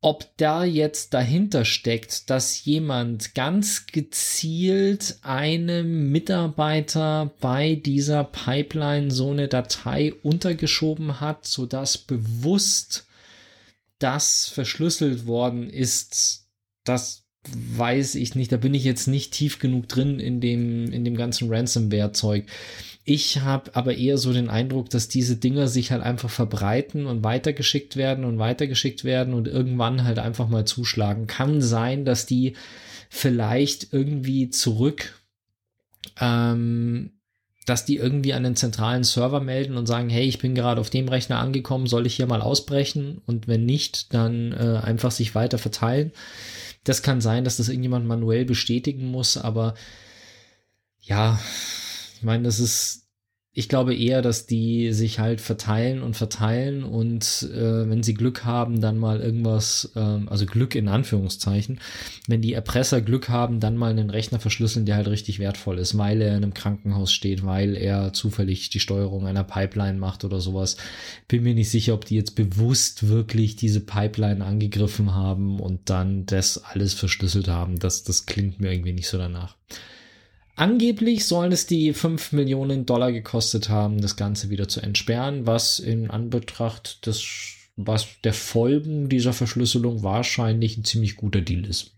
Ob 0.00 0.28
da 0.36 0.62
jetzt 0.62 1.12
dahinter 1.12 1.64
steckt, 1.64 2.30
dass 2.30 2.64
jemand 2.64 3.34
ganz 3.34 3.86
gezielt 3.86 5.18
einem 5.22 6.12
Mitarbeiter 6.12 7.32
bei 7.40 7.74
dieser 7.74 8.22
Pipeline 8.22 9.10
so 9.10 9.32
eine 9.32 9.48
Datei 9.48 10.14
untergeschoben 10.22 11.20
hat, 11.20 11.46
sodass 11.46 11.98
bewusst 11.98 13.08
das 13.98 14.46
verschlüsselt 14.46 15.26
worden 15.26 15.68
ist, 15.68 16.47
das 16.88 17.28
weiß 17.50 18.16
ich 18.16 18.34
nicht. 18.34 18.52
Da 18.52 18.56
bin 18.56 18.74
ich 18.74 18.84
jetzt 18.84 19.06
nicht 19.06 19.32
tief 19.32 19.58
genug 19.58 19.88
drin 19.88 20.20
in 20.20 20.40
dem, 20.40 20.90
in 20.92 21.04
dem 21.04 21.16
ganzen 21.16 21.52
Ransomware-Zeug. 21.52 22.46
Ich 23.04 23.40
habe 23.40 23.74
aber 23.74 23.96
eher 23.96 24.18
so 24.18 24.32
den 24.32 24.50
Eindruck, 24.50 24.90
dass 24.90 25.08
diese 25.08 25.36
Dinger 25.36 25.66
sich 25.68 25.92
halt 25.92 26.02
einfach 26.02 26.28
verbreiten 26.28 27.06
und 27.06 27.24
weitergeschickt 27.24 27.96
werden 27.96 28.24
und 28.24 28.38
weitergeschickt 28.38 29.04
werden 29.04 29.32
und 29.32 29.48
irgendwann 29.48 30.04
halt 30.04 30.18
einfach 30.18 30.48
mal 30.48 30.66
zuschlagen. 30.66 31.26
Kann 31.26 31.62
sein, 31.62 32.04
dass 32.04 32.26
die 32.26 32.54
vielleicht 33.08 33.94
irgendwie 33.94 34.50
zurück, 34.50 35.22
ähm, 36.20 37.12
dass 37.64 37.86
die 37.86 37.96
irgendwie 37.96 38.34
an 38.34 38.42
den 38.42 38.56
zentralen 38.56 39.04
Server 39.04 39.40
melden 39.40 39.76
und 39.76 39.86
sagen, 39.86 40.10
hey, 40.10 40.26
ich 40.26 40.38
bin 40.38 40.54
gerade 40.54 40.80
auf 40.80 40.90
dem 40.90 41.08
Rechner 41.08 41.38
angekommen, 41.38 41.86
soll 41.86 42.06
ich 42.06 42.16
hier 42.16 42.26
mal 42.26 42.42
ausbrechen? 42.42 43.22
Und 43.26 43.48
wenn 43.48 43.64
nicht, 43.64 44.12
dann 44.12 44.52
äh, 44.52 44.80
einfach 44.82 45.12
sich 45.12 45.34
weiter 45.34 45.58
verteilen. 45.58 46.12
Das 46.84 47.02
kann 47.02 47.20
sein, 47.20 47.44
dass 47.44 47.56
das 47.56 47.68
irgendjemand 47.68 48.06
manuell 48.06 48.44
bestätigen 48.44 49.06
muss, 49.10 49.36
aber 49.36 49.74
ja, 51.00 51.38
ich 52.14 52.22
meine, 52.22 52.44
das 52.44 52.60
ist, 52.60 53.07
ich 53.58 53.68
glaube 53.68 53.92
eher, 53.92 54.22
dass 54.22 54.46
die 54.46 54.92
sich 54.92 55.18
halt 55.18 55.40
verteilen 55.40 56.00
und 56.00 56.14
verteilen 56.16 56.84
und 56.84 57.48
äh, 57.52 57.90
wenn 57.90 58.04
sie 58.04 58.14
Glück 58.14 58.44
haben, 58.44 58.80
dann 58.80 58.98
mal 58.98 59.20
irgendwas, 59.20 59.90
äh, 59.96 59.98
also 59.98 60.46
Glück 60.46 60.76
in 60.76 60.86
Anführungszeichen, 60.86 61.80
wenn 62.28 62.40
die 62.40 62.52
Erpresser 62.52 63.00
Glück 63.00 63.28
haben, 63.28 63.58
dann 63.58 63.76
mal 63.76 63.90
einen 63.90 64.10
Rechner 64.10 64.38
verschlüsseln, 64.38 64.86
der 64.86 64.94
halt 64.94 65.08
richtig 65.08 65.40
wertvoll 65.40 65.78
ist, 65.78 65.98
weil 65.98 66.22
er 66.22 66.36
in 66.36 66.44
einem 66.44 66.54
Krankenhaus 66.54 67.10
steht, 67.10 67.44
weil 67.44 67.74
er 67.74 68.12
zufällig 68.12 68.70
die 68.70 68.78
Steuerung 68.78 69.26
einer 69.26 69.42
Pipeline 69.42 69.98
macht 69.98 70.24
oder 70.24 70.40
sowas. 70.40 70.76
Bin 71.26 71.42
mir 71.42 71.54
nicht 71.54 71.70
sicher, 71.70 71.94
ob 71.94 72.04
die 72.04 72.14
jetzt 72.14 72.36
bewusst 72.36 73.08
wirklich 73.08 73.56
diese 73.56 73.80
Pipeline 73.80 74.44
angegriffen 74.44 75.16
haben 75.16 75.58
und 75.58 75.90
dann 75.90 76.26
das 76.26 76.62
alles 76.62 76.94
verschlüsselt 76.94 77.48
haben. 77.48 77.80
Das, 77.80 78.04
das 78.04 78.24
klingt 78.24 78.60
mir 78.60 78.70
irgendwie 78.70 78.92
nicht 78.92 79.08
so 79.08 79.18
danach. 79.18 79.56
Angeblich 80.58 81.24
sollen 81.24 81.52
es 81.52 81.66
die 81.66 81.92
5 81.92 82.32
Millionen 82.32 82.84
Dollar 82.84 83.12
gekostet 83.12 83.68
haben, 83.68 84.00
das 84.00 84.16
Ganze 84.16 84.50
wieder 84.50 84.66
zu 84.66 84.80
entsperren, 84.80 85.46
was 85.46 85.78
in 85.78 86.10
Anbetracht 86.10 87.06
des, 87.06 87.24
was 87.76 88.08
der 88.24 88.32
Folgen 88.32 89.08
dieser 89.08 89.32
Verschlüsselung 89.32 90.02
wahrscheinlich 90.02 90.76
ein 90.76 90.84
ziemlich 90.84 91.14
guter 91.14 91.42
Deal 91.42 91.64
ist. 91.64 91.92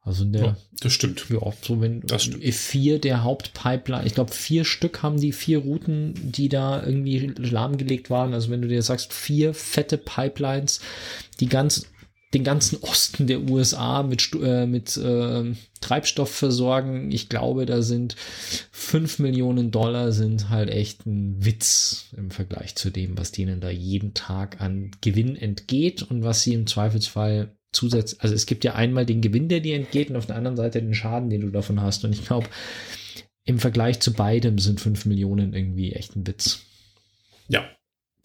Also 0.00 0.24
der, 0.24 0.42
ja, 0.42 0.56
das 0.80 0.94
stimmt. 0.94 1.26
Ja, 1.28 1.52
so 1.60 1.82
wenn 1.82 2.00
das 2.00 2.24
stimmt. 2.24 2.42
vier 2.42 2.98
der 2.98 3.22
Hauptpipeline, 3.22 4.06
ich 4.06 4.14
glaube 4.14 4.32
vier 4.32 4.64
Stück 4.64 5.02
haben 5.02 5.20
die 5.20 5.32
vier 5.32 5.58
Routen, 5.58 6.14
die 6.16 6.48
da 6.48 6.82
irgendwie 6.82 7.34
lahmgelegt 7.36 8.08
waren. 8.08 8.32
Also 8.32 8.48
wenn 8.48 8.62
du 8.62 8.68
dir 8.68 8.80
sagst, 8.80 9.12
vier 9.12 9.52
fette 9.52 9.98
Pipelines, 9.98 10.80
die 11.38 11.48
ganz 11.50 11.86
den 12.34 12.44
ganzen 12.44 12.76
Osten 12.82 13.26
der 13.26 13.40
USA 13.40 14.02
mit, 14.02 14.30
äh, 14.42 14.66
mit 14.66 14.96
äh, 14.98 15.52
Treibstoff 15.80 16.30
versorgen. 16.30 17.10
Ich 17.10 17.28
glaube, 17.28 17.64
da 17.64 17.80
sind 17.80 18.16
fünf 18.70 19.18
Millionen 19.18 19.70
Dollar 19.70 20.12
sind 20.12 20.50
halt 20.50 20.68
echt 20.68 21.06
ein 21.06 21.44
Witz 21.44 22.10
im 22.16 22.30
Vergleich 22.30 22.74
zu 22.74 22.90
dem, 22.90 23.16
was 23.16 23.32
denen 23.32 23.60
da 23.60 23.70
jeden 23.70 24.12
Tag 24.12 24.60
an 24.60 24.90
Gewinn 25.00 25.36
entgeht 25.36 26.02
und 26.02 26.22
was 26.22 26.42
sie 26.42 26.52
im 26.52 26.66
Zweifelsfall 26.66 27.56
zusätzlich, 27.72 28.20
also 28.20 28.34
es 28.34 28.46
gibt 28.46 28.64
ja 28.64 28.74
einmal 28.74 29.06
den 29.06 29.20
Gewinn, 29.20 29.48
der 29.48 29.60
dir 29.60 29.76
entgeht 29.76 30.10
und 30.10 30.16
auf 30.16 30.26
der 30.26 30.36
anderen 30.36 30.56
Seite 30.56 30.82
den 30.82 30.94
Schaden, 30.94 31.30
den 31.30 31.42
du 31.42 31.50
davon 31.50 31.80
hast. 31.80 32.04
Und 32.04 32.12
ich 32.12 32.26
glaube, 32.26 32.48
im 33.44 33.58
Vergleich 33.58 34.00
zu 34.00 34.12
beidem 34.12 34.58
sind 34.58 34.80
fünf 34.80 35.06
Millionen 35.06 35.54
irgendwie 35.54 35.92
echt 35.92 36.14
ein 36.14 36.26
Witz. 36.26 36.60
Ja, 37.48 37.64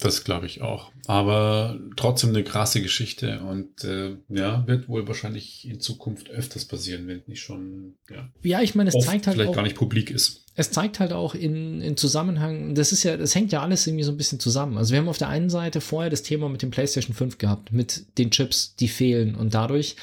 das 0.04 0.24
glaube 0.24 0.46
ich 0.46 0.62
auch. 0.62 0.92
Aber 1.08 1.80
trotzdem 1.96 2.30
eine 2.30 2.44
krasse 2.44 2.82
Geschichte 2.82 3.42
und 3.42 3.84
äh, 3.84 4.16
ja, 4.30 4.66
wird 4.68 4.88
wohl 4.88 5.08
wahrscheinlich 5.08 5.68
in 5.68 5.80
Zukunft 5.80 6.30
öfters 6.30 6.66
passieren, 6.66 7.08
wenn 7.08 7.22
nicht 7.28 7.42
schon, 7.42 7.96
ja. 8.10 8.30
Ja, 8.42 8.62
ich 8.62 8.76
meine, 8.76 8.90
es 8.90 9.06
zeigt 9.06 9.28
halt 9.28 9.36
vielleicht 9.36 9.50
auch, 9.50 9.56
gar 9.56 9.64
nicht 9.64 9.76
publik 9.76 10.12
ist. 10.12 10.46
Es 10.56 10.72
zeigt 10.72 11.00
halt 11.00 11.14
auch 11.14 11.36
in, 11.36 11.82
in 11.82 11.98
Zusammenhang, 11.98 12.76
das 12.76 12.92
ist 12.92 13.04
ja, 13.04 13.18
das 13.18 13.36
hängt 13.36 13.52
ja 13.52 13.62
alles 13.62 13.88
irgendwie 13.88 14.04
so 14.04 14.12
ein 14.12 14.18
bisschen 14.18 14.40
zusammen. 14.40 14.78
Also 14.78 14.92
wir 14.92 15.00
haben 15.00 15.10
auf 15.10 15.18
der 15.18 15.30
einen 15.30 15.50
Seite 15.50 15.82
vorher 15.82 16.10
das 16.10 16.24
Thema 16.24 16.50
mit 16.50 16.62
dem 16.62 16.72
PlayStation 16.72 17.16
5 17.16 17.38
gehabt, 17.38 17.72
mit 17.72 18.18
den 18.18 18.32
Chips, 18.32 18.76
die 18.76 18.88
fehlen 18.88 19.36
und 19.36 19.54
dadurch 19.54 19.96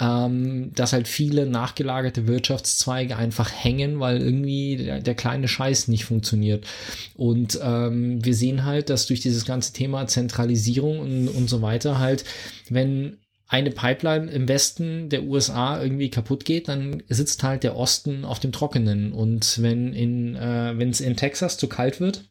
ähm, 0.00 0.72
dass 0.74 0.94
halt 0.94 1.06
viele 1.06 1.46
nachgelagerte 1.46 2.26
Wirtschaftszweige 2.26 3.16
einfach 3.16 3.50
hängen, 3.52 4.00
weil 4.00 4.20
irgendwie 4.20 4.76
der, 4.76 5.00
der 5.00 5.14
kleine 5.14 5.46
Scheiß 5.46 5.88
nicht 5.88 6.06
funktioniert. 6.06 6.66
Und 7.14 7.58
ähm, 7.62 8.24
wir 8.24 8.34
sehen 8.34 8.64
halt, 8.64 8.88
dass 8.88 9.06
durch 9.06 9.20
dieses 9.20 9.44
ganze 9.44 9.74
Thema 9.74 10.06
Zentralisierung 10.06 11.00
und, 11.00 11.28
und 11.28 11.50
so 11.50 11.60
weiter 11.60 11.98
halt, 11.98 12.24
wenn 12.70 13.18
eine 13.46 13.72
Pipeline 13.72 14.30
im 14.30 14.48
Westen 14.48 15.08
der 15.08 15.24
USA 15.24 15.82
irgendwie 15.82 16.08
kaputt 16.08 16.44
geht, 16.44 16.68
dann 16.68 17.02
sitzt 17.08 17.42
halt 17.42 17.64
der 17.64 17.76
Osten 17.76 18.24
auf 18.24 18.38
dem 18.38 18.52
Trockenen. 18.52 19.12
Und 19.12 19.60
wenn 19.60 19.92
in, 19.92 20.36
äh, 20.36 20.72
wenn 20.76 20.90
es 20.90 21.00
in 21.00 21.16
Texas 21.16 21.58
zu 21.58 21.66
kalt 21.68 22.00
wird, 22.00 22.30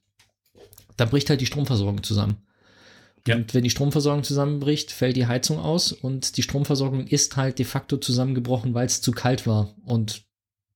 dann 0.98 1.10
bricht 1.10 1.30
halt 1.30 1.42
die 1.42 1.46
Stromversorgung 1.46 2.04
zusammen. 2.04 2.38
Ja. 3.28 3.36
Und 3.36 3.54
wenn 3.54 3.64
die 3.64 3.70
Stromversorgung 3.70 4.24
zusammenbricht, 4.24 4.92
fällt 4.92 5.16
die 5.16 5.28
Heizung 5.28 5.60
aus 5.60 5.92
und 5.92 6.38
die 6.38 6.44
Stromversorgung 6.44 7.08
ist 7.08 7.38
halt 7.38 7.60
de 7.60 7.66
facto 7.66 7.98
zusammengebrochen, 7.98 8.74
weil 8.74 8.86
es 8.86 9.02
zu 9.02 9.12
kalt 9.12 9.46
war. 9.46 9.76
Und 9.86 10.24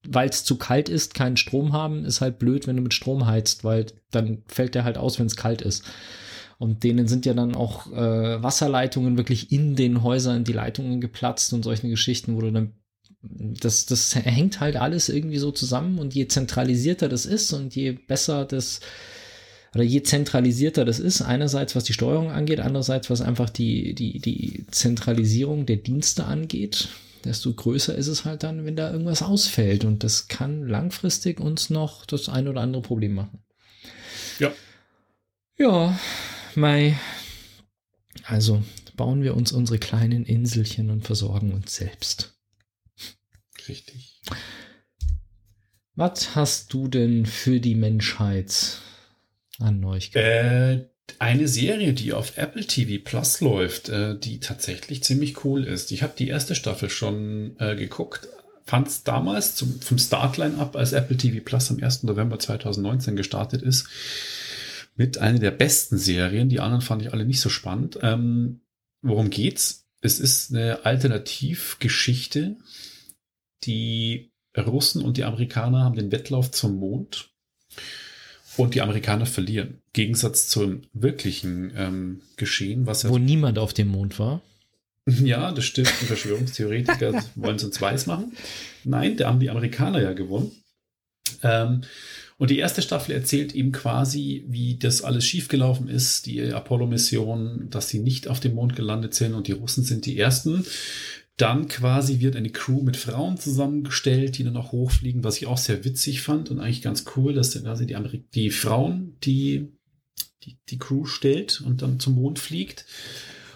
weil 0.08 0.30
es 0.30 0.44
zu 0.44 0.58
kalt 0.58 0.90
ist, 0.90 1.14
keinen 1.14 1.38
Strom 1.38 1.74
haben, 1.74 2.06
ist 2.06 2.22
halt 2.22 2.40
blöd, 2.40 2.68
wenn 2.68 2.76
du 2.76 2.82
mit 2.82 2.94
Strom 2.94 3.26
heizt, 3.26 3.64
weil 3.64 3.86
dann 4.12 4.44
fällt 4.48 4.76
der 4.76 4.84
halt 4.84 4.98
aus, 4.98 5.20
wenn 5.20 5.28
es 5.28 5.38
kalt 5.38 5.62
ist. 5.62 5.84
Und 6.58 6.84
denen 6.84 7.08
sind 7.08 7.26
ja 7.26 7.34
dann 7.34 7.56
auch 7.56 7.92
äh, 7.92 8.44
Wasserleitungen 8.44 9.18
wirklich 9.18 9.52
in 9.52 9.76
den 9.76 10.04
Häusern, 10.04 10.44
die 10.44 10.54
Leitungen 10.54 11.02
geplatzt 11.02 11.54
und 11.54 11.64
solche 11.64 11.90
Geschichten, 11.90 12.36
wo 12.36 12.42
du 12.42 12.52
dann 12.52 12.74
das, 13.22 13.86
das 13.86 14.16
hängt 14.16 14.60
halt 14.60 14.76
alles 14.76 15.10
irgendwie 15.10 15.38
so 15.38 15.52
zusammen 15.52 15.98
und 15.98 16.14
je 16.14 16.28
zentralisierter 16.28 17.08
das 17.08 17.26
ist 17.26 17.54
und 17.54 17.74
je 17.74 17.94
besser 17.94 18.46
das 18.46 18.82
oder 19.74 19.84
je 19.84 20.04
zentralisierter 20.04 20.86
das 20.86 21.00
ist, 21.00 21.22
einerseits 21.22 21.76
was 21.76 21.84
die 21.84 21.94
Steuerung 21.94 22.30
angeht, 22.32 22.60
andererseits 22.60 23.10
was 23.10 23.22
einfach 23.22 23.50
die, 23.50 23.96
die, 23.96 24.20
die 24.20 24.66
Zentralisierung 24.70 25.66
der 25.66 25.78
Dienste 25.78 26.26
angeht, 26.26 26.90
desto 27.26 27.54
größer 27.54 27.96
ist 27.96 28.08
es 28.08 28.26
halt 28.26 28.44
dann, 28.44 28.66
wenn 28.66 28.76
da 28.76 28.92
irgendwas 28.92 29.24
ausfällt. 29.24 29.84
Und 29.84 30.04
das 30.04 30.28
kann 30.28 30.68
langfristig 30.68 31.40
uns 31.40 31.70
noch 31.70 32.06
das 32.06 32.30
ein 32.30 32.48
oder 32.48 32.62
andere 32.62 32.84
Problem 32.84 33.16
machen. 33.16 33.40
Ja. 34.40 34.52
Ja, 35.58 36.00
Mai. 36.56 37.00
Also 38.26 38.64
bauen 38.96 39.24
wir 39.24 39.36
uns 39.36 39.52
unsere 39.52 39.80
kleinen 39.80 40.26
Inselchen 40.26 40.92
und 40.92 41.04
versorgen 41.04 41.52
uns 41.52 41.76
selbst. 41.76 42.36
Richtig. 43.68 44.22
Was 45.96 46.36
hast 46.36 46.74
du 46.74 46.88
denn 46.88 47.26
für 47.26 47.60
die 47.60 47.76
Menschheit 47.76 48.82
an 49.60 49.80
Neuigkeiten? 49.80 50.82
Äh, 50.82 50.86
eine 51.20 51.48
Serie, 51.48 51.94
die 51.94 52.14
auf 52.14 52.38
Apple 52.38 52.66
TV 52.66 53.04
Plus 53.04 53.42
läuft, 53.42 53.90
äh, 53.90 54.18
die 54.18 54.40
tatsächlich 54.40 55.04
ziemlich 55.04 55.44
cool 55.44 55.64
ist. 55.64 55.92
Ich 55.92 56.04
habe 56.04 56.14
die 56.18 56.28
erste 56.28 56.56
Staffel 56.56 56.90
schon 56.90 57.56
äh, 57.60 57.76
geguckt, 57.76 58.28
fand 58.66 58.88
es 58.88 59.04
damals 59.04 59.56
zum, 59.56 59.82
vom 59.82 59.98
Startline-Up, 59.98 60.76
als 60.76 60.94
Apple 60.94 61.18
TV 61.18 61.44
Plus 61.44 61.70
am 61.72 61.84
1. 61.84 62.04
November 62.04 62.40
2019 62.40 63.16
gestartet 63.16 63.62
ist, 63.62 63.88
mit 64.96 65.18
einer 65.18 65.40
der 65.40 65.52
besten 65.52 65.98
Serien. 65.98 66.50
Die 66.50 66.60
anderen 66.60 66.82
fand 66.82 67.02
ich 67.02 67.12
alle 67.12 67.26
nicht 67.26 67.42
so 67.42 67.50
spannend. 67.50 68.00
Ähm, 68.02 68.62
worum 69.02 69.30
geht's? 69.30 69.88
Es 70.02 70.20
ist 70.20 70.52
eine 70.52 70.86
Alternativgeschichte. 70.86 72.58
Die 73.64 74.32
Russen 74.58 75.02
und 75.02 75.18
die 75.18 75.24
Amerikaner 75.24 75.84
haben 75.84 75.96
den 75.96 76.12
Wettlauf 76.12 76.52
zum 76.52 76.76
Mond 76.76 77.34
und 78.58 78.76
die 78.76 78.82
Amerikaner 78.82 79.26
verlieren. 79.26 79.80
Gegensatz 79.94 80.48
zum 80.48 80.82
wirklichen 80.94 81.72
ähm, 81.76 82.22
Geschehen, 82.38 82.86
was 82.86 83.04
ja. 83.04 83.10
Wo 83.10 83.18
niemand 83.18 83.60
auf 83.60 83.74
dem 83.74 83.90
Mond 83.90 84.20
war. 84.20 84.42
Ja, 85.22 85.52
das 85.52 85.66
stimmt. 85.66 85.92
Die 86.02 86.06
Verschwörungstheoretiker 86.06 87.26
wollen 87.36 87.58
es 87.58 87.64
uns 87.66 87.82
weiß 87.82 88.06
machen. 88.06 88.38
Nein, 88.86 89.18
da 89.18 89.28
haben 89.28 89.42
die 89.42 89.50
Amerikaner 89.50 90.02
ja 90.02 90.14
gewonnen. 90.14 90.52
Ähm, 91.42 91.82
und 92.38 92.50
die 92.50 92.58
erste 92.58 92.82
Staffel 92.82 93.14
erzählt 93.14 93.54
eben 93.54 93.72
quasi, 93.72 94.44
wie 94.48 94.78
das 94.78 95.02
alles 95.02 95.26
schiefgelaufen 95.26 95.88
ist, 95.88 96.26
die 96.26 96.42
Apollo-Mission, 96.42 97.70
dass 97.70 97.90
sie 97.90 98.00
nicht 98.00 98.28
auf 98.28 98.40
dem 98.40 98.56
Mond 98.56 98.76
gelandet 98.76 99.14
sind 99.14 99.34
und 99.34 99.48
die 99.48 99.52
Russen 99.54 99.84
sind 99.84 100.06
die 100.06 100.18
ersten. 100.18 100.66
Dann 101.38 101.68
quasi 101.68 102.20
wird 102.20 102.36
eine 102.36 102.52
Crew 102.52 102.84
mit 102.84 102.96
Frauen 102.96 103.38
zusammengestellt, 103.38 104.38
die 104.38 104.44
dann 104.44 104.58
auch 104.58 104.72
hochfliegen, 104.72 105.24
was 105.24 105.38
ich 105.38 105.48
auch 105.48 105.58
sehr 105.58 105.84
witzig 105.84 106.22
fand 106.22 106.52
und 106.52 106.60
eigentlich 106.60 106.84
ganz 106.84 107.06
cool, 107.16 107.34
dass 107.34 107.52
dann 107.52 107.64
quasi 107.64 107.88
die, 107.88 107.96
Amerik 107.96 108.30
die 108.32 108.52
Frauen, 108.52 109.18
die, 109.24 109.72
die 110.44 110.58
die 110.70 110.78
Crew 110.78 111.06
stellt 111.06 111.62
und 111.62 111.82
dann 111.82 112.00
zum 112.00 112.16
Mond 112.16 112.38
fliegt. 112.38 112.86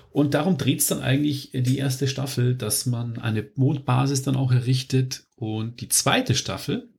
Und 0.10 0.34
darum 0.34 0.58
dreht 0.58 0.80
es 0.80 0.88
dann 0.88 1.02
eigentlich 1.02 1.52
die 1.54 1.78
erste 1.78 2.08
Staffel, 2.08 2.56
dass 2.56 2.88
man 2.88 3.20
eine 3.20 3.48
Mondbasis 3.56 4.24
dann 4.24 4.36
auch 4.36 4.52
errichtet. 4.52 5.28
Und 5.36 5.80
die 5.80 5.90
zweite 5.90 6.34
Staffel 6.34 6.90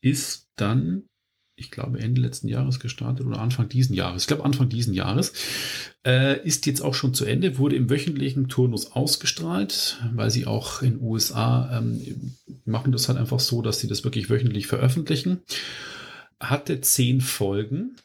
ist 0.00 0.48
dann 0.56 1.04
ich 1.58 1.70
glaube, 1.70 1.98
Ende 1.98 2.20
letzten 2.20 2.48
Jahres 2.48 2.80
gestartet 2.80 3.26
oder 3.26 3.40
Anfang 3.40 3.68
diesen 3.68 3.94
Jahres. 3.94 4.22
Ich 4.22 4.28
glaube, 4.28 4.44
Anfang 4.44 4.68
diesen 4.68 4.94
Jahres. 4.94 5.32
Äh, 6.06 6.40
ist 6.46 6.66
jetzt 6.66 6.80
auch 6.80 6.94
schon 6.94 7.14
zu 7.14 7.24
Ende, 7.24 7.58
wurde 7.58 7.76
im 7.76 7.90
wöchentlichen 7.90 8.48
Turnus 8.48 8.92
ausgestrahlt, 8.92 9.98
weil 10.14 10.30
sie 10.30 10.46
auch 10.46 10.82
in 10.82 11.00
USA 11.00 11.78
ähm, 11.78 12.36
machen 12.64 12.92
das 12.92 13.08
halt 13.08 13.18
einfach 13.18 13.40
so, 13.40 13.62
dass 13.62 13.80
sie 13.80 13.88
das 13.88 14.04
wirklich 14.04 14.30
wöchentlich 14.30 14.68
veröffentlichen. 14.68 15.40
Hatte 16.40 16.80
zehn 16.80 17.20
Folgen 17.20 17.96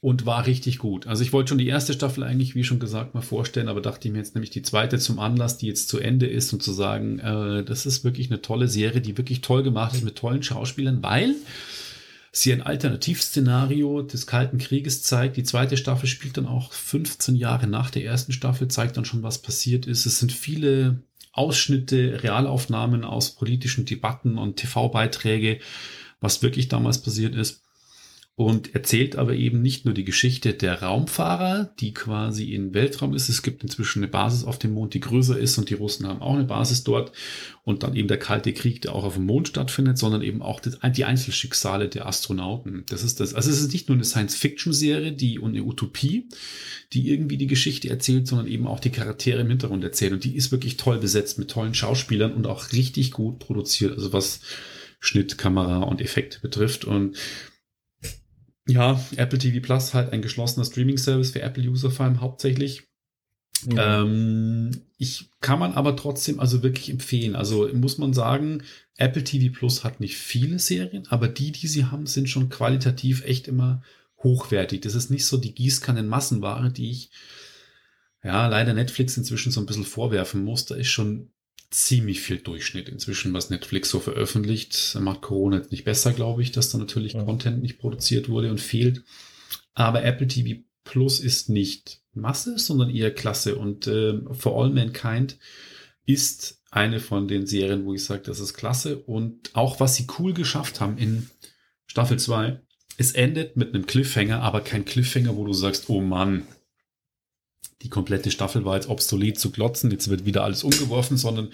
und 0.00 0.24
war 0.24 0.46
richtig 0.46 0.78
gut. 0.78 1.06
Also 1.06 1.22
ich 1.22 1.32
wollte 1.32 1.50
schon 1.50 1.58
die 1.58 1.66
erste 1.66 1.92
Staffel 1.92 2.22
eigentlich, 2.22 2.54
wie 2.54 2.64
schon 2.64 2.78
gesagt, 2.78 3.14
mal 3.14 3.20
vorstellen, 3.20 3.68
aber 3.68 3.80
dachte 3.80 4.10
mir 4.10 4.18
jetzt 4.18 4.34
nämlich 4.34 4.50
die 4.50 4.62
zweite 4.62 4.98
zum 4.98 5.18
Anlass, 5.18 5.58
die 5.58 5.66
jetzt 5.66 5.88
zu 5.88 5.98
Ende 5.98 6.26
ist 6.26 6.52
und 6.52 6.62
zu 6.62 6.72
sagen, 6.72 7.18
äh, 7.18 7.64
das 7.64 7.84
ist 7.84 8.04
wirklich 8.04 8.30
eine 8.30 8.40
tolle 8.40 8.68
Serie, 8.68 9.00
die 9.00 9.18
wirklich 9.18 9.40
toll 9.40 9.62
gemacht 9.64 9.94
ist 9.94 10.04
mit 10.04 10.16
tollen 10.16 10.42
Schauspielern, 10.42 11.02
weil 11.02 11.34
sie 12.32 12.52
ein 12.52 12.62
Alternativszenario 12.62 14.02
des 14.02 14.26
Kalten 14.26 14.58
Krieges 14.58 15.02
zeigt. 15.02 15.36
Die 15.36 15.42
zweite 15.42 15.76
Staffel 15.76 16.06
spielt 16.08 16.36
dann 16.36 16.46
auch 16.46 16.72
15 16.72 17.34
Jahre 17.34 17.66
nach 17.66 17.90
der 17.90 18.04
ersten 18.04 18.32
Staffel, 18.32 18.68
zeigt 18.68 18.96
dann 18.96 19.04
schon, 19.04 19.22
was 19.22 19.42
passiert 19.42 19.86
ist. 19.86 20.06
Es 20.06 20.18
sind 20.20 20.32
viele 20.32 21.02
Ausschnitte, 21.32 22.22
Realaufnahmen 22.22 23.04
aus 23.04 23.34
politischen 23.34 23.84
Debatten 23.84 24.38
und 24.38 24.56
TV-Beiträge, 24.56 25.60
was 26.20 26.42
wirklich 26.42 26.68
damals 26.68 27.02
passiert 27.02 27.34
ist 27.34 27.62
und 28.40 28.74
erzählt 28.74 29.16
aber 29.16 29.34
eben 29.34 29.60
nicht 29.60 29.84
nur 29.84 29.92
die 29.92 30.06
Geschichte 30.06 30.54
der 30.54 30.80
Raumfahrer, 30.80 31.74
die 31.78 31.92
quasi 31.92 32.54
in 32.54 32.72
Weltraum 32.72 33.12
ist. 33.12 33.28
Es 33.28 33.42
gibt 33.42 33.62
inzwischen 33.62 33.98
eine 33.98 34.10
Basis 34.10 34.44
auf 34.44 34.58
dem 34.58 34.72
Mond, 34.72 34.94
die 34.94 35.00
größer 35.00 35.38
ist 35.38 35.58
und 35.58 35.68
die 35.68 35.74
Russen 35.74 36.06
haben 36.06 36.22
auch 36.22 36.36
eine 36.36 36.44
Basis 36.44 36.82
dort 36.82 37.12
und 37.64 37.82
dann 37.82 37.94
eben 37.94 38.08
der 38.08 38.18
Kalte 38.18 38.54
Krieg, 38.54 38.80
der 38.80 38.94
auch 38.94 39.04
auf 39.04 39.16
dem 39.16 39.26
Mond 39.26 39.48
stattfindet, 39.48 39.98
sondern 39.98 40.22
eben 40.22 40.40
auch 40.40 40.60
die 40.60 41.04
Einzelschicksale 41.04 41.90
der 41.90 42.06
Astronauten. 42.06 42.84
Das 42.88 43.02
ist 43.02 43.20
das. 43.20 43.34
Also 43.34 43.50
es 43.50 43.60
ist 43.60 43.74
nicht 43.74 43.90
nur 43.90 43.96
eine 43.96 44.06
Science-Fiction-Serie, 44.06 45.12
die 45.12 45.38
und 45.38 45.50
eine 45.50 45.62
Utopie, 45.62 46.26
die 46.94 47.10
irgendwie 47.10 47.36
die 47.36 47.46
Geschichte 47.46 47.90
erzählt, 47.90 48.26
sondern 48.26 48.46
eben 48.46 48.66
auch 48.66 48.80
die 48.80 48.88
Charaktere 48.88 49.42
im 49.42 49.50
Hintergrund 49.50 49.84
erzählt 49.84 50.14
und 50.14 50.24
die 50.24 50.34
ist 50.34 50.50
wirklich 50.50 50.78
toll 50.78 50.96
besetzt 50.96 51.38
mit 51.38 51.50
tollen 51.50 51.74
Schauspielern 51.74 52.32
und 52.32 52.46
auch 52.46 52.72
richtig 52.72 53.10
gut 53.10 53.38
produziert. 53.38 53.92
Also 53.92 54.14
was 54.14 54.40
Schnitt, 54.98 55.38
Kamera 55.38 55.78
und 55.82 56.00
Effekte 56.00 56.40
betrifft. 56.40 56.84
Und 56.84 57.16
ja, 58.70 59.00
Apple 59.16 59.38
TV 59.38 59.60
Plus 59.60 59.94
halt 59.94 60.12
ein 60.12 60.22
geschlossener 60.22 60.64
Streaming-Service 60.64 61.32
für 61.32 61.42
Apple-User 61.42 61.90
vor 61.90 62.06
allem 62.06 62.20
hauptsächlich. 62.20 62.84
Ja. 63.66 64.02
Ähm, 64.02 64.70
ich 64.96 65.30
kann 65.40 65.58
man 65.58 65.72
aber 65.72 65.96
trotzdem 65.96 66.40
also 66.40 66.62
wirklich 66.62 66.90
empfehlen. 66.90 67.36
Also 67.36 67.68
muss 67.74 67.98
man 67.98 68.14
sagen, 68.14 68.62
Apple 68.96 69.24
TV 69.24 69.52
Plus 69.52 69.84
hat 69.84 70.00
nicht 70.00 70.16
viele 70.16 70.58
Serien, 70.58 71.06
aber 71.08 71.28
die, 71.28 71.52
die 71.52 71.66
sie 71.66 71.86
haben, 71.86 72.06
sind 72.06 72.28
schon 72.28 72.48
qualitativ 72.48 73.24
echt 73.24 73.48
immer 73.48 73.82
hochwertig. 74.22 74.80
Das 74.82 74.94
ist 74.94 75.10
nicht 75.10 75.26
so 75.26 75.36
die 75.36 75.54
Gießkannen 75.54 76.08
Massenware, 76.08 76.70
die 76.70 76.90
ich 76.90 77.10
ja 78.22 78.46
leider 78.48 78.74
Netflix 78.74 79.16
inzwischen 79.16 79.52
so 79.52 79.60
ein 79.60 79.66
bisschen 79.66 79.84
vorwerfen 79.84 80.44
muss. 80.44 80.66
Da 80.66 80.74
ist 80.74 80.88
schon 80.88 81.30
ziemlich 81.70 82.20
viel 82.20 82.38
Durchschnitt 82.38 82.88
inzwischen, 82.88 83.32
was 83.32 83.50
Netflix 83.50 83.90
so 83.90 84.00
veröffentlicht. 84.00 84.96
Macht 85.00 85.22
Corona 85.22 85.58
jetzt 85.58 85.70
nicht 85.70 85.84
besser, 85.84 86.12
glaube 86.12 86.42
ich, 86.42 86.52
dass 86.52 86.70
da 86.70 86.78
natürlich 86.78 87.12
ja. 87.12 87.22
Content 87.24 87.62
nicht 87.62 87.78
produziert 87.78 88.28
wurde 88.28 88.50
und 88.50 88.60
fehlt. 88.60 89.04
Aber 89.74 90.02
Apple 90.02 90.26
TV 90.26 90.60
Plus 90.84 91.20
ist 91.20 91.48
nicht 91.48 92.00
Masse, 92.12 92.58
sondern 92.58 92.90
eher 92.90 93.14
Klasse. 93.14 93.56
Und 93.56 93.86
äh, 93.86 94.18
For 94.32 94.60
All 94.60 94.70
Mankind 94.70 95.38
ist 96.06 96.60
eine 96.70 97.00
von 97.00 97.28
den 97.28 97.46
Serien, 97.46 97.84
wo 97.84 97.94
ich 97.94 98.04
sage, 98.04 98.22
das 98.22 98.40
ist 98.40 98.54
klasse. 98.54 98.98
Und 98.98 99.54
auch 99.54 99.78
was 99.80 99.96
sie 99.96 100.06
cool 100.18 100.34
geschafft 100.34 100.80
haben 100.80 100.98
in 100.98 101.30
Staffel 101.86 102.18
2, 102.18 102.60
es 102.96 103.12
endet 103.12 103.56
mit 103.56 103.74
einem 103.74 103.86
Cliffhanger, 103.86 104.42
aber 104.42 104.60
kein 104.60 104.84
Cliffhanger, 104.84 105.36
wo 105.36 105.44
du 105.44 105.52
sagst, 105.52 105.88
oh 105.88 106.00
Mann, 106.00 106.46
die 107.82 107.88
komplette 107.88 108.30
Staffel 108.30 108.64
war 108.64 108.76
jetzt 108.76 108.88
obsolet 108.88 109.38
zu 109.38 109.50
glotzen, 109.50 109.90
jetzt 109.90 110.08
wird 110.08 110.24
wieder 110.24 110.44
alles 110.44 110.64
umgeworfen, 110.64 111.16
sondern 111.16 111.50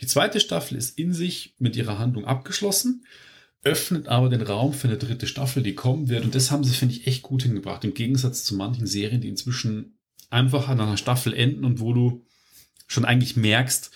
die 0.00 0.06
zweite 0.06 0.40
Staffel 0.40 0.76
ist 0.76 0.98
in 0.98 1.12
sich 1.12 1.54
mit 1.58 1.76
ihrer 1.76 1.98
Handlung 1.98 2.24
abgeschlossen, 2.24 3.04
öffnet 3.64 4.08
aber 4.08 4.28
den 4.28 4.42
Raum 4.42 4.72
für 4.72 4.88
eine 4.88 4.96
dritte 4.96 5.26
Staffel, 5.26 5.62
die 5.62 5.74
kommen 5.74 6.08
wird. 6.08 6.24
Und 6.24 6.34
das 6.34 6.50
haben 6.50 6.64
sie, 6.64 6.74
finde 6.74 6.94
ich, 6.94 7.06
echt 7.06 7.22
gut 7.22 7.42
hingebracht. 7.42 7.84
Im 7.84 7.94
Gegensatz 7.94 8.44
zu 8.44 8.54
manchen 8.54 8.86
Serien, 8.86 9.20
die 9.20 9.28
inzwischen 9.28 9.98
einfach 10.30 10.68
an 10.68 10.80
einer 10.80 10.96
Staffel 10.96 11.34
enden 11.34 11.64
und 11.64 11.80
wo 11.80 11.92
du 11.92 12.24
schon 12.86 13.04
eigentlich 13.04 13.36
merkst, 13.36 13.90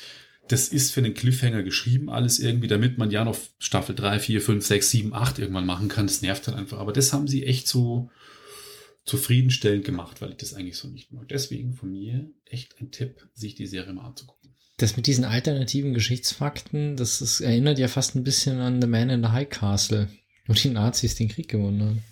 das 0.48 0.68
ist 0.68 0.92
für 0.92 1.02
den 1.02 1.14
Cliffhanger 1.14 1.62
geschrieben, 1.62 2.10
alles 2.10 2.40
irgendwie, 2.40 2.66
damit 2.66 2.98
man 2.98 3.10
ja 3.10 3.24
noch 3.24 3.38
Staffel 3.58 3.94
3, 3.94 4.18
4, 4.18 4.40
5, 4.40 4.66
6, 4.66 4.90
7, 4.90 5.14
8 5.14 5.38
irgendwann 5.38 5.66
machen 5.66 5.88
kann. 5.88 6.08
Das 6.08 6.20
nervt 6.20 6.46
halt 6.46 6.58
einfach. 6.58 6.78
Aber 6.78 6.92
das 6.92 7.12
haben 7.12 7.28
sie 7.28 7.44
echt 7.44 7.68
so 7.68 8.10
zufriedenstellend 9.04 9.84
gemacht, 9.84 10.20
weil 10.20 10.30
ich 10.30 10.36
das 10.36 10.54
eigentlich 10.54 10.76
so 10.76 10.88
nicht 10.88 11.12
mag. 11.12 11.28
Deswegen 11.28 11.74
von 11.74 11.90
mir 11.90 12.30
echt 12.44 12.80
ein 12.80 12.90
Tipp, 12.90 13.28
sich 13.34 13.54
die 13.54 13.66
Serie 13.66 13.92
mal 13.92 14.06
anzugucken. 14.06 14.54
Das 14.76 14.96
mit 14.96 15.06
diesen 15.06 15.24
alternativen 15.24 15.94
Geschichtsfakten, 15.94 16.96
das 16.96 17.20
ist, 17.20 17.40
erinnert 17.40 17.78
ja 17.78 17.88
fast 17.88 18.14
ein 18.14 18.24
bisschen 18.24 18.58
an 18.58 18.80
The 18.80 18.88
Man 18.88 19.10
in 19.10 19.22
the 19.22 19.30
High 19.30 19.48
Castle, 19.48 20.08
wo 20.46 20.54
die 20.54 20.68
Nazis 20.68 21.14
den 21.14 21.28
Krieg 21.28 21.48
gewonnen 21.48 21.82
haben. 21.82 22.02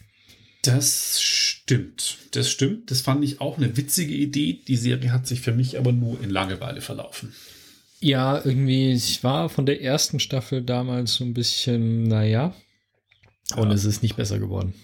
Das 0.63 1.21
stimmt. 1.21 2.19
Das 2.33 2.51
stimmt. 2.51 2.91
Das 2.91 3.01
fand 3.01 3.25
ich 3.25 3.41
auch 3.41 3.57
eine 3.57 3.77
witzige 3.77 4.15
Idee. 4.15 4.61
Die 4.67 4.77
Serie 4.77 5.13
hat 5.13 5.27
sich 5.27 5.41
für 5.41 5.53
mich 5.53 5.79
aber 5.79 5.93
nur 5.93 6.21
in 6.23 6.29
Langeweile 6.29 6.81
verlaufen. 6.81 7.33
Ja, 8.01 8.43
irgendwie, 8.45 8.93
ich 8.93 9.25
war 9.25 9.49
von 9.49 9.67
der 9.67 9.83
ersten 9.83 10.21
Staffel 10.21 10.63
damals 10.63 11.15
so 11.15 11.25
ein 11.25 11.35
bisschen, 11.35 12.05
naja. 12.05 12.55
Und 13.57 13.69
ja. 13.69 13.75
es 13.75 13.85
ist 13.85 14.03
nicht 14.03 14.17
besser 14.17 14.39
geworden. 14.39 14.75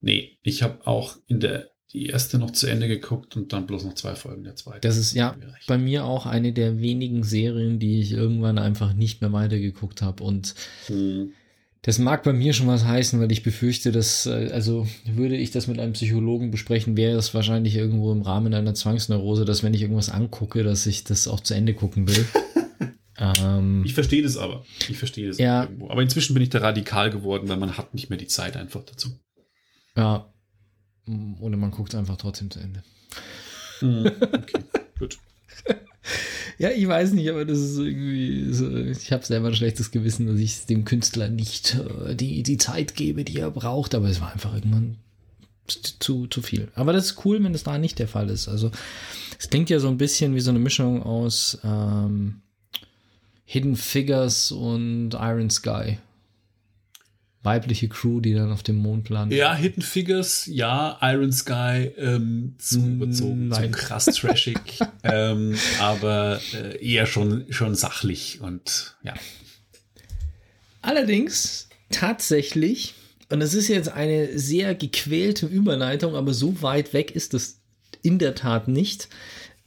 Nee, 0.00 0.38
ich 0.42 0.62
habe 0.62 0.86
auch 0.86 1.16
in 1.26 1.40
der 1.40 1.70
die 1.92 2.06
erste 2.06 2.38
noch 2.38 2.50
zu 2.50 2.66
Ende 2.66 2.86
geguckt 2.86 3.36
und 3.36 3.52
dann 3.52 3.66
bloß 3.66 3.84
noch 3.84 3.94
zwei 3.94 4.14
Folgen 4.14 4.44
der 4.44 4.56
zweiten. 4.56 4.82
Das 4.82 4.98
ist 4.98 5.14
ja 5.14 5.34
bei 5.66 5.78
mir 5.78 6.04
auch 6.04 6.26
eine 6.26 6.52
der 6.52 6.80
wenigen 6.80 7.22
Serien, 7.22 7.78
die 7.78 8.00
ich 8.00 8.12
irgendwann 8.12 8.58
einfach 8.58 8.92
nicht 8.92 9.22
mehr 9.22 9.32
weitergeguckt 9.32 10.02
habe. 10.02 10.22
Und 10.22 10.54
hm. 10.86 11.32
das 11.80 11.98
mag 11.98 12.24
bei 12.24 12.34
mir 12.34 12.52
schon 12.52 12.66
was 12.66 12.84
heißen, 12.84 13.18
weil 13.20 13.32
ich 13.32 13.42
befürchte, 13.42 13.90
dass, 13.90 14.26
äh, 14.26 14.50
also 14.52 14.86
würde 15.06 15.36
ich 15.36 15.50
das 15.50 15.66
mit 15.66 15.80
einem 15.80 15.94
Psychologen 15.94 16.50
besprechen, 16.50 16.98
wäre 16.98 17.16
es 17.16 17.32
wahrscheinlich 17.32 17.74
irgendwo 17.74 18.12
im 18.12 18.20
Rahmen 18.20 18.52
einer 18.52 18.74
Zwangsneurose, 18.74 19.46
dass 19.46 19.62
wenn 19.62 19.72
ich 19.72 19.80
irgendwas 19.80 20.10
angucke, 20.10 20.62
dass 20.64 20.84
ich 20.84 21.04
das 21.04 21.26
auch 21.26 21.40
zu 21.40 21.54
Ende 21.54 21.72
gucken 21.72 22.06
will. 22.06 22.26
ähm, 23.18 23.82
ich 23.86 23.94
verstehe 23.94 24.22
das 24.22 24.36
aber. 24.36 24.62
Ich 24.90 24.98
verstehe 24.98 25.28
das 25.28 25.38
ja. 25.38 25.62
irgendwo. 25.62 25.88
Aber 25.88 26.02
inzwischen 26.02 26.34
bin 26.34 26.42
ich 26.42 26.50
da 26.50 26.58
radikal 26.58 27.08
geworden, 27.08 27.48
weil 27.48 27.56
man 27.56 27.78
hat 27.78 27.94
nicht 27.94 28.10
mehr 28.10 28.18
die 28.18 28.26
Zeit 28.26 28.58
einfach 28.58 28.82
dazu. 28.84 29.18
Ja. 29.96 30.26
Oder 31.40 31.56
man 31.56 31.70
guckt 31.70 31.94
einfach 31.94 32.16
trotzdem 32.16 32.50
zu 32.50 32.60
Ende. 32.60 32.82
Mhm. 33.80 34.10
Okay, 34.32 34.64
gut. 34.98 35.18
Ja, 36.58 36.70
ich 36.70 36.88
weiß 36.88 37.12
nicht, 37.12 37.30
aber 37.30 37.44
das 37.44 37.58
ist 37.58 37.78
irgendwie 37.78 38.52
so, 38.52 38.74
ich 38.74 39.12
habe 39.12 39.24
selber 39.24 39.46
ein 39.48 39.54
schlechtes 39.54 39.92
Gewissen, 39.92 40.26
dass 40.26 40.40
ich 40.40 40.66
dem 40.66 40.84
Künstler 40.84 41.28
nicht 41.28 41.76
äh, 42.04 42.16
die, 42.16 42.42
die 42.42 42.56
Zeit 42.56 42.96
gebe, 42.96 43.22
die 43.22 43.38
er 43.38 43.52
braucht, 43.52 43.94
aber 43.94 44.08
es 44.08 44.20
war 44.20 44.32
einfach 44.32 44.54
irgendwann 44.54 44.96
zu, 45.68 46.26
zu 46.26 46.42
viel. 46.42 46.68
Aber 46.74 46.92
das 46.92 47.06
ist 47.06 47.24
cool, 47.24 47.44
wenn 47.44 47.52
das 47.52 47.62
da 47.62 47.78
nicht 47.78 48.00
der 48.00 48.08
Fall 48.08 48.28
ist. 48.28 48.48
Also 48.48 48.72
es 49.38 49.50
klingt 49.50 49.70
ja 49.70 49.78
so 49.78 49.86
ein 49.88 49.98
bisschen 49.98 50.34
wie 50.34 50.40
so 50.40 50.50
eine 50.50 50.58
Mischung 50.58 51.02
aus 51.02 51.58
ähm, 51.62 52.40
Hidden 53.44 53.76
Figures 53.76 54.50
und 54.50 55.14
Iron 55.14 55.50
Sky 55.50 55.98
weibliche 57.42 57.88
Crew, 57.88 58.20
die 58.20 58.34
dann 58.34 58.52
auf 58.52 58.62
dem 58.62 58.76
Mond 58.76 59.08
landet. 59.08 59.38
Ja, 59.38 59.54
Hidden 59.54 59.82
Figures, 59.82 60.46
ja, 60.46 60.98
Iron 61.00 61.32
Sky, 61.32 61.92
ähm, 61.96 62.54
zu 62.58 62.80
überzogen, 62.80 63.48
Nein. 63.48 63.64
zu 63.64 63.70
krass 63.70 64.06
trashig, 64.06 64.58
ähm, 65.04 65.56
aber 65.80 66.40
äh, 66.54 66.84
eher 66.84 67.06
schon, 67.06 67.46
schon 67.50 67.74
sachlich 67.74 68.40
und 68.40 68.96
ja. 69.02 69.14
Allerdings, 70.82 71.68
tatsächlich, 71.90 72.94
und 73.30 73.40
es 73.40 73.54
ist 73.54 73.68
jetzt 73.68 73.88
eine 73.88 74.38
sehr 74.38 74.74
gequälte 74.74 75.46
Überleitung, 75.46 76.16
aber 76.16 76.34
so 76.34 76.62
weit 76.62 76.92
weg 76.92 77.10
ist 77.10 77.34
es 77.34 77.60
in 78.02 78.18
der 78.18 78.34
Tat 78.34 78.68
nicht. 78.68 79.08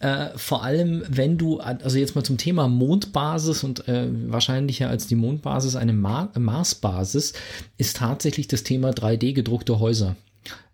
Äh, 0.02 0.36
vor 0.36 0.64
allem, 0.64 1.04
wenn 1.08 1.38
du, 1.38 1.60
also 1.60 2.00
jetzt 2.00 2.16
mal 2.16 2.24
zum 2.24 2.38
Thema 2.38 2.68
Mondbasis 2.68 3.64
und 3.64 3.88
äh, 3.88 4.08
wahrscheinlicher 4.32 4.90
als 4.90 5.06
die 5.06 5.16
Mondbasis 5.16 5.76
eine 5.76 5.94
Mar 5.94 6.32
Marsbasis, 6.38 7.34
ist 7.78 7.98
tatsächlich 7.98 8.48
das 8.48 8.64
Thema 8.64 8.90
3D 8.90 9.34
gedruckte 9.34 9.80
Häuser. 9.80 10.16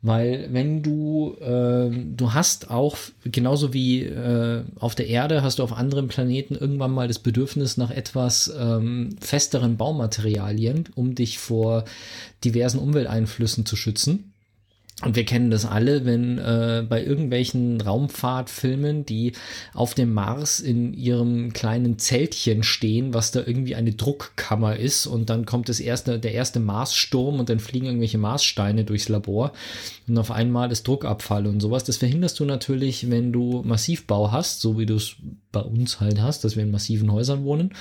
Weil 0.02 0.48
wenn 0.54 0.82
du, 0.82 1.36
äh, 1.42 1.90
du 1.90 2.34
hast 2.34 2.72
auch, 2.72 2.96
genauso 3.26 3.74
wie 3.74 4.04
äh, 4.04 4.64
auf 4.80 4.96
der 4.96 5.08
Erde, 5.08 5.44
hast 5.44 5.60
du 5.60 5.64
auf 5.64 5.74
anderen 5.74 6.08
Planeten 6.08 6.56
irgendwann 6.56 6.92
mal 6.92 7.10
das 7.10 7.20
Bedürfnis 7.20 7.76
nach 7.76 7.92
etwas 7.92 8.54
ähm, 8.58 9.18
festeren 9.20 9.76
Baumaterialien, 9.76 10.86
um 10.96 11.16
dich 11.16 11.38
vor 11.40 11.84
diversen 12.46 12.80
Umwelteinflüssen 12.80 13.66
zu 13.66 13.76
schützen. 13.76 14.32
Und 15.04 15.16
wir 15.16 15.26
kennen 15.26 15.52
das 15.52 15.64
alle, 15.64 16.06
wenn 16.06 16.40
äh, 16.40 16.84
bei 16.88 17.04
irgendwelchen 17.04 17.80
Raumfahrtfilmen, 17.80 19.06
die 19.06 19.34
auf 19.76 19.94
dem 19.94 20.12
Mars 20.12 20.60
in 20.60 20.96
ihrem 20.96 21.54
kleinen 21.54 22.00
Zeltchen 22.00 22.64
stehen, 22.64 23.14
was 23.14 23.30
da 23.30 23.42
irgendwie 23.46 23.76
eine 23.76 23.94
Druckkammer 23.94 24.76
ist, 24.76 25.06
und 25.06 25.30
dann 25.30 25.46
kommt 25.46 25.70
das 25.70 25.80
erste, 25.80 26.18
der 26.18 26.34
erste 26.34 26.60
Marssturm 26.60 27.40
und 27.40 27.50
dann 27.50 27.60
fliegen 27.60 27.86
irgendwelche 27.86 28.18
Marssteine 28.18 28.86
durchs 28.86 29.08
Labor 29.08 29.54
und 30.08 30.18
auf 30.18 30.32
einmal 30.32 30.72
ist 30.72 30.88
Druckabfall 30.88 31.46
und 31.46 31.60
sowas. 31.60 31.84
Das 31.84 31.98
verhinderst 31.98 32.40
du 32.40 32.46
natürlich, 32.46 33.12
wenn 33.12 33.32
du 33.32 33.62
Massivbau 33.64 34.32
hast, 34.32 34.62
so 34.62 34.80
wie 34.80 34.88
du 34.88 34.96
es 34.96 35.16
bei 35.52 35.62
uns 35.62 36.00
halt 36.00 36.20
hast, 36.20 36.44
dass 36.44 36.56
wir 36.56 36.64
in 36.64 36.72
massiven 36.72 37.12
Häusern 37.12 37.44
wohnen. 37.44 37.72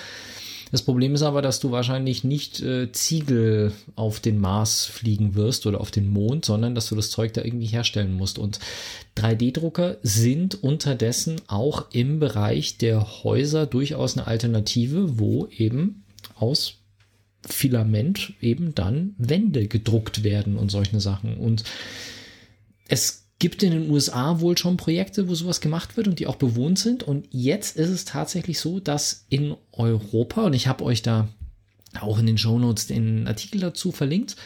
Das 0.72 0.82
Problem 0.82 1.14
ist 1.14 1.22
aber, 1.22 1.42
dass 1.42 1.60
du 1.60 1.70
wahrscheinlich 1.70 2.24
nicht 2.24 2.60
äh, 2.60 2.90
Ziegel 2.90 3.72
auf 3.94 4.18
den 4.18 4.40
Mars 4.40 4.84
fliegen 4.84 5.34
wirst 5.36 5.66
oder 5.66 5.80
auf 5.80 5.90
den 5.90 6.10
Mond, 6.10 6.44
sondern 6.44 6.74
dass 6.74 6.88
du 6.88 6.96
das 6.96 7.10
Zeug 7.10 7.32
da 7.34 7.42
irgendwie 7.42 7.66
herstellen 7.66 8.12
musst. 8.12 8.38
Und 8.38 8.58
3D-Drucker 9.16 9.98
sind 10.02 10.62
unterdessen 10.62 11.40
auch 11.46 11.86
im 11.92 12.18
Bereich 12.18 12.78
der 12.78 13.22
Häuser 13.22 13.66
durchaus 13.66 14.16
eine 14.16 14.26
Alternative, 14.26 15.18
wo 15.18 15.46
eben 15.46 16.04
aus 16.34 16.78
Filament 17.48 18.32
eben 18.40 18.74
dann 18.74 19.14
Wände 19.18 19.68
gedruckt 19.68 20.24
werden 20.24 20.56
und 20.56 20.70
solche 20.70 21.00
Sachen. 21.00 21.36
Und 21.36 21.62
es 22.88 23.25
gibt 23.38 23.62
in 23.62 23.72
den 23.72 23.90
USA 23.90 24.40
wohl 24.40 24.56
schon 24.56 24.76
Projekte, 24.76 25.28
wo 25.28 25.34
sowas 25.34 25.60
gemacht 25.60 25.96
wird 25.96 26.08
und 26.08 26.18
die 26.18 26.26
auch 26.26 26.36
bewohnt 26.36 26.78
sind. 26.78 27.02
Und 27.02 27.28
jetzt 27.30 27.76
ist 27.76 27.90
es 27.90 28.04
tatsächlich 28.04 28.60
so, 28.60 28.80
dass 28.80 29.26
in 29.28 29.56
Europa, 29.72 30.44
und 30.44 30.54
ich 30.54 30.68
habe 30.68 30.84
euch 30.84 31.02
da 31.02 31.28
auch 32.00 32.18
in 32.18 32.26
den 32.26 32.38
Show 32.38 32.58
Notes 32.58 32.86
den 32.86 33.26
Artikel 33.26 33.60
dazu 33.60 33.92
verlinkt, 33.92 34.36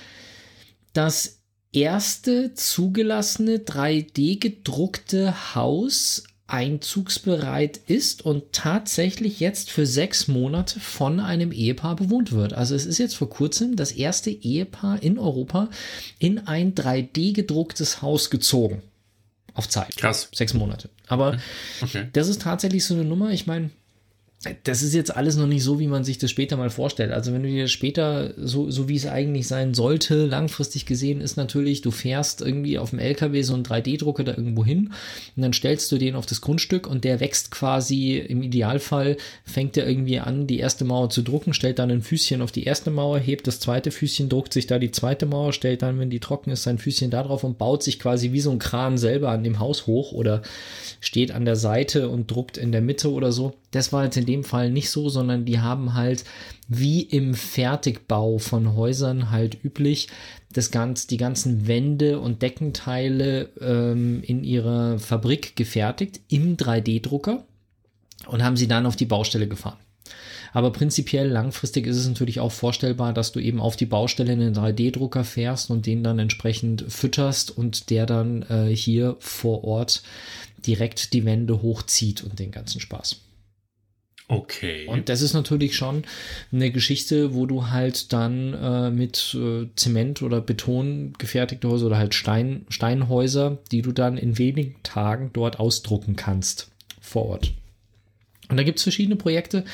das 0.92 1.40
erste 1.72 2.54
zugelassene 2.54 3.58
3D 3.58 4.40
gedruckte 4.40 5.54
Haus 5.54 6.24
einzugsbereit 6.52 7.78
ist 7.86 8.24
und 8.24 8.52
tatsächlich 8.52 9.40
jetzt 9.40 9.70
für 9.70 9.86
sechs 9.86 10.28
Monate 10.28 10.80
von 10.80 11.20
einem 11.20 11.52
Ehepaar 11.52 11.96
bewohnt 11.96 12.32
wird. 12.32 12.52
Also 12.52 12.74
es 12.74 12.86
ist 12.86 12.98
jetzt 12.98 13.16
vor 13.16 13.30
kurzem 13.30 13.76
das 13.76 13.92
erste 13.92 14.30
Ehepaar 14.30 15.02
in 15.02 15.18
Europa 15.18 15.68
in 16.18 16.46
ein 16.46 16.74
3D 16.74 17.34
gedrucktes 17.34 18.02
Haus 18.02 18.30
gezogen. 18.30 18.82
Auf 19.54 19.68
Zeit. 19.68 19.96
Krass. 19.96 20.28
Sechs 20.32 20.54
Monate. 20.54 20.90
Aber 21.06 21.38
okay. 21.82 22.08
das 22.12 22.28
ist 22.28 22.42
tatsächlich 22.42 22.84
so 22.84 22.94
eine 22.94 23.04
Nummer. 23.04 23.30
Ich 23.30 23.46
meine, 23.46 23.70
das 24.64 24.82
ist 24.82 24.94
jetzt 24.94 25.14
alles 25.14 25.36
noch 25.36 25.46
nicht 25.46 25.62
so, 25.62 25.78
wie 25.80 25.86
man 25.86 26.02
sich 26.02 26.16
das 26.16 26.30
später 26.30 26.56
mal 26.56 26.70
vorstellt. 26.70 27.12
Also 27.12 27.34
wenn 27.34 27.42
du 27.42 27.50
dir 27.50 27.68
später, 27.68 28.32
so, 28.38 28.70
so 28.70 28.88
wie 28.88 28.96
es 28.96 29.06
eigentlich 29.06 29.46
sein 29.46 29.74
sollte, 29.74 30.24
langfristig 30.24 30.86
gesehen, 30.86 31.20
ist 31.20 31.36
natürlich, 31.36 31.82
du 31.82 31.90
fährst 31.90 32.40
irgendwie 32.40 32.78
auf 32.78 32.88
dem 32.88 33.00
LKW 33.00 33.42
so 33.42 33.52
einen 33.52 33.64
3D-Drucker 33.64 34.24
da 34.24 34.32
irgendwo 34.34 34.64
hin 34.64 34.92
und 35.36 35.42
dann 35.42 35.52
stellst 35.52 35.92
du 35.92 35.98
den 35.98 36.14
auf 36.14 36.24
das 36.24 36.40
Grundstück 36.40 36.86
und 36.86 37.04
der 37.04 37.20
wächst 37.20 37.50
quasi, 37.50 38.16
im 38.16 38.42
Idealfall 38.42 39.18
fängt 39.44 39.76
er 39.76 39.86
irgendwie 39.86 40.20
an, 40.20 40.46
die 40.46 40.58
erste 40.58 40.86
Mauer 40.86 41.10
zu 41.10 41.20
drucken, 41.20 41.52
stellt 41.52 41.78
dann 41.78 41.90
ein 41.90 42.00
Füßchen 42.00 42.40
auf 42.40 42.50
die 42.50 42.64
erste 42.64 42.90
Mauer, 42.90 43.18
hebt 43.18 43.46
das 43.46 43.60
zweite 43.60 43.90
Füßchen, 43.90 44.30
druckt 44.30 44.54
sich 44.54 44.66
da 44.66 44.78
die 44.78 44.90
zweite 44.90 45.26
Mauer, 45.26 45.52
stellt 45.52 45.82
dann, 45.82 45.98
wenn 45.98 46.08
die 46.08 46.20
trocken 46.20 46.50
ist, 46.50 46.62
sein 46.62 46.78
Füßchen 46.78 47.10
da 47.10 47.24
drauf 47.24 47.44
und 47.44 47.58
baut 47.58 47.82
sich 47.82 47.98
quasi 47.98 48.32
wie 48.32 48.40
so 48.40 48.50
ein 48.50 48.58
Kran 48.58 48.96
selber 48.96 49.28
an 49.28 49.44
dem 49.44 49.58
Haus 49.58 49.86
hoch 49.86 50.12
oder 50.12 50.40
steht 51.00 51.30
an 51.30 51.44
der 51.44 51.56
Seite 51.56 52.08
und 52.08 52.30
druckt 52.30 52.56
in 52.56 52.72
der 52.72 52.80
Mitte 52.80 53.12
oder 53.12 53.32
so. 53.32 53.52
Das 53.70 53.92
war 53.92 54.04
jetzt 54.04 54.16
in 54.16 54.26
dem 54.26 54.42
Fall 54.44 54.70
nicht 54.70 54.90
so, 54.90 55.08
sondern 55.08 55.44
die 55.44 55.60
haben 55.60 55.94
halt 55.94 56.24
wie 56.66 57.02
im 57.02 57.34
Fertigbau 57.34 58.38
von 58.38 58.74
Häusern 58.74 59.30
halt 59.30 59.62
üblich 59.64 60.08
das 60.52 60.70
ganz, 60.70 61.06
die 61.06 61.16
ganzen 61.16 61.68
Wände 61.68 62.18
und 62.18 62.42
Deckenteile 62.42 63.48
ähm, 63.60 64.22
in 64.22 64.42
ihrer 64.42 64.98
Fabrik 64.98 65.54
gefertigt 65.54 66.20
im 66.28 66.56
3D-Drucker 66.56 67.44
und 68.26 68.42
haben 68.42 68.56
sie 68.56 68.66
dann 68.66 68.86
auf 68.86 68.96
die 68.96 69.06
Baustelle 69.06 69.46
gefahren. 69.46 69.78
Aber 70.52 70.72
prinzipiell 70.72 71.28
langfristig 71.28 71.86
ist 71.86 71.96
es 71.96 72.08
natürlich 72.08 72.40
auch 72.40 72.50
vorstellbar, 72.50 73.12
dass 73.12 73.30
du 73.30 73.38
eben 73.38 73.60
auf 73.60 73.76
die 73.76 73.86
Baustelle 73.86 74.32
einen 74.32 74.54
3D-Drucker 74.54 75.22
fährst 75.22 75.70
und 75.70 75.86
den 75.86 76.02
dann 76.02 76.18
entsprechend 76.18 76.84
fütterst 76.88 77.56
und 77.56 77.90
der 77.90 78.06
dann 78.06 78.42
äh, 78.42 78.74
hier 78.74 79.16
vor 79.20 79.62
Ort 79.62 80.02
direkt 80.66 81.12
die 81.12 81.24
Wände 81.24 81.62
hochzieht 81.62 82.24
und 82.24 82.40
den 82.40 82.50
ganzen 82.50 82.80
Spaß. 82.80 83.20
Okay. 84.30 84.86
Und 84.86 85.08
das 85.08 85.22
ist 85.22 85.34
natürlich 85.34 85.74
schon 85.74 86.04
eine 86.52 86.70
Geschichte, 86.70 87.34
wo 87.34 87.46
du 87.46 87.68
halt 87.68 88.12
dann 88.12 88.54
äh, 88.54 88.90
mit 88.90 89.36
äh, 89.36 89.66
Zement 89.74 90.22
oder 90.22 90.40
Beton 90.40 91.14
gefertigte 91.18 91.68
Häuser 91.68 91.86
oder 91.86 91.98
halt 91.98 92.14
Stein, 92.14 92.64
Steinhäuser, 92.68 93.58
die 93.72 93.82
du 93.82 93.90
dann 93.90 94.16
in 94.16 94.38
wenigen 94.38 94.76
Tagen 94.84 95.30
dort 95.32 95.58
ausdrucken 95.58 96.14
kannst 96.14 96.70
vor 97.00 97.26
Ort. 97.26 97.52
Und 98.50 98.56
da 98.56 98.62
gibt 98.62 98.78
es 98.78 98.82
verschiedene 98.82 99.16
Projekte, 99.16 99.64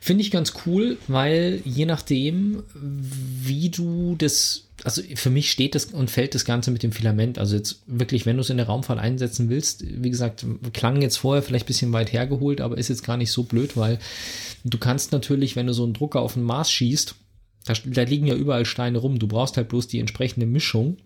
finde 0.00 0.22
ich 0.22 0.30
ganz 0.30 0.54
cool, 0.64 0.98
weil 1.08 1.60
je 1.64 1.84
nachdem, 1.84 2.62
wie 2.74 3.68
du 3.70 4.14
das, 4.16 4.68
also 4.84 5.02
für 5.16 5.30
mich 5.30 5.50
steht 5.50 5.74
das 5.74 5.86
und 5.86 6.10
fällt 6.10 6.34
das 6.34 6.44
Ganze 6.44 6.70
mit 6.70 6.82
dem 6.82 6.92
Filament. 6.92 7.38
Also 7.38 7.56
jetzt 7.56 7.82
wirklich, 7.86 8.26
wenn 8.26 8.36
du 8.36 8.42
es 8.42 8.50
in 8.50 8.56
der 8.56 8.66
Raumfahrt 8.66 9.00
einsetzen 9.00 9.48
willst, 9.48 9.84
wie 9.84 10.10
gesagt, 10.10 10.46
klang 10.72 11.02
jetzt 11.02 11.16
vorher 11.16 11.42
vielleicht 11.42 11.64
ein 11.64 11.68
bisschen 11.68 11.92
weit 11.92 12.12
hergeholt, 12.12 12.60
aber 12.60 12.78
ist 12.78 12.88
jetzt 12.88 13.04
gar 13.04 13.16
nicht 13.16 13.32
so 13.32 13.42
blöd, 13.42 13.76
weil 13.76 13.98
du 14.64 14.78
kannst 14.78 15.12
natürlich, 15.12 15.56
wenn 15.56 15.66
du 15.66 15.72
so 15.72 15.84
einen 15.84 15.94
Drucker 15.94 16.20
auf 16.20 16.34
den 16.34 16.44
Mars 16.44 16.70
schießt, 16.70 17.16
da, 17.66 17.74
da 17.84 18.02
liegen 18.02 18.26
ja 18.26 18.34
überall 18.34 18.64
Steine 18.64 18.98
rum, 18.98 19.18
du 19.18 19.26
brauchst 19.26 19.56
halt 19.56 19.68
bloß 19.68 19.88
die 19.88 19.98
entsprechende 19.98 20.46
Mischung 20.46 20.96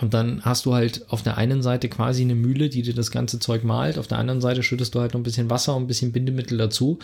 und 0.00 0.14
dann 0.14 0.42
hast 0.42 0.64
du 0.64 0.72
halt 0.72 1.10
auf 1.10 1.22
der 1.22 1.36
einen 1.36 1.62
Seite 1.62 1.88
quasi 1.88 2.22
eine 2.22 2.34
Mühle, 2.34 2.70
die 2.70 2.82
dir 2.82 2.94
das 2.94 3.10
ganze 3.10 3.38
Zeug 3.38 3.62
malt. 3.62 3.98
Auf 3.98 4.06
der 4.06 4.18
anderen 4.18 4.40
Seite 4.40 4.62
schüttest 4.62 4.94
du 4.94 5.00
halt 5.00 5.12
noch 5.12 5.20
ein 5.20 5.24
bisschen 5.24 5.50
Wasser 5.50 5.76
und 5.76 5.84
ein 5.84 5.86
bisschen 5.86 6.12
Bindemittel 6.12 6.56
dazu. 6.56 6.98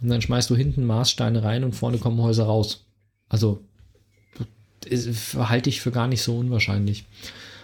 Und 0.00 0.08
dann 0.08 0.22
schmeißt 0.22 0.48
du 0.48 0.54
hinten 0.54 0.84
Maßsteine 0.84 1.42
rein 1.42 1.64
und 1.64 1.74
vorne 1.74 1.98
kommen 1.98 2.20
Häuser 2.22 2.44
raus. 2.44 2.86
Also 3.28 3.62
halte 5.36 5.68
ich 5.68 5.80
für 5.80 5.90
gar 5.90 6.06
nicht 6.06 6.22
so 6.22 6.38
unwahrscheinlich. 6.38 7.06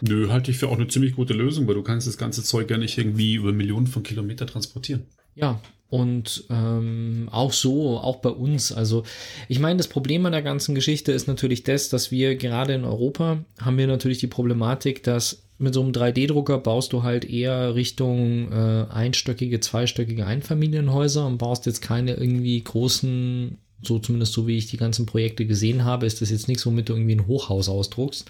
Nö, 0.01 0.29
halte 0.31 0.51
ich 0.51 0.59
für 0.59 0.69
auch 0.69 0.77
eine 0.77 0.89
ziemlich 0.89 1.15
gute 1.15 1.35
Lösung, 1.35 1.69
weil 1.69 1.75
du 1.75 1.83
kannst 1.83 2.09
das 2.09 2.19
ganze 2.19 2.43
Zeug 2.43 2.67
gar 2.67 2.79
nicht 2.79 2.99
irgendwie 2.99 3.35
über 3.35 3.53
Millionen 3.53 3.87
von 3.87 4.03
Kilometern 4.03 4.49
transportieren. 4.49 5.05
Ja, 5.37 5.61
und 5.95 6.43
ähm, 6.51 7.29
auch 7.31 7.53
so, 7.53 7.99
auch 7.99 8.17
bei 8.17 8.31
uns. 8.31 8.73
Also 8.73 9.05
ich 9.47 9.61
meine, 9.61 9.77
das 9.77 9.87
Problem 9.87 10.27
an 10.27 10.33
der 10.33 10.43
ganzen 10.43 10.75
Geschichte 10.75 11.13
ist 11.13 11.29
natürlich 11.29 11.63
das, 11.63 11.89
dass 11.89 12.11
wir 12.11 12.35
gerade 12.35 12.75
in 12.75 12.85
Europa 12.85 13.45
haben 13.61 13.79
wir 13.79 13.87
natürlich 13.87 14.19
die 14.19 14.27
Problematik, 14.27 15.05
dass 15.05 15.45
mit 15.59 15.73
so 15.73 15.83
einem 15.83 15.93
3D-Drucker 15.93 16.59
baust 16.59 16.93
du 16.93 17.05
halt 17.05 17.25
eher 17.25 17.77
Richtung 17.77 18.51
äh, 18.51 18.87
einstöckige, 18.91 19.61
zweistöckige 19.61 20.27
Einfamilienhäuser 20.27 21.25
und 21.25 21.39
baust 21.39 21.65
jetzt 21.67 21.81
keine 21.81 22.15
irgendwie 22.15 22.61
großen, 22.61 23.59
so 23.81 24.01
zumindest 24.01 24.33
so 24.33 24.49
wie 24.49 24.59
ich 24.59 24.67
die 24.67 24.79
ganzen 24.79 25.07
Projekte 25.07 25.47
gesehen 25.47 25.85
habe, 25.85 26.07
ist 26.07 26.21
das 26.21 26.31
jetzt 26.31 26.49
nichts, 26.49 26.67
womit 26.67 26.89
du 26.89 26.95
irgendwie 26.95 27.15
ein 27.15 27.29
Hochhaus 27.29 27.69
ausdruckst, 27.69 28.29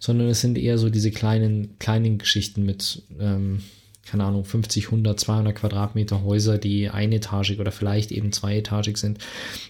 sondern 0.00 0.28
es 0.28 0.40
sind 0.40 0.56
eher 0.56 0.78
so 0.78 0.88
diese 0.88 1.10
kleinen, 1.10 1.78
kleinen 1.78 2.16
Geschichten 2.16 2.64
mit 2.64 3.02
ähm, 3.20 3.60
keine 4.06 4.24
Ahnung, 4.24 4.44
50, 4.44 4.86
100, 4.86 5.18
200 5.18 5.54
Quadratmeter 5.54 6.22
Häuser, 6.22 6.58
die 6.58 6.88
einetagig 6.88 7.58
oder 7.60 7.72
vielleicht 7.72 8.12
eben 8.12 8.32
zweietagig 8.32 8.96
sind. 8.96 9.18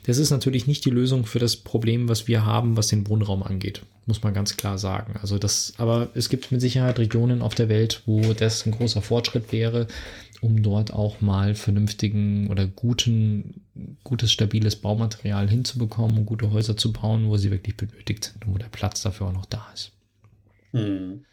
Das 0.05 0.19
ist 0.19 0.31
natürlich 0.31 0.67
nicht 0.67 0.85
die 0.85 0.91
Lösung 0.91 1.27
für 1.27 1.39
das 1.39 1.57
Problem, 1.57 2.09
was 2.09 2.29
wir 2.29 2.45
haben, 2.45 2.77
was 2.77 2.89
den 2.89 3.09
Wohnraum 3.09 3.43
angeht. 3.43 3.83
Muss 4.07 4.23
man 4.23 4.35
ganz 4.35 4.57
klar 4.57 4.79
sagen. 4.79 5.15
Also 5.21 5.39
das, 5.39 5.75
aber 5.79 6.11
es 6.15 6.29
gibt 6.29 6.53
mit 6.53 6.61
Sicherheit 6.61 6.99
Regionen 6.99 7.43
auf 7.43 7.55
der 7.55 7.69
Welt, 7.69 8.03
wo 8.07 8.35
das 8.35 8.65
ein 8.65 8.73
großer 8.73 9.03
Fortschritt 9.03 9.51
wäre, 9.53 9.89
um 10.41 10.63
dort 10.63 10.93
auch 10.93 11.21
mal 11.21 11.55
vernünftigen 11.55 12.49
oder 12.49 12.67
guten, 12.67 13.63
gutes, 14.05 14.31
stabiles 14.31 14.77
Baumaterial 14.77 15.49
hinzubekommen 15.49 16.19
und 16.19 16.27
gute 16.27 16.51
Häuser 16.53 16.77
zu 16.77 16.93
bauen, 16.93 17.29
wo 17.29 17.37
sie 17.37 17.51
wirklich 17.51 17.77
benötigt 17.77 18.25
sind 18.25 18.47
und 18.47 18.55
wo 18.55 18.59
der 18.59 18.69
Platz 18.69 19.03
dafür 19.03 19.29
auch 19.29 19.33
noch 19.33 19.47
da 19.47 19.67
ist. 19.75 19.93
Hm. 20.73 21.25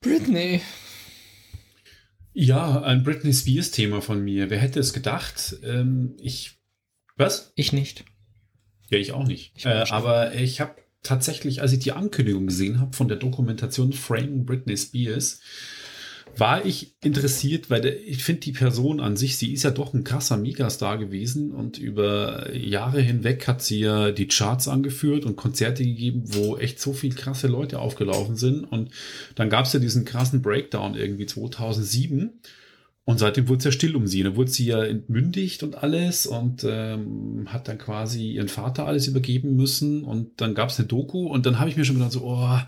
Britney, 0.00 0.60
ja, 2.38 2.82
ein 2.82 3.02
Britney 3.02 3.32
Spears 3.32 3.70
Thema 3.70 4.02
von 4.02 4.22
mir. 4.22 4.50
Wer 4.50 4.58
hätte 4.58 4.78
es 4.78 4.92
gedacht? 4.92 5.56
Ähm, 5.64 6.16
ich. 6.20 6.58
Was? 7.16 7.52
Ich 7.56 7.72
nicht. 7.72 8.04
Ja, 8.90 8.98
ich 8.98 9.12
auch 9.12 9.26
nicht. 9.26 9.52
Ich 9.56 9.64
äh, 9.64 9.86
aber 9.88 10.34
ich 10.34 10.60
habe 10.60 10.76
tatsächlich, 11.02 11.62
als 11.62 11.72
ich 11.72 11.78
die 11.78 11.92
Ankündigung 11.92 12.46
gesehen 12.46 12.78
habe 12.78 12.94
von 12.94 13.08
der 13.08 13.16
Dokumentation 13.16 13.94
Frame 13.94 14.44
Britney 14.44 14.76
Spears, 14.76 15.40
war 16.36 16.64
ich 16.64 16.96
interessiert, 17.02 17.70
weil 17.70 17.80
der, 17.80 18.00
ich 18.06 18.22
finde 18.22 18.42
die 18.42 18.52
Person 18.52 19.00
an 19.00 19.16
sich, 19.16 19.38
sie 19.38 19.52
ist 19.52 19.62
ja 19.62 19.70
doch 19.70 19.94
ein 19.94 20.04
krasser 20.04 20.36
Megastar 20.36 20.98
gewesen 20.98 21.52
und 21.52 21.78
über 21.78 22.54
Jahre 22.54 23.00
hinweg 23.00 23.46
hat 23.48 23.62
sie 23.62 23.80
ja 23.80 24.10
die 24.10 24.28
Charts 24.28 24.68
angeführt 24.68 25.24
und 25.24 25.36
Konzerte 25.36 25.84
gegeben, 25.84 26.24
wo 26.26 26.56
echt 26.58 26.80
so 26.80 26.92
viel 26.92 27.14
krasse 27.14 27.46
Leute 27.46 27.78
aufgelaufen 27.78 28.36
sind 28.36 28.64
und 28.64 28.90
dann 29.34 29.48
gab 29.48 29.66
es 29.66 29.72
ja 29.72 29.80
diesen 29.80 30.04
krassen 30.04 30.42
Breakdown 30.42 30.94
irgendwie 30.94 31.26
2007 31.26 32.32
und 33.06 33.20
seitdem 33.20 33.48
wurde 33.48 33.58
es 33.58 33.64
ja 33.64 33.70
still 33.70 33.94
um 33.94 34.08
sie. 34.08 34.24
Da 34.24 34.34
wurde 34.34 34.50
sie 34.50 34.66
ja 34.66 34.82
entmündigt 34.82 35.62
und 35.62 35.80
alles 35.80 36.26
und 36.26 36.66
ähm, 36.68 37.46
hat 37.46 37.68
dann 37.68 37.78
quasi 37.78 38.32
ihren 38.32 38.48
Vater 38.48 38.84
alles 38.84 39.06
übergeben 39.06 39.54
müssen 39.54 40.02
und 40.02 40.40
dann 40.40 40.56
gab 40.56 40.70
es 40.70 40.78
eine 40.80 40.88
Doku 40.88 41.28
und 41.28 41.46
dann 41.46 41.60
habe 41.60 41.70
ich 41.70 41.76
mir 41.76 41.84
schon 41.84 41.96
gedacht 41.96 42.10
so, 42.10 42.24
oh, 42.24 42.58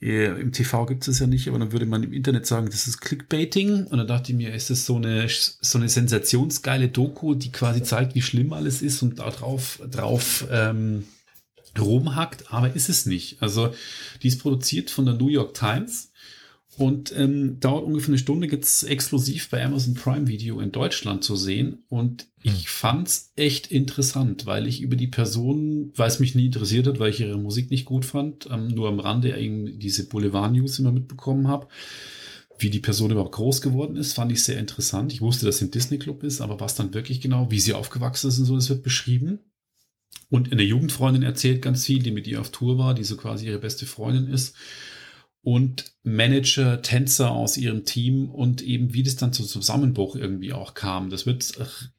im 0.00 0.52
TV 0.52 0.86
gibt 0.86 1.06
es 1.08 1.18
ja 1.18 1.26
nicht, 1.26 1.46
aber 1.46 1.58
dann 1.58 1.72
würde 1.72 1.84
man 1.84 2.02
im 2.02 2.14
Internet 2.14 2.46
sagen, 2.46 2.66
das 2.70 2.86
ist 2.86 3.02
Clickbaiting. 3.02 3.84
Und 3.86 3.98
dann 3.98 4.06
dachte 4.06 4.32
ich 4.32 4.38
mir, 4.38 4.54
ist 4.54 4.70
das 4.70 4.86
so 4.86 4.96
eine, 4.96 5.28
so 5.28 5.78
eine 5.78 5.90
sensationsgeile 5.90 6.88
Doku, 6.88 7.34
die 7.34 7.52
quasi 7.52 7.82
zeigt, 7.82 8.14
wie 8.14 8.22
schlimm 8.22 8.54
alles 8.54 8.80
ist 8.80 9.02
und 9.02 9.18
da 9.18 9.28
drauf, 9.28 9.78
drauf 9.90 10.46
ähm, 10.50 11.04
rumhackt, 11.78 12.52
aber 12.52 12.74
ist 12.74 12.88
es 12.88 13.04
nicht. 13.04 13.42
Also 13.42 13.74
die 14.22 14.28
ist 14.28 14.40
produziert 14.40 14.90
von 14.90 15.04
der 15.04 15.14
New 15.14 15.28
York 15.28 15.54
Times 15.54 16.09
und 16.76 17.12
ähm, 17.16 17.58
dauert 17.60 17.84
ungefähr 17.84 18.10
eine 18.10 18.18
Stunde, 18.18 18.46
gibt's 18.46 18.84
exklusiv 18.84 19.50
bei 19.50 19.64
Amazon 19.64 19.94
Prime 19.94 20.28
Video 20.28 20.60
in 20.60 20.72
Deutschland 20.72 21.24
zu 21.24 21.36
sehen. 21.36 21.84
Und 21.88 22.28
ich 22.42 22.52
hm. 22.52 22.66
fand's 22.66 23.32
echt 23.36 23.66
interessant, 23.66 24.46
weil 24.46 24.66
ich 24.66 24.80
über 24.80 24.96
die 24.96 25.08
Person, 25.08 25.92
weil 25.96 26.08
es 26.08 26.20
mich 26.20 26.34
nie 26.34 26.46
interessiert 26.46 26.86
hat, 26.86 26.98
weil 26.98 27.10
ich 27.10 27.20
ihre 27.20 27.38
Musik 27.38 27.70
nicht 27.70 27.84
gut 27.84 28.04
fand, 28.04 28.48
ähm, 28.50 28.68
nur 28.68 28.88
am 28.88 29.00
Rande 29.00 29.36
eben 29.36 29.78
diese 29.78 30.08
Boulevard-News 30.08 30.78
immer 30.78 30.92
mitbekommen 30.92 31.48
habe. 31.48 31.66
Wie 32.58 32.70
die 32.70 32.80
Person 32.80 33.10
überhaupt 33.10 33.32
groß 33.32 33.62
geworden 33.62 33.96
ist, 33.96 34.12
fand 34.12 34.30
ich 34.30 34.44
sehr 34.44 34.58
interessant. 34.58 35.12
Ich 35.12 35.22
wusste, 35.22 35.46
dass 35.46 35.58
sie 35.58 35.64
im 35.64 35.70
Disney 35.70 35.98
Club 35.98 36.22
ist, 36.22 36.40
aber 36.40 36.60
was 36.60 36.76
dann 36.76 36.94
wirklich 36.94 37.20
genau, 37.20 37.50
wie 37.50 37.60
sie 37.60 37.74
aufgewachsen 37.74 38.28
ist 38.28 38.38
und 38.38 38.44
so, 38.44 38.54
das 38.54 38.68
wird 38.68 38.82
beschrieben. 38.82 39.40
Und 40.28 40.52
eine 40.52 40.62
Jugendfreundin 40.62 41.22
erzählt 41.22 41.62
ganz 41.62 41.84
viel, 41.84 42.02
die 42.02 42.12
mit 42.12 42.26
ihr 42.26 42.40
auf 42.40 42.50
Tour 42.50 42.78
war, 42.78 42.94
die 42.94 43.04
so 43.04 43.16
quasi 43.16 43.46
ihre 43.46 43.58
beste 43.58 43.86
Freundin 43.86 44.28
ist 44.28 44.54
und 45.42 45.92
Manager, 46.02 46.82
Tänzer 46.82 47.30
aus 47.30 47.56
ihrem 47.56 47.84
Team 47.84 48.30
und 48.30 48.62
eben 48.62 48.92
wie 48.92 49.02
das 49.02 49.16
dann 49.16 49.32
zum 49.32 49.46
Zusammenbruch 49.46 50.16
irgendwie 50.16 50.52
auch 50.52 50.74
kam. 50.74 51.10
Das 51.10 51.26
wird, 51.26 51.52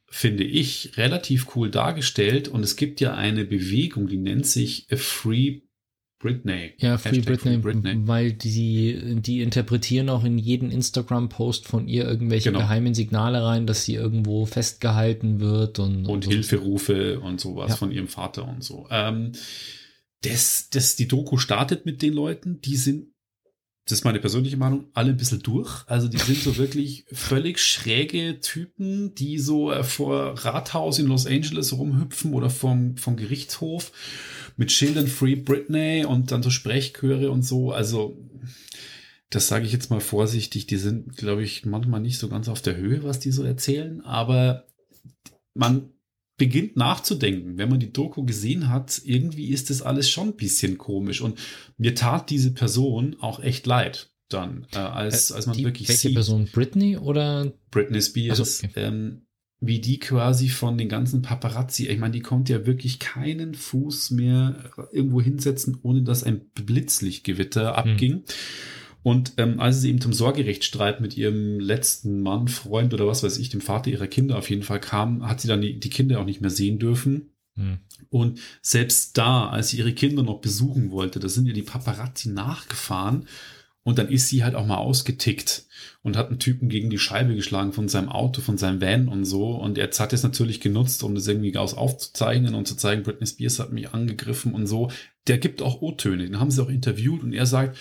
finde 0.08 0.44
ich, 0.44 0.98
relativ 0.98 1.56
cool 1.56 1.72
dargestellt 1.72 2.48
und 2.48 2.64
es 2.64 2.76
gibt 2.76 3.02
ja 3.02 3.16
eine 3.16 3.46
Bewegung, 3.46 4.08
die 4.08 4.18
nennt 4.18 4.46
sich 4.46 4.88
A 4.92 4.96
Free 4.96 5.62
Britney. 6.20 6.74
Ja, 6.78 7.00
Free 7.00 7.22
Britney, 7.22 7.54
Free 7.54 7.58
Britney, 7.58 8.08
weil 8.08 8.32
die, 8.32 9.20
die 9.22 9.42
interpretieren 9.42 10.10
auch 10.10 10.24
in 10.24 10.38
jeden 10.38 10.70
Instagram-Post 10.70 11.68
von 11.68 11.88
ihr 11.88 12.08
irgendwelche 12.08 12.52
genau. 12.52 12.60
geheimen 12.60 12.94
Signale 12.94 13.44
rein, 13.44 13.66
dass 13.66 13.86
sie 13.86 13.96
irgendwo 13.96 14.46
festgehalten 14.46 15.39
wird 15.39 15.80
und, 15.80 16.06
und, 16.06 16.08
und 16.08 16.26
Hilferufe 16.26 17.20
und 17.20 17.42
sowas 17.42 17.72
ja. 17.72 17.76
von 17.76 17.92
ihrem 17.92 18.08
Vater 18.08 18.48
und 18.48 18.64
so. 18.64 18.88
Ähm, 18.92 19.32
das, 20.22 20.70
das, 20.70 20.96
die 20.96 21.08
Doku 21.08 21.38
startet 21.38 21.88
mit 21.88 22.04
den 22.04 22.14
Leuten, 22.14 22.62
die 22.62 22.76
sind 22.76 23.08
das 23.86 24.00
ist 24.00 24.06
meine 24.06 24.20
persönliche 24.20 24.58
Meinung, 24.58 24.86
alle 24.94 25.10
ein 25.10 25.18
bisschen 25.18 25.42
durch. 25.42 25.84
Also 25.88 26.08
die 26.08 26.18
sind 26.18 26.38
so 26.38 26.58
wirklich 26.58 27.06
völlig 27.12 27.60
schräge 27.60 28.40
Typen, 28.40 29.16
die 29.16 29.40
so 29.40 29.72
äh, 29.72 29.84
vor 29.84 30.34
Rathaus 30.46 31.00
in 31.00 31.08
Los 31.08 31.26
Angeles 31.26 31.74
rumhüpfen 31.74 32.34
oder 32.34 32.50
vom, 32.50 32.96
vom 32.98 33.18
Gerichtshof 33.18 33.92
mit 34.56 34.72
Schildern 34.72 35.08
Free 35.08 35.36
Britney 35.36 36.06
und 36.06 36.32
dann 36.32 36.44
so 36.44 36.50
Sprechchöre 36.52 37.32
und 37.32 37.44
so. 37.44 37.72
Also 37.72 38.18
das 39.32 39.48
sage 39.48 39.66
ich 39.66 39.72
jetzt 39.72 39.90
mal 39.90 40.02
vorsichtig, 40.02 40.68
die 40.68 40.78
sind, 40.78 41.18
glaube 41.18 41.44
ich, 41.44 41.66
manchmal 41.66 42.02
nicht 42.02 42.20
so 42.20 42.30
ganz 42.30 42.50
auf 42.50 42.62
der 42.62 42.76
Höhe, 42.76 43.04
was 43.04 43.20
die 43.20 43.32
so 43.32 43.44
erzählen, 43.44 44.02
aber 44.02 44.68
man 45.54 45.90
beginnt 46.42 46.76
nachzudenken, 46.76 47.60
wenn 47.60 47.70
man 47.70 47.80
die 47.80 47.94
Doku 47.94 48.26
gesehen 48.26 48.68
hat, 48.68 49.00
irgendwie 49.06 49.50
ist 49.50 49.70
das 49.70 49.84
alles 49.84 50.10
schon 50.10 50.30
ein 50.30 50.36
bisschen 50.36 50.80
komisch 50.80 51.22
und 51.22 51.38
mir 51.78 51.94
tat 51.94 52.32
diese 52.32 52.52
Person 52.52 53.16
auch 53.20 53.44
echt 53.44 53.68
leid 53.68 54.10
dann, 54.28 54.66
äh, 54.74 54.80
als, 54.80 55.30
äh, 55.30 55.36
als 55.36 55.46
man 55.46 55.56
die, 55.56 55.66
wirklich 55.66 55.88
welche 55.88 56.08
sieht. 56.08 56.16
Person? 56.16 56.50
Britney 56.52 56.98
oder? 56.98 57.54
Britney 57.70 58.02
Spears, 58.02 58.39
Also, 58.39 58.66
okay. 58.66 58.72
ähm, 58.76 59.22
wie 59.60 59.80
die 59.80 60.00
quasi 60.00 60.50
von 60.50 60.80
den 60.80 60.89
ganzen 60.89 61.22
Paparazzi, 61.22 61.86
ich 61.88 62.00
meine, 62.00 62.14
die 62.14 62.22
konnte 62.22 62.54
ja 62.54 62.66
wirklich 62.66 62.98
keinen 62.98 63.54
Fuß 63.54 64.10
mehr 64.10 64.72
irgendwo 64.92 65.22
hinsetzen, 65.22 65.78
ohne 65.84 66.02
dass 66.02 66.24
ein 66.24 66.50
Blitzlichtgewitter 66.56 67.78
abging. 67.78 68.24
Und 69.04 69.34
ähm, 69.38 69.60
als 69.60 69.82
sie 69.82 69.89
eben 69.89 70.02
zum 70.02 70.14
Sorgerechtsstreit 70.14 71.02
mit 71.02 71.18
ihrem 71.18 71.60
letzten 71.60 72.22
Mann, 72.22 72.47
Freund 72.47 72.93
oder 72.93 73.08
was 73.08 73.24
weiß 73.24 73.38
ich, 73.39 73.49
dem 73.49 73.62
Vater 73.62 73.89
ihrer 73.89 74.08
Kinder 74.08 74.38
auf 74.38 74.49
jeden 74.49 74.64
Fall 74.64 74.80
kam, 74.80 75.28
hat 75.28 75.41
sie 75.41 75.47
dann 75.47 75.62
die, 75.62 75.80
die 75.80 75.89
Kinder 75.89 76.20
auch 76.20 76.26
nicht 76.26 76.41
mehr 76.41 76.52
sehen 76.52 76.78
dürfen. 76.78 77.32
Hm. 77.56 77.80
Und 78.10 78.39
selbst 78.62 79.18
da, 79.18 79.49
als 79.49 79.70
sie 79.70 79.78
ihre 79.78 79.93
Kinder 79.93 80.24
noch 80.24 80.39
besuchen 80.39 80.91
wollte, 80.91 81.20
da 81.20 81.30
sind 81.30 81.47
ihr 81.47 81.54
die 81.54 81.64
Paparazzi 81.64 82.30
nachgefahren 82.30 83.26
und 83.84 83.97
dann 83.97 84.10
ist 84.10 84.28
sie 84.28 84.43
halt 84.43 84.54
auch 84.54 84.66
mal 84.66 84.78
ausgetickt 84.78 85.66
und 86.04 86.16
hat 86.16 86.30
einen 86.30 86.39
Typen 86.39 86.70
gegen 86.70 86.91
die 86.91 86.99
Scheibe 86.99 87.36
geschlagen 87.36 87.74
von 87.74 87.88
seinem 87.88 88.10
Auto, 88.10 88.41
von 88.41 88.58
seinem 88.58 88.80
Van 88.80 89.08
und 89.08 89.26
so. 89.26 89.56
Und 89.56 89.80
er 89.80 89.89
hat 89.89 90.14
es 90.14 90.24
natürlich 90.24 90.62
genutzt, 90.62 91.04
um 91.04 91.16
das 91.16 91.28
irgendwie 91.28 91.58
aus 91.58 91.74
aufzuzeichnen 91.74 92.54
und 92.54 92.68
zu 92.68 92.76
zeigen, 92.76 93.02
Britney 93.02 93.26
Spears 93.26 93.60
hat 93.60 93.72
mich 93.72 93.89
angegriffen 93.89 94.54
und 94.54 94.68
so. 94.68 94.91
Der 95.28 95.39
gibt 95.39 95.64
auch 95.64 95.82
O-Töne, 95.82 96.26
den 96.26 96.39
haben 96.39 96.52
sie 96.52 96.62
auch 96.62 96.70
interviewt 96.70 97.24
und 97.24 97.34
er 97.34 97.47
sagt, 97.47 97.78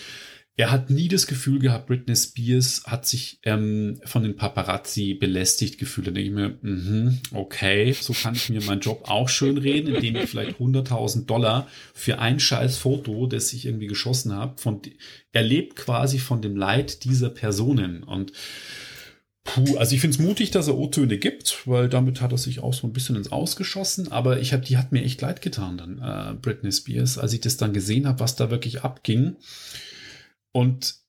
er 0.57 0.71
hat 0.71 0.91
nie 0.91 1.09
das 1.09 1.27
Gefühl 1.27 1.59
gehabt, 1.59 1.87
Britney 1.87 2.15
Spears 2.15 2.83
hat 2.87 3.07
sich 3.07 3.41
ähm, 3.45 3.99
von 4.05 4.23
den 4.23 4.37
Paparazzi 4.37 5.15
belästigt 5.15 5.79
gefühlt. 5.79 6.09
Da 6.09 6.11
denke 6.11 6.29
ich 6.29 6.35
mir, 6.35 6.59
mhm, 6.61 7.19
okay, 7.33 7.95
so 7.99 8.13
kann 8.13 8.35
ich 8.35 8.51
mir 8.51 8.63
meinen 8.63 8.81
Job 8.81 9.09
auch 9.09 9.29
schön 9.29 9.57
reden, 9.57 9.95
indem 9.95 10.17
ich 10.17 10.29
vielleicht 10.29 10.59
100.000 10.59 11.25
Dollar 11.25 11.67
für 11.95 12.19
ein 12.19 12.41
scheiß 12.41 12.77
Foto, 12.77 13.27
das 13.27 13.53
ich 13.53 13.65
irgendwie 13.65 13.87
geschossen 13.87 14.35
habe, 14.35 14.61
von, 14.61 14.83
er 15.33 15.43
lebt 15.43 15.77
quasi 15.77 16.19
von 16.19 16.43
dem 16.43 16.57
Leid 16.57 17.05
dieser 17.05 17.31
Personen 17.31 18.03
und 18.03 18.33
Puh, 19.43 19.79
also 19.79 19.95
ich 19.95 20.03
finde 20.03 20.17
es 20.17 20.23
mutig, 20.23 20.51
dass 20.51 20.69
er 20.69 20.77
O-Töne 20.77 21.17
gibt, 21.17 21.67
weil 21.67 21.89
damit 21.89 22.21
hat 22.21 22.31
er 22.31 22.39
sich 22.39 22.63
auch 22.63 22.75
so 22.75 22.87
ein 22.87 22.93
bisschen 22.93 23.17
ins 23.17 23.33
Ausgeschossen. 23.33 24.13
Aber 24.13 24.39
ich 24.39 24.53
habe, 24.53 24.65
die 24.65 24.77
hat 24.77 24.93
mir 24.93 25.03
echt 25.03 25.23
leid 25.23 25.41
getan 25.41 25.79
dann, 25.79 25.99
äh, 25.99 26.35
Britney 26.35 26.71
Spears, 26.71 27.17
als 27.17 27.33
ich 27.33 27.41
das 27.41 27.57
dann 27.57 27.73
gesehen 27.73 28.07
habe, 28.07 28.21
was 28.21 28.37
da 28.37 28.51
wirklich 28.51 28.83
abging. 28.83 29.37
Und 30.53 31.01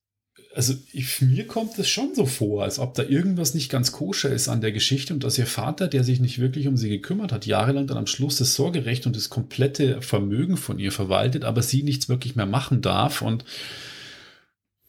also 0.53 0.73
ich, 0.91 1.21
mir 1.21 1.47
kommt 1.47 1.77
es 1.79 1.89
schon 1.89 2.13
so 2.13 2.25
vor, 2.25 2.63
als 2.63 2.79
ob 2.79 2.93
da 2.93 3.03
irgendwas 3.03 3.53
nicht 3.53 3.69
ganz 3.69 3.91
koscher 3.91 4.29
ist 4.29 4.49
an 4.49 4.61
der 4.61 4.71
Geschichte 4.71 5.13
und 5.13 5.23
dass 5.23 5.37
ihr 5.37 5.45
Vater, 5.45 5.87
der 5.87 6.03
sich 6.03 6.19
nicht 6.19 6.39
wirklich 6.39 6.67
um 6.67 6.77
sie 6.77 6.89
gekümmert 6.89 7.31
hat, 7.31 7.45
jahrelang 7.45 7.87
dann 7.87 7.97
am 7.97 8.07
Schluss 8.07 8.37
das 8.37 8.53
Sorgerecht 8.55 9.05
und 9.07 9.15
das 9.15 9.29
komplette 9.29 10.01
Vermögen 10.01 10.57
von 10.57 10.77
ihr 10.77 10.91
verwaltet, 10.91 11.45
aber 11.45 11.61
sie 11.61 11.83
nichts 11.83 12.09
wirklich 12.09 12.35
mehr 12.35 12.45
machen 12.45 12.81
darf 12.81 13.21
und 13.21 13.45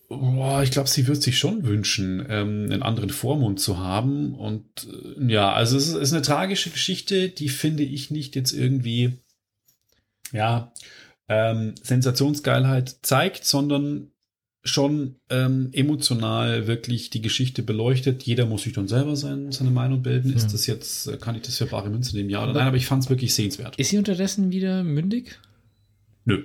boah, 0.09 0.63
ich 0.63 0.71
glaube, 0.71 0.89
sie 0.89 1.07
wird 1.07 1.23
sich 1.23 1.39
schon 1.39 1.65
wünschen, 1.65 2.27
ähm, 2.29 2.67
einen 2.71 2.83
anderen 2.83 3.11
Vormund 3.11 3.61
zu 3.61 3.79
haben 3.79 4.35
und 4.35 4.67
äh, 4.87 5.33
ja, 5.33 5.53
also 5.53 5.77
es 5.77 5.89
ist, 5.89 6.13
eine 6.13 6.23
tragische 6.23 6.71
Geschichte, 6.71 7.29
die 7.29 7.49
finde 7.49 7.85
ich 7.85 8.11
nicht 8.11 8.35
jetzt 8.35 8.53
irgendwie 8.53 9.19
ja 10.33 10.73
ähm, 11.29 11.75
Sensationsgeilheit 11.83 12.97
zeigt, 13.03 13.45
sondern 13.45 14.12
schon 14.65 15.17
ähm, 15.29 15.71
emotional 15.73 16.67
wirklich 16.67 17.11
die 17.11 17.21
Geschichte 17.21 17.63
beleuchtet. 17.63 18.23
Jeder 18.23 18.47
muss 18.47 18.63
sich 18.63 18.73
dann 18.73 18.87
selber 18.87 19.17
sein, 19.17 19.51
seine 19.51 19.71
Meinung 19.71 20.03
bilden. 20.03 20.31
Ja. 20.31 20.37
Ist 20.37 20.53
das 20.53 20.67
jetzt, 20.67 21.09
äh, 21.09 21.17
kann 21.17 21.35
ich 21.35 21.43
das 21.43 21.59
für 21.59 21.67
bare 21.67 21.91
Münze 21.91 22.17
nehmen? 22.17 22.31
Ja 22.31 22.45
oder 22.45 22.53
nein? 22.53 22.69
Aber 22.69 22.77
ich 22.77 22.87
fand 22.87 23.03
es 23.03 23.11
wirklich 23.11 23.35
sehenswert. 23.35 23.77
Ist 23.77 23.91
sie 23.91 23.99
unterdessen 23.99 24.53
wieder 24.53 24.85
mündig? 24.85 25.41
Nö. 26.25 26.45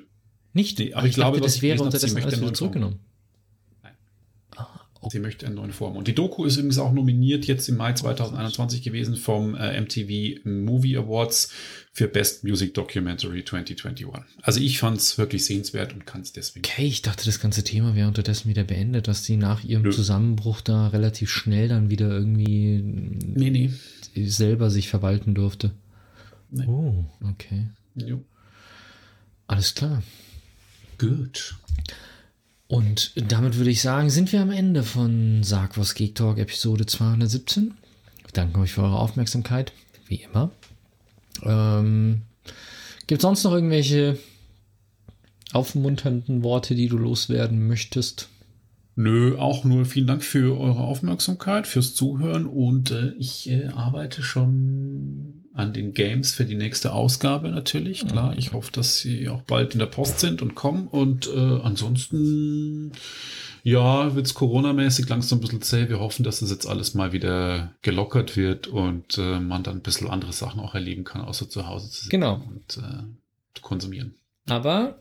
Nicht? 0.53 0.79
Nee, 0.79 0.93
aber 0.93 1.03
Ach, 1.03 1.07
ich 1.07 1.15
glaube, 1.15 1.37
dachte, 1.37 1.45
was 1.45 1.51
das 1.51 1.55
ich 1.57 1.61
wäre 1.61 1.83
unterdessen 1.83 2.13
möchte 2.15 2.29
alles 2.29 2.41
wieder 2.41 2.53
zurückgenommen. 2.53 2.99
Sie 5.11 5.19
möchte 5.19 5.45
eine 5.45 5.55
neue 5.55 5.71
Form. 5.71 5.95
Und 5.95 6.07
die 6.07 6.15
Doku 6.15 6.45
ist 6.45 6.57
übrigens 6.57 6.77
auch 6.77 6.91
nominiert 6.93 7.45
jetzt 7.45 7.67
im 7.69 7.77
Mai 7.77 7.93
2021 7.93 8.81
gewesen 8.81 9.15
vom 9.15 9.55
äh, 9.55 9.79
MTV 9.79 10.41
Movie 10.45 10.97
Awards 10.97 11.51
für 11.91 12.07
Best 12.07 12.43
Music 12.43 12.73
Documentary 12.73 13.43
2021. 13.43 14.05
Also 14.41 14.59
ich 14.59 14.79
fand 14.79 14.97
es 14.97 15.17
wirklich 15.17 15.45
sehenswert 15.45 15.93
und 15.93 16.05
kann 16.05 16.21
es 16.21 16.31
deswegen. 16.33 16.65
Okay, 16.65 16.85
ich 16.85 17.01
dachte, 17.01 17.25
das 17.25 17.39
ganze 17.39 17.63
Thema 17.63 17.95
wäre 17.95 18.07
unterdessen 18.07 18.49
wieder 18.49 18.63
beendet, 18.63 19.07
dass 19.07 19.23
sie 19.25 19.37
nach 19.37 19.63
ihrem 19.63 19.83
Nö. 19.83 19.91
Zusammenbruch 19.91 20.61
da 20.61 20.87
relativ 20.89 21.29
schnell 21.31 21.67
dann 21.67 21.89
wieder 21.89 22.09
irgendwie 22.09 22.81
Nee, 22.83 23.49
nee. 23.49 23.71
selber 24.27 24.69
sich 24.69 24.89
verwalten 24.89 25.33
durfte. 25.33 25.71
Nee. 26.49 26.65
Oh, 26.67 27.05
okay. 27.23 27.67
Jo. 27.95 28.23
Alles 29.47 29.73
klar. 29.75 30.03
Gut. 30.97 31.55
Und 32.67 33.13
damit 33.15 33.55
würde 33.55 33.69
ich 33.69 33.81
sagen, 33.81 34.09
sind 34.09 34.31
wir 34.31 34.41
am 34.41 34.51
Ende 34.51 34.83
von 34.83 35.43
Sag 35.43 35.77
was 35.77 35.95
Geek 35.95 36.15
Talk 36.15 36.37
Episode 36.37 36.85
217. 36.85 37.73
Wir 38.21 38.31
danken 38.33 38.59
euch 38.59 38.73
für 38.73 38.83
eure 38.83 38.99
Aufmerksamkeit, 38.99 39.71
wie 40.07 40.21
immer. 40.21 40.51
Ähm, 41.43 42.23
Gibt 43.07 43.19
es 43.19 43.21
sonst 43.21 43.45
noch 43.45 43.53
irgendwelche 43.53 44.19
aufmunternden 45.53 46.43
Worte, 46.43 46.75
die 46.75 46.89
du 46.89 46.97
loswerden 46.97 47.67
möchtest? 47.67 48.27
Nö, 48.99 49.37
auch 49.37 49.63
nur 49.63 49.85
vielen 49.85 50.07
Dank 50.07 50.23
für 50.23 50.59
eure 50.59 50.79
Aufmerksamkeit, 50.79 51.67
fürs 51.67 51.93
Zuhören 51.93 52.47
und 52.47 52.89
äh, 52.89 53.11
ich 53.19 53.47
äh, 53.47 53.67
arbeite 53.67 54.23
schon 54.23 55.45
an 55.53 55.71
den 55.71 55.93
Games 55.93 56.33
für 56.33 56.45
die 56.45 56.55
nächste 56.55 56.93
Ausgabe 56.93 57.49
natürlich. 57.49 58.07
Klar, 58.07 58.35
ich 58.37 58.53
hoffe, 58.53 58.71
dass 58.71 58.97
sie 58.97 59.29
auch 59.29 59.43
bald 59.43 59.73
in 59.73 59.79
der 59.79 59.85
Post 59.85 60.19
sind 60.19 60.41
und 60.41 60.55
kommen 60.55 60.87
und 60.87 61.27
äh, 61.27 61.59
ansonsten 61.61 62.91
ja, 63.61 64.15
wird's 64.15 64.33
Corona-mäßig 64.33 65.07
langsam 65.09 65.37
ein 65.37 65.41
bisschen 65.41 65.61
zäh. 65.61 65.89
Wir 65.89 65.99
hoffen, 65.99 66.23
dass 66.23 66.39
das 66.39 66.49
jetzt 66.49 66.67
alles 66.67 66.95
mal 66.95 67.11
wieder 67.13 67.73
gelockert 67.83 68.35
wird 68.35 68.65
und 68.67 69.19
äh, 69.19 69.39
man 69.39 69.61
dann 69.61 69.77
ein 69.77 69.81
bisschen 69.83 70.09
andere 70.09 70.33
Sachen 70.33 70.59
auch 70.59 70.73
erleben 70.73 71.03
kann, 71.03 71.21
außer 71.21 71.47
zu 71.49 71.67
Hause 71.67 71.87
zu 71.89 71.95
sitzen 71.97 72.09
Genau. 72.09 72.35
und 72.47 72.77
äh, 72.77 73.03
zu 73.53 73.61
konsumieren. 73.61 74.15
Aber 74.47 74.97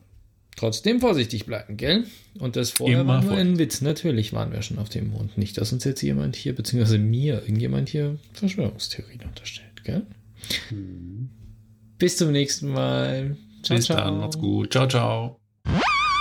trotzdem 0.57 1.01
vorsichtig 1.01 1.47
bleiben, 1.47 1.77
gell? 1.77 2.05
Und 2.39 2.57
das 2.57 2.71
vorher 2.71 3.01
Immer 3.01 3.15
war 3.15 3.23
nur 3.23 3.37
ein 3.37 3.59
Witz. 3.59 3.81
Natürlich 3.81 4.33
waren 4.33 4.53
wir 4.53 4.63
schon 4.63 4.79
auf 4.79 4.89
dem 4.89 5.11
Mond. 5.11 5.39
Nicht, 5.39 5.59
dass 5.59 5.73
uns 5.73 5.85
jetzt 5.85 6.03
jemand 6.03 6.37
hier, 6.37 6.55
beziehungsweise 6.55 6.99
mir, 6.99 7.43
irgendjemand 7.43 7.89
hier 7.89 8.19
Verschwörungstheorien 8.33 9.21
unterstellt, 9.23 9.85
gell? 9.85 10.07
Bis 11.99 12.17
zum 12.17 12.33
nächsten 12.33 12.69
Mal. 12.69 13.37
Ciao, 13.63 13.77
Bis 13.77 13.87
ciao. 13.87 13.97
dann, 13.99 14.19
macht's 14.19 14.39
gut. 14.39 14.73
Ciao, 14.73 14.87
ciao. 14.87 15.41